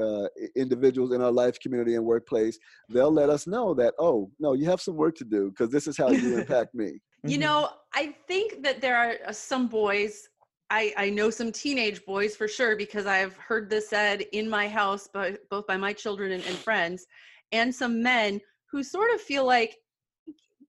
uh, 0.00 0.26
individuals 0.56 1.12
in 1.12 1.20
our 1.20 1.30
life 1.30 1.60
community 1.60 1.96
and 1.96 2.04
workplace 2.04 2.58
they'll 2.88 3.12
let 3.12 3.28
us 3.28 3.46
know 3.46 3.74
that 3.74 3.92
oh 3.98 4.30
no 4.40 4.54
you 4.54 4.64
have 4.64 4.80
some 4.80 4.96
work 4.96 5.14
to 5.14 5.24
do 5.24 5.50
because 5.50 5.70
this 5.70 5.86
is 5.86 5.96
how 5.96 6.10
you 6.10 6.38
impact 6.38 6.74
me 6.74 6.94
you 7.24 7.38
know 7.38 7.68
i 7.94 8.14
think 8.26 8.62
that 8.62 8.80
there 8.80 8.96
are 8.96 9.14
uh, 9.26 9.32
some 9.32 9.68
boys 9.68 10.28
I, 10.70 10.94
I 10.96 11.10
know 11.10 11.28
some 11.28 11.52
teenage 11.52 12.02
boys 12.06 12.34
for 12.34 12.48
sure 12.48 12.76
because 12.76 13.04
I've 13.04 13.36
heard 13.36 13.68
this 13.68 13.90
said 13.90 14.22
in 14.32 14.48
my 14.48 14.66
house, 14.66 15.06
but 15.12 15.46
both 15.50 15.66
by 15.66 15.76
my 15.76 15.92
children 15.92 16.32
and, 16.32 16.42
and 16.44 16.56
friends, 16.56 17.04
and 17.52 17.74
some 17.74 18.02
men 18.02 18.40
who 18.70 18.82
sort 18.82 19.12
of 19.12 19.20
feel 19.20 19.44
like, 19.44 19.76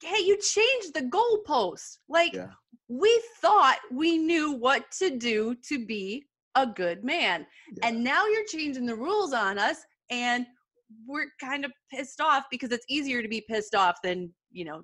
hey, 0.02 0.20
you 0.20 0.38
changed 0.38 0.94
the 0.94 1.10
goalpost. 1.10 2.00
Like 2.10 2.34
yeah. 2.34 2.50
we 2.90 3.24
thought 3.42 3.80
we 3.92 4.18
knew 4.18 4.52
what 4.52 4.92
to 5.00 5.18
do 5.18 5.56
to 5.70 5.86
be 5.86 6.26
a 6.56 6.68
good 6.68 7.06
man. 7.06 7.48
Yeah. 7.72 7.88
And 7.88 8.04
now 8.04 8.26
you're 8.26 8.46
changing 8.46 8.86
the 8.86 8.96
rules 8.96 9.32
on 9.32 9.58
us 9.58 9.78
and 10.10 10.46
we're 11.08 11.28
kind 11.40 11.64
of 11.64 11.72
pissed 11.90 12.20
off 12.20 12.44
because 12.52 12.72
it's 12.72 12.86
easier 12.90 13.22
to 13.22 13.30
be 13.30 13.42
pissed 13.50 13.74
off 13.74 13.96
than, 14.04 14.34
you 14.52 14.66
know, 14.66 14.84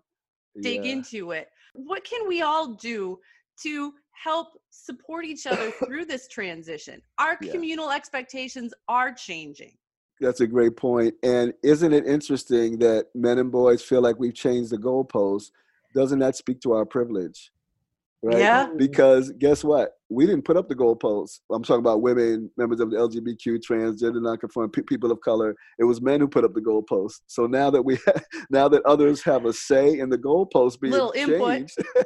dig 0.61 0.86
yeah. 0.86 0.93
into 0.93 1.32
it. 1.32 1.49
What 1.74 2.03
can 2.03 2.28
we 2.28 2.41
all 2.41 2.74
do 2.74 3.20
to 3.61 3.93
help 4.11 4.59
support 4.70 5.26
each 5.26 5.47
other 5.47 5.72
through 5.86 6.05
this 6.05 6.28
transition. 6.28 7.01
Our 7.17 7.38
yeah. 7.41 7.51
communal 7.51 7.91
expectations 7.91 8.74
are 8.88 9.13
changing. 9.13 9.74
That's 10.20 10.41
a 10.41 10.47
great 10.47 10.76
point. 10.76 11.13
And 11.24 11.53
isn't 11.63 11.93
it 11.93 12.05
interesting 12.05 12.78
that 12.80 13.07
men 13.15 13.39
and 13.39 13.51
boys 13.51 13.82
feel 13.82 14.01
like 14.01 14.20
we've 14.20 14.34
changed 14.34 14.72
the 14.72 14.78
goalposts? 14.78 15.51
Doesn't 15.95 16.20
that 16.20 16.36
speak 16.36 16.59
to 16.61 16.74
our 16.74 16.86
privilege? 16.86 17.51
Right? 18.22 18.39
Yeah. 18.39 18.67
Mm. 18.67 18.78
Because 18.78 19.32
guess 19.32 19.63
what? 19.63 19.97
We 20.10 20.26
didn't 20.26 20.43
put 20.43 20.57
up 20.57 20.68
the 20.68 20.76
goalposts. 20.76 21.39
I'm 21.51 21.64
talking 21.64 21.82
about 21.82 22.01
women, 22.01 22.49
members 22.57 22.80
of 22.80 22.89
the 22.89 22.97
LGBTQ, 22.97 23.60
transgender, 23.60 24.22
nonconforming, 24.22 24.72
people 24.72 25.12
of 25.12 25.22
color. 25.22 25.55
It 25.78 25.84
was 25.84 26.01
men 26.01 26.20
who 26.20 26.28
put 26.28 26.43
up 26.43 26.53
the 26.53 26.62
goalposts. 26.62 27.22
So 27.28 27.45
now 27.45 27.70
that 27.70 27.82
we, 27.82 27.99
now 28.49 28.68
that 28.70 28.84
others 28.86 29.24
have 29.24 29.45
a 29.45 29.53
say 29.53 29.99
in 29.99 30.10
the 30.10 30.18
goalposts 30.18 30.80
being 30.80 30.93
Little 30.93 31.12
changed, 31.12 31.78
right? 31.95 32.05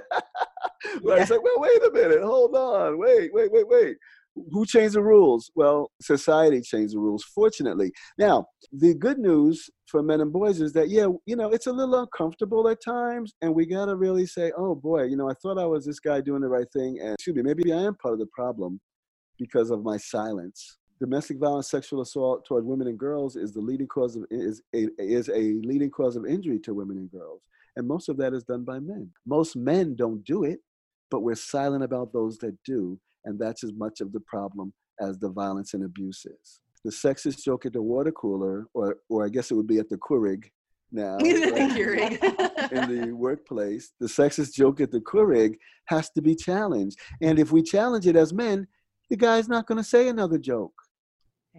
Yeah. 1.03 1.15
It's 1.15 1.31
like, 1.31 1.43
well, 1.43 1.59
wait 1.59 1.81
a 1.83 1.91
minute, 1.93 2.23
hold 2.23 2.55
on, 2.55 2.99
wait, 2.99 3.33
wait, 3.33 3.51
wait, 3.51 3.67
wait. 3.67 3.97
Who 4.51 4.65
changed 4.65 4.95
the 4.95 5.03
rules? 5.03 5.51
Well, 5.55 5.91
society 6.01 6.61
changed 6.61 6.95
the 6.95 6.99
rules, 6.99 7.23
fortunately. 7.23 7.91
Now, 8.17 8.47
the 8.71 8.95
good 8.95 9.19
news 9.19 9.69
for 9.87 10.01
men 10.01 10.21
and 10.21 10.33
boys 10.33 10.59
is 10.59 10.73
that, 10.73 10.89
yeah, 10.89 11.07
you 11.25 11.35
know, 11.35 11.51
it's 11.51 11.67
a 11.67 11.71
little 11.71 11.99
uncomfortable 11.99 12.67
at 12.67 12.83
times, 12.83 13.33
and 13.41 13.53
we 13.53 13.65
got 13.65 13.85
to 13.85 13.95
really 13.95 14.25
say, 14.25 14.51
oh 14.57 14.75
boy, 14.75 15.03
you 15.03 15.17
know, 15.17 15.29
I 15.29 15.33
thought 15.41 15.59
I 15.59 15.65
was 15.65 15.85
this 15.85 15.99
guy 15.99 16.21
doing 16.21 16.41
the 16.41 16.47
right 16.47 16.67
thing, 16.73 16.99
and 16.99 17.13
excuse 17.13 17.35
me, 17.35 17.43
maybe 17.43 17.71
I 17.71 17.81
am 17.81 17.95
part 17.95 18.13
of 18.13 18.19
the 18.19 18.29
problem 18.33 18.79
because 19.37 19.69
of 19.69 19.83
my 19.83 19.97
silence. 19.97 20.77
Domestic 20.99 21.37
violence, 21.37 21.69
sexual 21.69 22.01
assault 22.01 22.45
toward 22.45 22.65
women 22.65 22.87
and 22.87 22.97
girls 22.97 23.35
is 23.35 23.51
the 23.51 23.61
leading 23.61 23.87
cause 23.87 24.15
of 24.15 24.25
is 24.31 24.61
a, 24.73 24.87
is 24.97 25.29
a 25.29 25.59
leading 25.63 25.89
cause 25.89 26.15
of 26.15 26.25
injury 26.25 26.59
to 26.59 26.73
women 26.73 26.97
and 26.97 27.11
girls, 27.11 27.41
and 27.75 27.87
most 27.87 28.09
of 28.09 28.17
that 28.17 28.33
is 28.33 28.43
done 28.43 28.63
by 28.63 28.79
men. 28.79 29.11
Most 29.25 29.55
men 29.55 29.95
don't 29.95 30.23
do 30.23 30.43
it 30.43 30.59
but 31.13 31.21
we're 31.21 31.35
silent 31.35 31.83
about 31.83 32.11
those 32.11 32.39
that 32.39 32.57
do, 32.65 32.99
and 33.25 33.39
that's 33.39 33.63
as 33.63 33.73
much 33.73 34.01
of 34.01 34.11
the 34.11 34.19
problem 34.21 34.73
as 35.01 35.17
the 35.19 35.29
violence 35.29 35.73
and 35.73 35.83
abuse 35.83 36.25
is. 36.25 36.59
The 36.85 36.91
sexist 36.91 37.43
joke 37.43 37.65
at 37.65 37.73
the 37.73 37.81
water 37.81 38.11
cooler, 38.11 38.67
or, 38.73 38.97
or 39.09 39.25
I 39.25 39.29
guess 39.29 39.51
it 39.51 39.55
would 39.55 39.67
be 39.67 39.79
at 39.79 39.89
the 39.89 39.97
Keurig, 39.97 40.45
now 40.91 41.17
In 41.17 41.41
the 41.41 41.85
right? 41.85 42.71
In 42.71 43.07
the 43.07 43.11
workplace, 43.15 43.93
the 43.99 44.07
sexist 44.07 44.53
joke 44.53 44.79
at 44.81 44.91
the 44.91 44.99
Keurig 45.01 45.55
has 45.85 46.09
to 46.11 46.21
be 46.21 46.35
challenged. 46.35 46.97
And 47.21 47.39
if 47.39 47.51
we 47.51 47.63
challenge 47.63 48.05
it 48.05 48.15
as 48.15 48.33
men, 48.33 48.67
the 49.09 49.17
guy's 49.17 49.47
not 49.49 49.65
going 49.67 49.77
to 49.77 49.83
say 49.83 50.07
another 50.07 50.37
joke. 50.37 50.73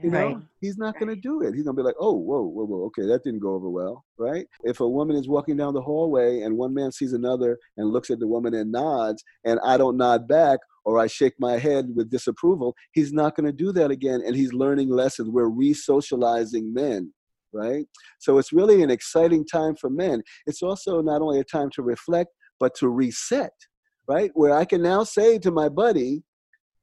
You 0.03 0.11
know, 0.11 0.27
Right. 0.27 0.37
he's 0.61 0.77
not 0.77 0.99
going 0.99 1.09
to 1.15 1.21
do 1.21 1.43
it. 1.43 1.55
He's 1.55 1.63
going 1.65 1.77
to 1.77 1.81
be 1.83 1.87
like, 1.87 1.95
oh, 2.01 2.15
whoa, 2.15 2.43
whoa, 2.43 2.65
whoa, 2.67 2.85
okay, 2.87 3.07
that 3.07 3.23
didn't 3.23 3.39
go 3.41 3.55
over 3.55 3.71
well, 3.71 4.05
right? 4.19 4.45
If 4.65 4.81
a 4.81 4.89
woman 4.89 5.15
is 5.15 5.29
walking 5.29 5.57
down 5.57 5.73
the 5.73 5.81
hallway 5.81 6.41
and 6.41 6.57
one 6.57 6.75
man 6.75 6.91
sees 6.91 7.13
another 7.13 7.59
and 7.77 7.91
looks 7.91 8.11
at 8.11 8.19
the 8.19 8.27
woman 8.27 8.55
and 8.55 8.73
nods, 8.73 9.23
and 9.45 9.61
I 9.65 9.77
don't 9.77 9.97
nod 9.97 10.27
back 10.27 10.59
or 10.85 10.99
I 10.99 11.07
shake 11.07 11.35
my 11.39 11.59
head 11.59 11.89
with 11.95 12.11
disapproval, 12.11 12.75
he's 12.93 13.13
not 13.13 13.37
going 13.37 13.47
to 13.47 13.53
do 13.53 13.73
that 13.73 13.91
again. 13.91 14.23
And 14.25 14.37
he's 14.37 14.53
learning 14.53 14.91
lessons. 14.91 15.31
We're 15.31 15.49
re 15.49 15.73
socializing 15.73 16.73
men, 16.73 17.13
right? 17.53 17.87
So 18.19 18.39
it's 18.39 18.53
really 18.53 18.83
an 18.83 18.91
exciting 18.91 19.47
time 19.47 19.77
for 19.77 19.91
men. 19.91 20.23
It's 20.47 20.63
also 20.63 21.01
not 21.01 21.23
only 21.23 21.41
a 21.41 21.45
time 21.45 21.71
to 21.75 21.83
reflect, 21.83 22.31
but 22.61 22.75
to 22.77 22.89
reset, 22.89 23.53
right? 24.09 24.31
Where 24.35 24.55
I 24.55 24.65
can 24.65 24.83
now 24.83 25.05
say 25.05 25.39
to 25.39 25.51
my 25.51 25.69
buddy, 25.69 26.23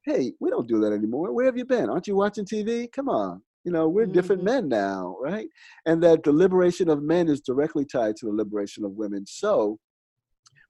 hey, 0.05 0.33
we 0.39 0.49
don't 0.49 0.67
do 0.67 0.79
that 0.81 0.93
anymore. 0.93 1.31
Where 1.31 1.45
have 1.45 1.57
you 1.57 1.65
been? 1.65 1.89
Aren't 1.89 2.07
you 2.07 2.15
watching 2.15 2.45
TV? 2.45 2.91
Come 2.91 3.07
on. 3.07 3.41
You 3.63 3.71
know, 3.71 3.87
we're 3.87 4.07
different 4.07 4.41
Mhm. 4.41 4.45
men 4.45 4.69
now, 4.69 5.17
right? 5.21 5.47
And 5.85 6.01
that 6.01 6.23
the 6.23 6.31
liberation 6.31 6.89
of 6.89 7.03
men 7.03 7.29
is 7.29 7.41
directly 7.41 7.85
tied 7.85 8.15
to 8.17 8.25
the 8.25 8.31
liberation 8.31 8.83
of 8.83 8.93
women. 8.93 9.25
So 9.27 9.77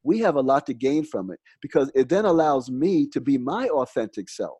we 0.03 0.19
have 0.19 0.35
a 0.35 0.41
lot 0.41 0.65
to 0.67 0.73
gain 0.73 1.03
from 1.03 1.31
it 1.31 1.39
because 1.61 1.91
it 1.95 2.09
then 2.09 2.25
allows 2.25 2.69
me 2.69 3.07
to 3.13 3.21
be 3.21 3.37
my 3.37 3.67
authentic 3.69 4.29
self. 4.29 4.57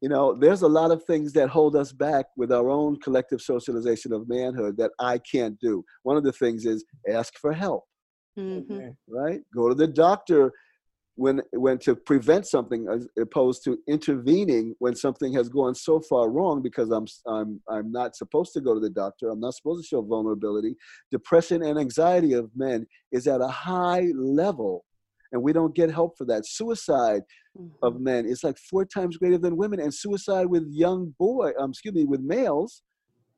You 0.00 0.08
know, 0.08 0.34
there's 0.34 0.62
a 0.62 0.68
lot 0.68 0.90
of 0.90 1.02
things 1.04 1.32
that 1.32 1.48
hold 1.48 1.76
us 1.76 1.92
back 1.92 2.26
with 2.36 2.52
our 2.52 2.68
own 2.68 3.00
collective 3.00 3.40
socialization 3.40 4.12
of 4.12 4.28
manhood 4.28 4.76
that 4.76 4.90
I 4.98 5.18
can't 5.18 5.58
do. 5.60 5.82
One 6.02 6.16
of 6.16 6.24
the 6.24 6.32
things 6.32 6.66
is 6.66 6.84
ask 7.08 7.34
for 7.38 7.52
help 7.52 7.84
Mhm. 8.36 8.96
right? 9.08 9.42
Go 9.54 9.68
to 9.68 9.74
the 9.74 9.86
doctor 9.86 10.52
when 11.16 11.40
when 11.52 11.78
to 11.78 11.94
prevent 11.94 12.46
something 12.46 12.86
as 12.92 13.06
opposed 13.20 13.62
to 13.64 13.78
intervening 13.88 14.74
when 14.80 14.96
something 14.96 15.32
has 15.32 15.48
gone 15.48 15.74
so 15.74 16.00
far 16.00 16.28
wrong 16.30 16.60
because 16.62 16.90
I'm 16.90 17.06
I'm 17.26 17.60
I'm 17.68 17.92
not 17.92 18.16
supposed 18.16 18.52
to 18.54 18.60
go 18.60 18.74
to 18.74 18.80
the 18.80 18.90
doctor. 18.90 19.28
I'm 19.30 19.40
not 19.40 19.54
supposed 19.54 19.82
to 19.82 19.86
show 19.86 20.02
vulnerability. 20.02 20.74
Depression 21.12 21.62
and 21.62 21.78
anxiety 21.78 22.32
of 22.32 22.50
men 22.56 22.86
is 23.12 23.26
at 23.28 23.40
a 23.40 23.48
high 23.48 24.10
level 24.16 24.84
and 25.32 25.42
we 25.42 25.52
don't 25.52 25.74
get 25.74 25.90
help 25.90 26.16
for 26.18 26.24
that. 26.26 26.46
Suicide 26.46 27.22
of 27.82 27.94
Mhm. 27.94 28.00
men 28.00 28.26
is 28.26 28.42
like 28.42 28.58
four 28.58 28.84
times 28.84 29.16
greater 29.16 29.38
than 29.38 29.56
women 29.56 29.78
and 29.80 29.94
suicide 29.94 30.46
with 30.46 30.66
young 30.68 31.14
boy 31.20 31.52
um, 31.58 31.70
excuse 31.70 31.94
me 31.94 32.04
with 32.04 32.20
males 32.20 32.82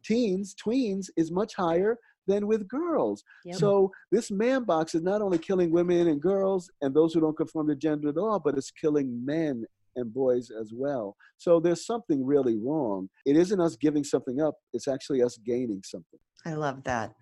teens 0.03 0.55
tweens 0.55 1.11
is 1.19 1.31
much 1.31 1.55
higher 1.55 1.99
than 2.27 2.47
with 2.47 2.67
girls 2.69 3.23
Yep. 3.45 3.57
so 3.57 3.91
this 4.13 4.31
man 4.31 4.65
box 4.65 4.95
is 4.95 5.03
not 5.03 5.23
only 5.23 5.39
killing 5.39 5.71
women 5.71 6.09
and 6.09 6.21
girls 6.21 6.71
and 6.83 6.95
those 6.95 7.15
who 7.15 7.21
don't 7.21 7.37
conform 7.37 7.69
to 7.69 7.77
gender 7.77 8.09
at 8.09 8.17
all 8.17 8.39
but 8.39 8.57
it's 8.57 8.71
killing 8.71 9.25
men 9.25 9.65
and 9.97 10.13
boys 10.13 10.51
as 10.61 10.73
well 10.75 11.17
so 11.39 11.59
there's 11.61 11.87
something 11.87 12.25
really 12.25 12.57
wrong 12.57 13.09
it 13.25 13.37
isn't 13.37 13.61
us 13.61 13.77
giving 13.77 14.05
something 14.05 14.41
up 14.41 14.55
it's 14.73 14.89
actually 14.89 15.23
us 15.23 15.39
gaining 15.45 15.81
something 15.85 16.21
I 16.45 16.55
love 16.55 16.85
that. 16.85 17.13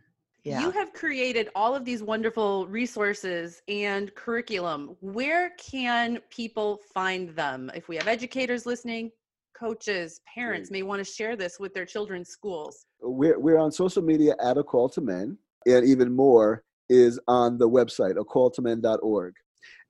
Yeah. 0.45 0.61
You 0.61 0.71
have 0.73 0.93
created 0.93 1.49
all 1.55 1.75
of 1.75 1.87
these 1.87 2.03
wonderful 2.03 2.67
resources 2.67 3.63
and 3.69 4.15
curriculum. 4.15 4.95
Where 5.01 5.53
can 5.59 6.19
people 6.29 6.81
find 6.93 7.31
them? 7.31 7.71
If 7.75 7.89
we 7.89 7.97
have 7.97 8.07
educators 8.07 8.67
listening, 8.67 9.11
coaches, 9.59 10.21
parents 10.35 10.71
may 10.71 10.83
want 10.83 11.05
to 11.05 11.11
share 11.11 11.37
this 11.37 11.59
with 11.59 11.73
their 11.75 11.87
children's 11.87 12.29
schools. 12.29 12.87
we're, 13.01 13.39
we're 13.39 13.59
on 13.59 13.73
social 13.73 14.03
media 14.03 14.35
at 14.43 14.59
a 14.59 14.63
call 14.63 14.89
to 14.89 15.01
men 15.01 15.39
and 15.67 15.87
even 15.87 16.15
more 16.15 16.63
is 16.89 17.19
on 17.29 17.59
the 17.59 17.69
website 17.69 18.19
a 18.21 18.25
call 18.25 18.51
to 18.51 18.61
men.org 18.61 19.35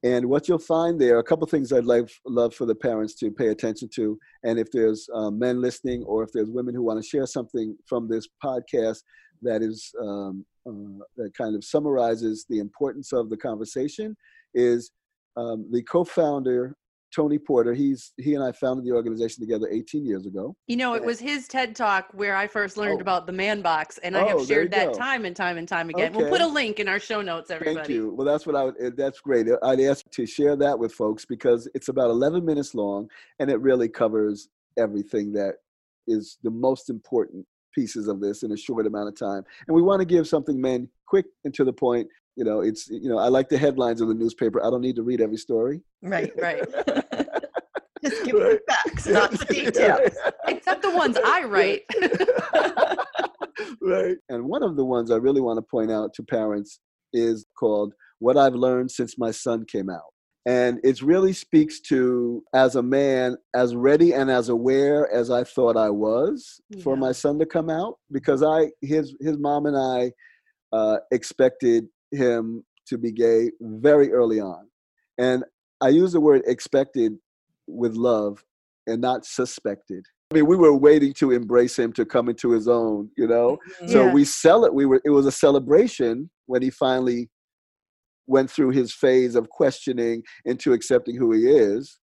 and 0.04 0.24
what 0.26 0.46
you'll 0.46 0.58
find 0.58 1.00
there 1.00 1.18
a 1.18 1.24
couple 1.24 1.46
things 1.46 1.72
i'd 1.72 1.84
like 1.84 2.08
love 2.26 2.54
for 2.54 2.66
the 2.66 2.74
parents 2.74 3.14
to 3.14 3.30
pay 3.30 3.48
attention 3.48 3.88
to 3.92 4.16
and 4.44 4.58
if 4.58 4.70
there's 4.70 5.08
uh, 5.14 5.30
men 5.30 5.60
listening 5.60 6.04
or 6.04 6.22
if 6.22 6.30
there's 6.32 6.50
women 6.50 6.74
who 6.74 6.82
want 6.82 7.02
to 7.02 7.08
share 7.08 7.26
something 7.26 7.76
from 7.86 8.08
this 8.08 8.28
podcast 8.42 9.02
that 9.42 9.62
is 9.62 9.92
um, 10.00 10.44
uh, 10.66 11.04
that 11.16 11.34
kind 11.36 11.56
of 11.56 11.64
summarizes 11.64 12.46
the 12.48 12.58
importance 12.58 13.12
of 13.12 13.28
the 13.28 13.36
conversation 13.36 14.16
is 14.54 14.92
um, 15.36 15.68
the 15.72 15.82
co-founder 15.82 16.76
tony 17.14 17.38
porter 17.38 17.72
he's 17.74 18.12
he 18.16 18.34
and 18.34 18.42
i 18.42 18.50
founded 18.50 18.84
the 18.84 18.90
organization 18.92 19.40
together 19.40 19.68
18 19.70 20.04
years 20.04 20.26
ago 20.26 20.56
You 20.66 20.76
know, 20.76 20.94
it 20.94 21.04
was 21.04 21.20
his 21.20 21.46
TED 21.46 21.76
talk 21.76 22.08
where 22.12 22.34
I 22.34 22.46
first 22.46 22.76
learned 22.76 22.98
Oh. 22.98 23.06
about 23.08 23.26
the 23.26 23.32
man 23.32 23.60
box, 23.62 23.98
and 23.98 24.16
I 24.16 24.22
Oh, 24.22 24.38
have 24.38 24.46
shared 24.48 24.70
that 24.72 24.92
go. 24.92 24.98
time 24.98 25.24
and 25.24 25.36
time 25.36 25.56
and 25.58 25.68
time 25.68 25.90
again. 25.90 26.12
We'll 26.14 26.28
put 26.28 26.40
a 26.40 26.46
link 26.46 26.80
in 26.80 26.88
our 26.88 26.98
show 26.98 27.20
notes, 27.22 27.50
everybody. 27.50 27.76
Thank 27.76 27.88
you. 27.90 28.12
Well, 28.16 28.26
that's 28.26 28.46
what 28.46 28.56
I 28.56 28.64
would, 28.64 28.74
eh, 28.80 28.90
that's 28.96 29.20
great. 29.20 29.46
I'd 29.62 29.80
ask 29.80 30.08
to 30.10 30.26
share 30.26 30.56
that 30.56 30.78
with 30.78 30.92
folks 30.92 31.24
because 31.24 31.68
it's 31.74 31.88
about 31.88 32.10
11 32.10 32.44
minutes 32.44 32.74
long 32.74 33.08
and 33.38 33.50
it 33.50 33.60
really 33.60 33.88
covers 33.88 34.48
everything 34.78 35.32
that 35.34 35.56
is 36.06 36.38
the 36.42 36.50
most 36.50 36.90
important 36.90 37.46
pieces 37.74 38.08
of 38.08 38.20
this 38.20 38.42
in 38.42 38.52
a 38.52 38.56
short 38.56 38.86
amount 38.86 39.08
of 39.08 39.16
time. 39.18 39.42
And 39.66 39.74
we 39.74 39.82
want 39.82 40.00
to 40.00 40.06
give 40.06 40.26
something, 40.28 40.60
man, 40.60 40.88
quick 41.06 41.26
and 41.44 41.52
to 41.54 41.64
the 41.64 41.72
point. 41.72 42.08
You 42.36 42.44
know, 42.44 42.60
it's, 42.60 42.88
you 42.88 43.08
know, 43.08 43.18
I 43.18 43.28
like 43.28 43.48
the 43.48 43.58
headlines 43.58 44.00
of 44.00 44.08
the 44.08 44.14
newspaper. 44.14 44.58
I 44.64 44.68
don't 44.70 44.80
need 44.80 44.96
to 44.96 45.02
read 45.04 45.20
every 45.20 45.36
story. 45.36 45.80
right. 46.02 46.32
Right. 46.40 46.64
Just 48.04 48.24
give 48.24 48.34
me 48.34 48.40
the 48.40 48.60
facts, 48.68 49.06
not 49.06 49.30
the 49.30 49.44
details. 49.50 50.10
Except 50.46 50.82
the 50.82 50.90
ones 50.90 51.16
I 51.24 51.44
write. 51.44 51.82
right. 53.80 54.16
And 54.28 54.44
one 54.44 54.62
of 54.62 54.76
the 54.76 54.84
ones 54.84 55.10
I 55.10 55.16
really 55.16 55.40
want 55.40 55.58
to 55.58 55.62
point 55.62 55.90
out 55.90 56.12
to 56.14 56.22
parents 56.22 56.80
is 57.12 57.46
called 57.58 57.94
What 58.18 58.36
I've 58.36 58.54
Learned 58.54 58.90
Since 58.90 59.18
My 59.18 59.30
Son 59.30 59.64
Came 59.64 59.88
Out. 59.88 60.02
And 60.46 60.78
it 60.84 61.00
really 61.00 61.32
speaks 61.32 61.80
to, 61.88 62.42
as 62.52 62.76
a 62.76 62.82
man, 62.82 63.38
as 63.54 63.74
ready 63.74 64.12
and 64.12 64.30
as 64.30 64.50
aware 64.50 65.10
as 65.10 65.30
I 65.30 65.42
thought 65.42 65.76
I 65.76 65.88
was 65.88 66.60
for 66.82 66.96
my 66.96 67.12
son 67.12 67.38
to 67.38 67.46
come 67.46 67.70
out, 67.70 67.94
because 68.12 68.42
I, 68.42 68.70
his, 68.82 69.14
his 69.20 69.38
mom 69.38 69.64
and 69.64 69.76
I 69.76 70.12
uh, 70.76 70.98
expected 71.12 71.86
him 72.10 72.62
to 72.88 72.98
be 72.98 73.10
gay 73.10 73.52
very 73.60 74.12
early 74.12 74.38
on. 74.38 74.68
And 75.16 75.44
I 75.80 75.88
use 75.88 76.12
the 76.12 76.20
word 76.20 76.42
expected 76.46 77.14
with 77.66 77.94
love 77.94 78.44
and 78.86 79.00
not 79.00 79.24
suspected. 79.24 80.04
I 80.30 80.36
mean, 80.36 80.46
we 80.46 80.56
were 80.56 80.74
waiting 80.74 81.12
to 81.14 81.30
embrace 81.30 81.78
him 81.78 81.92
to 81.94 82.04
come 82.04 82.28
into 82.28 82.50
his 82.50 82.66
own, 82.66 83.10
you 83.16 83.26
know. 83.26 83.58
Mm-hmm. 83.80 83.88
So 83.88 84.10
we 84.10 84.24
sell 84.24 84.64
it. 84.64 84.74
We 84.74 84.86
were. 84.86 85.00
It 85.04 85.10
was 85.10 85.26
a 85.26 85.32
celebration 85.32 86.30
when 86.46 86.62
he 86.62 86.70
finally 86.70 87.30
went 88.26 88.50
through 88.50 88.70
his 88.70 88.92
phase 88.92 89.34
of 89.34 89.48
questioning 89.50 90.22
into 90.44 90.72
accepting 90.72 91.16
who 91.16 91.32
he 91.32 91.46
is. 91.46 91.98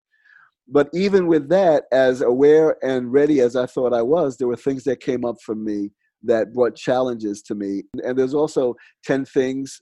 But 0.68 0.90
even 0.94 1.28
with 1.28 1.50
that, 1.50 1.86
as 1.92 2.22
aware 2.22 2.78
and 2.84 3.12
ready 3.12 3.42
as 3.42 3.56
I 3.56 3.66
thought 3.66 3.94
I 3.94 4.04
was, 4.04 4.38
there 4.38 4.48
were 4.48 4.56
things 4.56 4.84
that 4.86 5.02
came 5.02 5.26
up 5.26 5.36
for 5.44 5.56
me 5.56 5.90
that 6.24 6.54
brought 6.54 6.76
challenges 6.76 7.42
to 7.44 7.56
me. 7.56 7.84
And 8.04 8.18
there's 8.18 8.36
also 8.36 8.76
10 9.04 9.26
things 9.26 9.82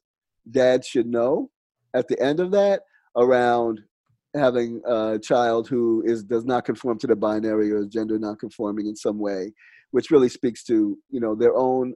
dad 0.49 0.85
should 0.85 1.05
know 1.05 1.49
at 1.93 2.07
the 2.07 2.19
end 2.21 2.39
of 2.39 2.51
that 2.51 2.81
around 3.17 3.81
having 4.35 4.81
a 4.85 5.17
child 5.19 5.67
who 5.67 6.03
is 6.05 6.23
does 6.23 6.45
not 6.45 6.65
conform 6.65 6.97
to 6.99 7.07
the 7.07 7.15
binary 7.15 7.71
or 7.71 7.77
is 7.79 7.87
gender 7.87 8.17
non-conforming 8.19 8.85
in 8.87 8.95
some 8.95 9.19
way, 9.19 9.51
which 9.91 10.11
really 10.11 10.29
speaks 10.29 10.63
to 10.65 10.97
you 11.09 11.19
know 11.19 11.35
their 11.35 11.55
own 11.55 11.93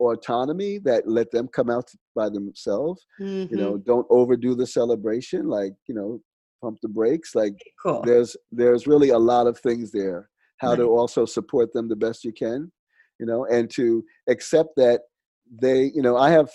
autonomy 0.00 0.78
that 0.78 1.08
let 1.08 1.30
them 1.32 1.48
come 1.48 1.68
out 1.70 1.90
by 2.14 2.28
themselves. 2.28 3.04
You 3.18 3.48
know, 3.50 3.72
Mm-hmm. 3.74 3.82
don't 3.90 4.06
overdo 4.10 4.54
the 4.54 4.66
celebration. 4.66 5.48
Like 5.48 5.72
you 5.86 5.94
know, 5.94 6.20
pump 6.62 6.78
the 6.82 6.88
brakes. 6.88 7.34
Like 7.34 7.54
Cool. 7.82 8.02
there's 8.02 8.36
there's 8.52 8.86
really 8.86 9.10
a 9.10 9.18
lot 9.18 9.46
of 9.46 9.58
things 9.58 9.90
there. 9.92 10.28
How 10.58 10.74
to 10.74 10.84
also 10.98 11.24
support 11.24 11.72
them 11.72 11.88
the 11.88 11.94
best 11.96 12.24
you 12.24 12.32
can, 12.32 12.72
you 13.20 13.26
know, 13.26 13.44
and 13.46 13.70
to 13.70 14.04
accept 14.28 14.70
that 14.76 15.02
they, 15.62 15.92
you 15.94 16.02
know, 16.02 16.16
I 16.16 16.30
have 16.30 16.50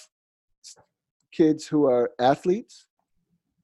kids 1.32 1.68
who 1.68 1.86
are 1.86 2.12
athletes. 2.20 2.86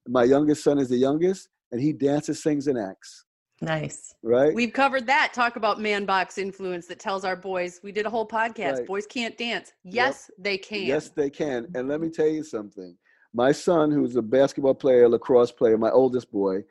My 0.10 0.24
youngest 0.24 0.64
son 0.64 0.80
is 0.80 0.89
the 0.89 0.97
youngest, 0.97 1.49
and 1.72 1.80
he 1.80 1.93
dances, 1.93 2.41
sings, 2.41 2.68
and 2.68 2.78
acts. 2.78 3.26
Nice. 3.62 4.16
Right? 4.24 4.53
We've 4.53 4.74
covered 4.74 5.05
that. 5.07 5.34
Talk 5.34 5.55
about 5.55 5.80
man 5.80 6.05
box 6.05 6.38
influence 6.38 6.88
that 6.88 6.99
tells 6.99 7.26
our 7.26 7.36
boys. 7.36 7.80
We 7.84 7.91
did 7.91 8.05
a 8.05 8.10
whole 8.10 8.28
podcast. 8.28 8.78
Right. 8.78 8.88
Boys 8.88 9.05
can't 9.05 9.38
dance. 9.38 9.74
Yes, 9.84 10.32
they 10.39 10.57
can. 10.57 10.84
Yes, 10.84 11.10
they 11.10 11.30
can. 11.30 11.68
And 11.76 11.88
let 11.88 12.01
me 12.01 12.10
tell 12.10 12.28
you 12.28 12.43
something. 12.43 12.97
My 13.34 13.51
son, 13.51 13.91
who's 13.91 14.16
a 14.16 14.22
basketball 14.22 14.74
player, 14.74 15.07
lacrosse 15.07 15.51
player, 15.51 15.78
my 15.78 15.91
oldest 15.91 16.32
boy, 16.32 16.64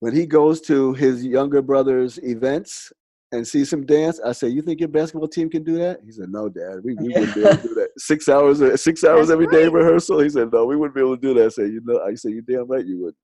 when 0.00 0.14
he 0.14 0.26
goes 0.26 0.60
to 0.62 0.92
his 0.92 1.24
younger 1.24 1.62
brother's 1.62 2.18
events 2.18 2.92
and 3.34 3.46
see 3.46 3.64
some 3.64 3.84
dance, 3.84 4.20
I 4.24 4.32
said, 4.32 4.52
"You 4.52 4.62
think 4.62 4.80
your 4.80 4.88
basketball 4.88 5.28
team 5.28 5.50
can 5.50 5.64
do 5.64 5.76
that?" 5.78 6.00
He 6.04 6.12
said, 6.12 6.30
"No, 6.30 6.48
Dad, 6.48 6.80
we, 6.84 6.94
we 6.94 7.08
wouldn't 7.08 7.34
be 7.34 7.40
able 7.42 7.56
to 7.56 7.62
do 7.62 7.74
that. 7.74 7.90
Six 7.98 8.28
hours, 8.28 8.58
six 8.82 9.04
hours 9.04 9.28
That's 9.28 9.30
every 9.30 9.46
day 9.48 9.64
right. 9.64 9.72
rehearsal." 9.72 10.20
He 10.20 10.30
said, 10.30 10.52
"No, 10.52 10.64
we 10.64 10.76
wouldn't 10.76 10.94
be 10.94 11.00
able 11.00 11.16
to 11.16 11.20
do 11.20 11.34
that." 11.34 11.46
I 11.46 11.48
said, 11.48 11.72
"You 11.72 11.80
know," 11.84 12.00
I 12.00 12.14
said, 12.14 12.32
"You 12.32 12.42
damn 12.42 12.66
right 12.68 12.84
you 12.84 13.02
would." 13.02 13.14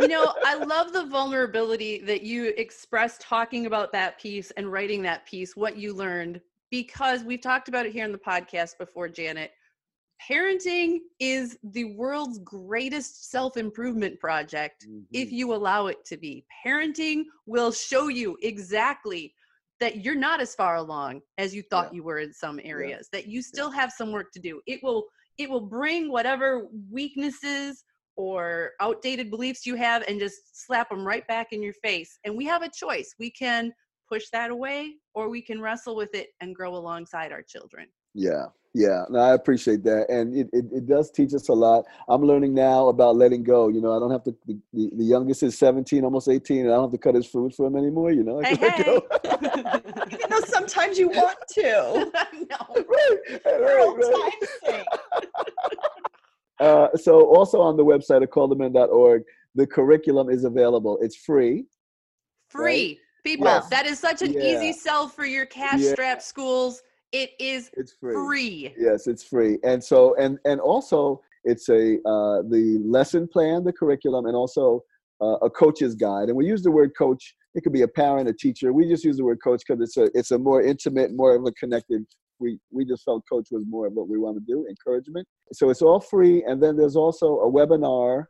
you 0.00 0.08
know, 0.08 0.32
I 0.44 0.54
love 0.54 0.92
the 0.92 1.06
vulnerability 1.06 2.00
that 2.02 2.22
you 2.22 2.52
expressed 2.56 3.20
talking 3.20 3.66
about 3.66 3.92
that 3.92 4.18
piece 4.18 4.50
and 4.52 4.70
writing 4.70 5.02
that 5.02 5.26
piece, 5.26 5.56
what 5.56 5.76
you 5.76 5.94
learned, 5.94 6.40
because 6.70 7.24
we've 7.24 7.42
talked 7.42 7.68
about 7.68 7.86
it 7.86 7.92
here 7.92 8.04
in 8.04 8.12
the 8.12 8.18
podcast 8.18 8.78
before, 8.78 9.08
Janet. 9.08 9.52
parenting 10.28 10.98
is 11.18 11.58
the 11.72 11.84
world's 11.96 12.38
greatest 12.40 13.30
self 13.30 13.56
improvement 13.56 14.18
project 14.20 14.86
mm-hmm. 14.88 15.02
if 15.12 15.32
you 15.32 15.54
allow 15.54 15.86
it 15.86 16.04
to 16.06 16.16
be. 16.16 16.44
Parenting 16.64 17.24
will 17.46 17.72
show 17.72 18.08
you 18.08 18.36
exactly 18.42 19.34
that 19.80 20.04
you're 20.04 20.14
not 20.14 20.40
as 20.40 20.54
far 20.54 20.76
along 20.76 21.20
as 21.38 21.54
you 21.54 21.62
thought 21.62 21.88
yeah. 21.90 21.96
you 21.96 22.02
were 22.02 22.18
in 22.18 22.32
some 22.32 22.60
areas 22.62 23.08
yeah. 23.12 23.18
that 23.18 23.28
you 23.28 23.42
still 23.42 23.70
have 23.70 23.90
some 23.90 24.12
work 24.12 24.30
to 24.32 24.40
do. 24.40 24.60
It 24.66 24.80
will 24.82 25.06
it 25.38 25.48
will 25.48 25.60
bring 25.60 26.10
whatever 26.12 26.66
weaknesses 26.90 27.84
or 28.16 28.72
outdated 28.80 29.30
beliefs 29.30 29.64
you 29.64 29.74
have 29.76 30.02
and 30.06 30.20
just 30.20 30.66
slap 30.66 30.90
them 30.90 31.06
right 31.06 31.26
back 31.26 31.48
in 31.52 31.62
your 31.62 31.72
face. 31.72 32.18
And 32.24 32.36
we 32.36 32.44
have 32.44 32.62
a 32.62 32.68
choice. 32.68 33.14
We 33.18 33.30
can 33.30 33.72
push 34.06 34.24
that 34.32 34.50
away 34.50 34.96
or 35.14 35.30
we 35.30 35.40
can 35.40 35.60
wrestle 35.60 35.96
with 35.96 36.14
it 36.14 36.28
and 36.40 36.54
grow 36.54 36.74
alongside 36.76 37.32
our 37.32 37.42
children. 37.42 37.86
Yeah 38.12 38.46
yeah, 38.72 39.04
no, 39.10 39.18
I 39.18 39.34
appreciate 39.34 39.82
that, 39.84 40.08
and 40.08 40.36
it, 40.36 40.48
it, 40.52 40.64
it, 40.72 40.86
does 40.86 41.10
teach 41.10 41.34
us 41.34 41.48
a 41.48 41.52
lot. 41.52 41.86
I'm 42.08 42.22
learning 42.22 42.54
now 42.54 42.86
about 42.86 43.16
letting 43.16 43.42
go. 43.42 43.68
You 43.68 43.80
know, 43.80 43.96
I 43.96 43.98
don't 43.98 44.12
have 44.12 44.22
to. 44.24 44.36
The, 44.46 44.58
the, 44.72 44.90
the 44.96 45.04
youngest 45.04 45.42
is 45.42 45.58
17, 45.58 46.04
almost 46.04 46.28
18, 46.28 46.60
and 46.60 46.68
I 46.70 46.74
don't 46.74 46.84
have 46.84 46.92
to 46.92 46.98
cut 46.98 47.16
his 47.16 47.26
food 47.26 47.52
for 47.52 47.66
him 47.66 47.74
anymore. 47.74 48.12
You 48.12 48.22
know, 48.22 48.40
hey, 48.40 48.54
hey. 48.54 48.78
even 50.12 50.30
though 50.30 50.40
sometimes 50.46 51.00
you 51.00 51.08
want 51.08 51.36
to. 51.54 52.12
no, 52.48 52.84
right, 52.88 53.40
right, 53.44 54.32
right. 54.68 54.86
uh, 56.60 56.96
so, 56.96 57.26
also 57.34 57.60
on 57.60 57.76
the 57.76 57.84
website 57.84 58.22
of 58.22 58.30
calltomen.org, 58.30 59.24
the 59.56 59.66
curriculum 59.66 60.30
is 60.30 60.44
available. 60.44 60.96
It's 61.02 61.16
free. 61.16 61.64
Free. 62.50 62.88
Right? 62.88 62.96
People, 63.24 63.46
yes. 63.46 63.68
that 63.68 63.84
is 63.84 63.98
such 63.98 64.22
an 64.22 64.32
yeah. 64.32 64.40
easy 64.40 64.72
sell 64.72 65.08
for 65.08 65.26
your 65.26 65.44
cash 65.44 65.82
strapped 65.82 66.22
schools 66.22 66.82
it 67.12 67.30
is 67.38 67.70
it's 67.74 67.92
free. 67.92 68.14
free. 68.14 68.74
Yes, 68.78 69.06
it's 69.06 69.24
free. 69.24 69.58
And 69.64 69.82
so 69.82 70.14
and 70.16 70.38
and 70.44 70.60
also 70.60 71.20
it's 71.44 71.68
a 71.68 71.96
uh, 72.06 72.42
the 72.48 72.80
lesson 72.84 73.26
plan, 73.26 73.64
the 73.64 73.72
curriculum, 73.72 74.26
and 74.26 74.36
also 74.36 74.84
uh, 75.20 75.36
a 75.42 75.50
coach's 75.50 75.94
guide. 75.94 76.28
And 76.28 76.36
we 76.36 76.46
use 76.46 76.62
the 76.62 76.70
word 76.70 76.92
coach. 76.96 77.34
It 77.54 77.62
could 77.62 77.72
be 77.72 77.82
a 77.82 77.88
parent, 77.88 78.28
a 78.28 78.32
teacher. 78.32 78.72
We 78.72 78.88
just 78.88 79.04
use 79.04 79.16
the 79.16 79.24
word 79.24 79.40
coach 79.42 79.62
because 79.66 79.82
it's 79.82 79.96
a 79.96 80.08
it's 80.16 80.30
a 80.30 80.38
more 80.38 80.62
intimate, 80.62 81.12
more 81.12 81.34
of 81.34 81.44
a 81.44 81.52
connected. 81.52 82.04
We 82.38 82.58
we 82.70 82.84
just 82.84 83.04
felt 83.04 83.24
coach 83.30 83.48
was 83.50 83.64
more 83.68 83.86
of 83.86 83.94
what 83.94 84.08
we 84.08 84.18
want 84.18 84.36
to 84.36 84.44
do, 84.46 84.66
encouragement. 84.68 85.26
So 85.52 85.70
it's 85.70 85.82
all 85.82 86.00
free. 86.00 86.44
And 86.44 86.62
then 86.62 86.76
there's 86.76 86.96
also 86.96 87.40
a 87.40 87.50
webinar. 87.50 88.26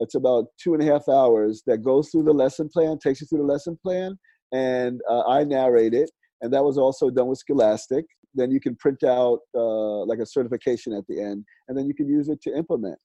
It's 0.00 0.14
about 0.14 0.46
two 0.62 0.74
and 0.74 0.82
a 0.82 0.86
half 0.86 1.08
hours 1.08 1.62
that 1.66 1.78
goes 1.78 2.10
through 2.10 2.24
the 2.24 2.32
lesson 2.32 2.68
plan, 2.68 2.98
takes 2.98 3.20
you 3.20 3.26
through 3.26 3.38
the 3.38 3.52
lesson 3.52 3.78
plan, 3.82 4.18
and 4.52 5.00
uh, 5.08 5.22
I 5.28 5.44
narrate 5.44 5.94
it 5.94 6.10
and 6.44 6.52
that 6.52 6.62
was 6.62 6.76
also 6.76 7.08
done 7.08 7.28
with 7.28 7.38
Scholastic. 7.38 8.04
Then 8.34 8.50
you 8.50 8.60
can 8.60 8.76
print 8.76 9.02
out 9.02 9.38
uh, 9.54 10.04
like 10.04 10.18
a 10.18 10.26
certification 10.26 10.92
at 10.92 11.04
the 11.08 11.20
end, 11.20 11.44
and 11.68 11.76
then 11.76 11.86
you 11.86 11.94
can 11.94 12.06
use 12.06 12.28
it 12.28 12.42
to 12.42 12.54
implement. 12.54 12.98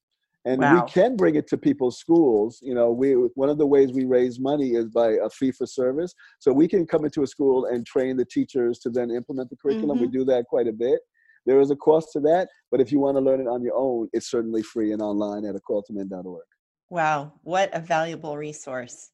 And 0.46 0.62
wow. 0.62 0.76
we 0.76 0.92
can 0.92 1.16
bring 1.16 1.36
it 1.36 1.48
to 1.48 1.58
people's 1.58 2.00
schools. 2.00 2.60
You 2.62 2.74
know, 2.74 2.92
we 2.92 3.14
one 3.14 3.50
of 3.50 3.58
the 3.58 3.66
ways 3.66 3.94
we 3.94 4.06
raise 4.06 4.40
money 4.40 4.72
is 4.72 4.90
by 4.90 5.12
a 5.12 5.30
fee 5.30 5.52
for 5.52 5.66
service. 5.66 6.14
So 6.40 6.52
we 6.52 6.68
can 6.68 6.86
come 6.86 7.06
into 7.06 7.24
a 7.24 7.28
school 7.28 7.66
and 7.66 7.86
train 7.86 8.18
the 8.18 8.26
teachers 8.26 8.80
to 8.80 8.90
then 8.90 9.10
implement 9.10 9.50
the 9.50 9.56
curriculum. 9.56 9.98
Mm-hmm. 9.98 10.06
We 10.06 10.12
do 10.12 10.26
that 10.26 10.46
quite 10.46 10.68
a 10.68 10.74
bit. 10.74 11.00
There 11.46 11.62
is 11.62 11.72
a 11.72 11.76
cost 11.78 12.10
to 12.14 12.20
that, 12.22 12.50
but 12.72 12.82
if 12.82 12.92
you 12.92 13.00
want 13.00 13.16
to 13.18 13.22
learn 13.22 13.40
it 13.40 13.48
on 13.48 13.64
your 13.64 13.76
own, 13.76 14.10
it's 14.12 14.30
certainly 14.30 14.64
free 14.64 14.92
and 14.92 15.02
online 15.02 15.46
at 15.46 15.56
acalltomen.org. 15.56 16.44
Wow, 16.90 17.34
what 17.44 17.70
a 17.74 17.80
valuable 17.80 18.38
resource. 18.38 19.12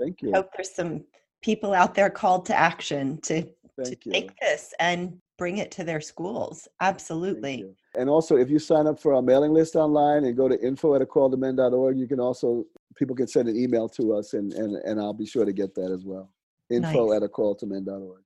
Thank 0.00 0.22
you. 0.22 0.32
I 0.32 0.38
hope 0.38 0.50
there's 0.56 0.74
some 0.74 1.04
people 1.42 1.72
out 1.72 1.94
there 1.94 2.10
called 2.10 2.46
to 2.46 2.58
action 2.58 3.20
to 3.22 3.44
Thank 3.84 4.02
to 4.02 4.08
you. 4.08 4.12
take 4.12 4.38
this 4.40 4.74
and 4.80 5.18
bring 5.36 5.58
it 5.58 5.70
to 5.72 5.84
their 5.84 6.00
schools. 6.00 6.68
Absolutely. 6.80 7.64
And 7.94 8.10
also, 8.10 8.36
if 8.36 8.50
you 8.50 8.58
sign 8.58 8.86
up 8.86 9.00
for 9.00 9.14
our 9.14 9.22
mailing 9.22 9.52
list 9.52 9.76
online 9.76 10.24
and 10.24 10.36
go 10.36 10.48
to 10.48 10.60
info 10.60 10.94
at 10.94 11.02
acalltomen.org, 11.02 11.96
you 11.96 12.06
can 12.06 12.20
also, 12.20 12.64
people 12.96 13.14
can 13.14 13.28
send 13.28 13.48
an 13.48 13.56
email 13.56 13.88
to 13.90 14.12
us 14.14 14.34
and, 14.34 14.52
and, 14.52 14.76
and 14.76 15.00
I'll 15.00 15.14
be 15.14 15.26
sure 15.26 15.44
to 15.44 15.52
get 15.52 15.74
that 15.76 15.90
as 15.92 16.04
well. 16.04 16.32
Info 16.70 17.08
nice. 17.08 17.22
at 17.22 17.30
acalltomen.org. 17.30 18.22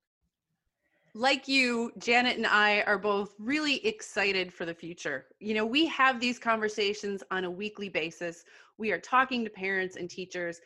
Like 1.14 1.46
you, 1.46 1.92
Janet 1.98 2.38
and 2.38 2.46
I 2.46 2.80
are 2.82 2.96
both 2.96 3.34
really 3.38 3.86
excited 3.86 4.50
for 4.52 4.64
the 4.64 4.72
future. 4.72 5.26
You 5.40 5.52
know, 5.52 5.66
we 5.66 5.86
have 5.86 6.18
these 6.18 6.38
conversations 6.38 7.22
on 7.30 7.44
a 7.44 7.50
weekly 7.50 7.90
basis. 7.90 8.44
We 8.78 8.92
are 8.92 8.98
talking 8.98 9.44
to 9.44 9.50
parents 9.50 9.96
and 9.96 10.08
teachers. 10.08 10.58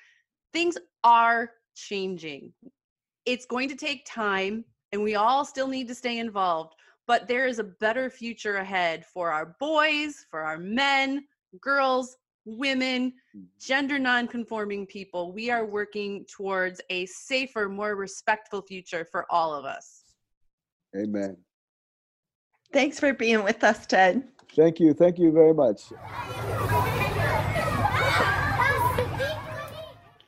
Things 0.53 0.79
are 1.03 1.51
changing. 1.75 2.53
It's 3.25 3.45
going 3.45 3.69
to 3.69 3.75
take 3.75 4.07
time 4.07 4.65
and 4.97 5.05
we 5.05 5.15
all 5.15 5.45
still 5.45 5.69
need 5.69 5.87
to 5.89 5.95
stay 5.95 6.19
involved. 6.19 6.75
But 7.07 7.29
there 7.29 7.47
is 7.47 7.59
a 7.59 7.65
better 7.65 8.11
future 8.11 8.57
ahead 8.57 9.05
for 9.05 9.31
our 9.31 9.55
boys, 9.61 10.25
for 10.31 10.41
our 10.41 10.59
men, 10.59 11.25
girls, 11.61 12.17
women, 12.47 13.13
mm-hmm. 13.37 13.45
gender 13.61 13.99
nonconforming 13.99 14.87
people. 14.87 15.33
We 15.33 15.51
are 15.51 15.67
working 15.67 16.25
towards 16.25 16.81
a 16.89 17.05
safer, 17.07 17.69
more 17.69 17.95
respectful 17.95 18.63
future 18.63 19.07
for 19.13 19.27
all 19.31 19.55
of 19.55 19.67
us. 19.67 20.03
Amen. 20.97 21.37
Thanks 22.73 22.99
for 22.99 23.13
being 23.13 23.45
with 23.45 23.63
us, 23.63 23.87
Ted. 23.87 24.27
Thank 24.57 24.81
you. 24.81 24.95
Thank 24.95 25.19
you 25.19 25.31
very 25.31 25.53
much. 25.53 25.93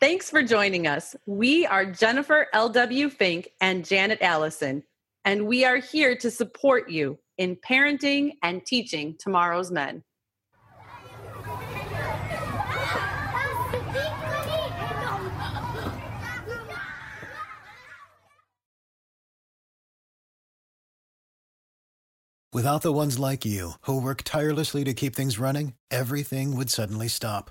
Thanks 0.00 0.30
for 0.30 0.44
joining 0.44 0.86
us. 0.86 1.16
We 1.26 1.66
are 1.66 1.84
Jennifer 1.84 2.46
L.W. 2.52 3.10
Fink 3.10 3.48
and 3.60 3.84
Janet 3.84 4.22
Allison, 4.22 4.84
and 5.24 5.48
we 5.48 5.64
are 5.64 5.78
here 5.78 6.14
to 6.18 6.30
support 6.30 6.88
you 6.88 7.18
in 7.36 7.56
parenting 7.56 8.34
and 8.44 8.64
teaching 8.64 9.16
tomorrow's 9.18 9.72
men. 9.72 10.04
Without 22.52 22.82
the 22.82 22.92
ones 22.92 23.18
like 23.18 23.44
you, 23.44 23.72
who 23.82 24.00
work 24.00 24.22
tirelessly 24.22 24.84
to 24.84 24.94
keep 24.94 25.16
things 25.16 25.40
running, 25.40 25.74
everything 25.90 26.56
would 26.56 26.70
suddenly 26.70 27.08
stop 27.08 27.50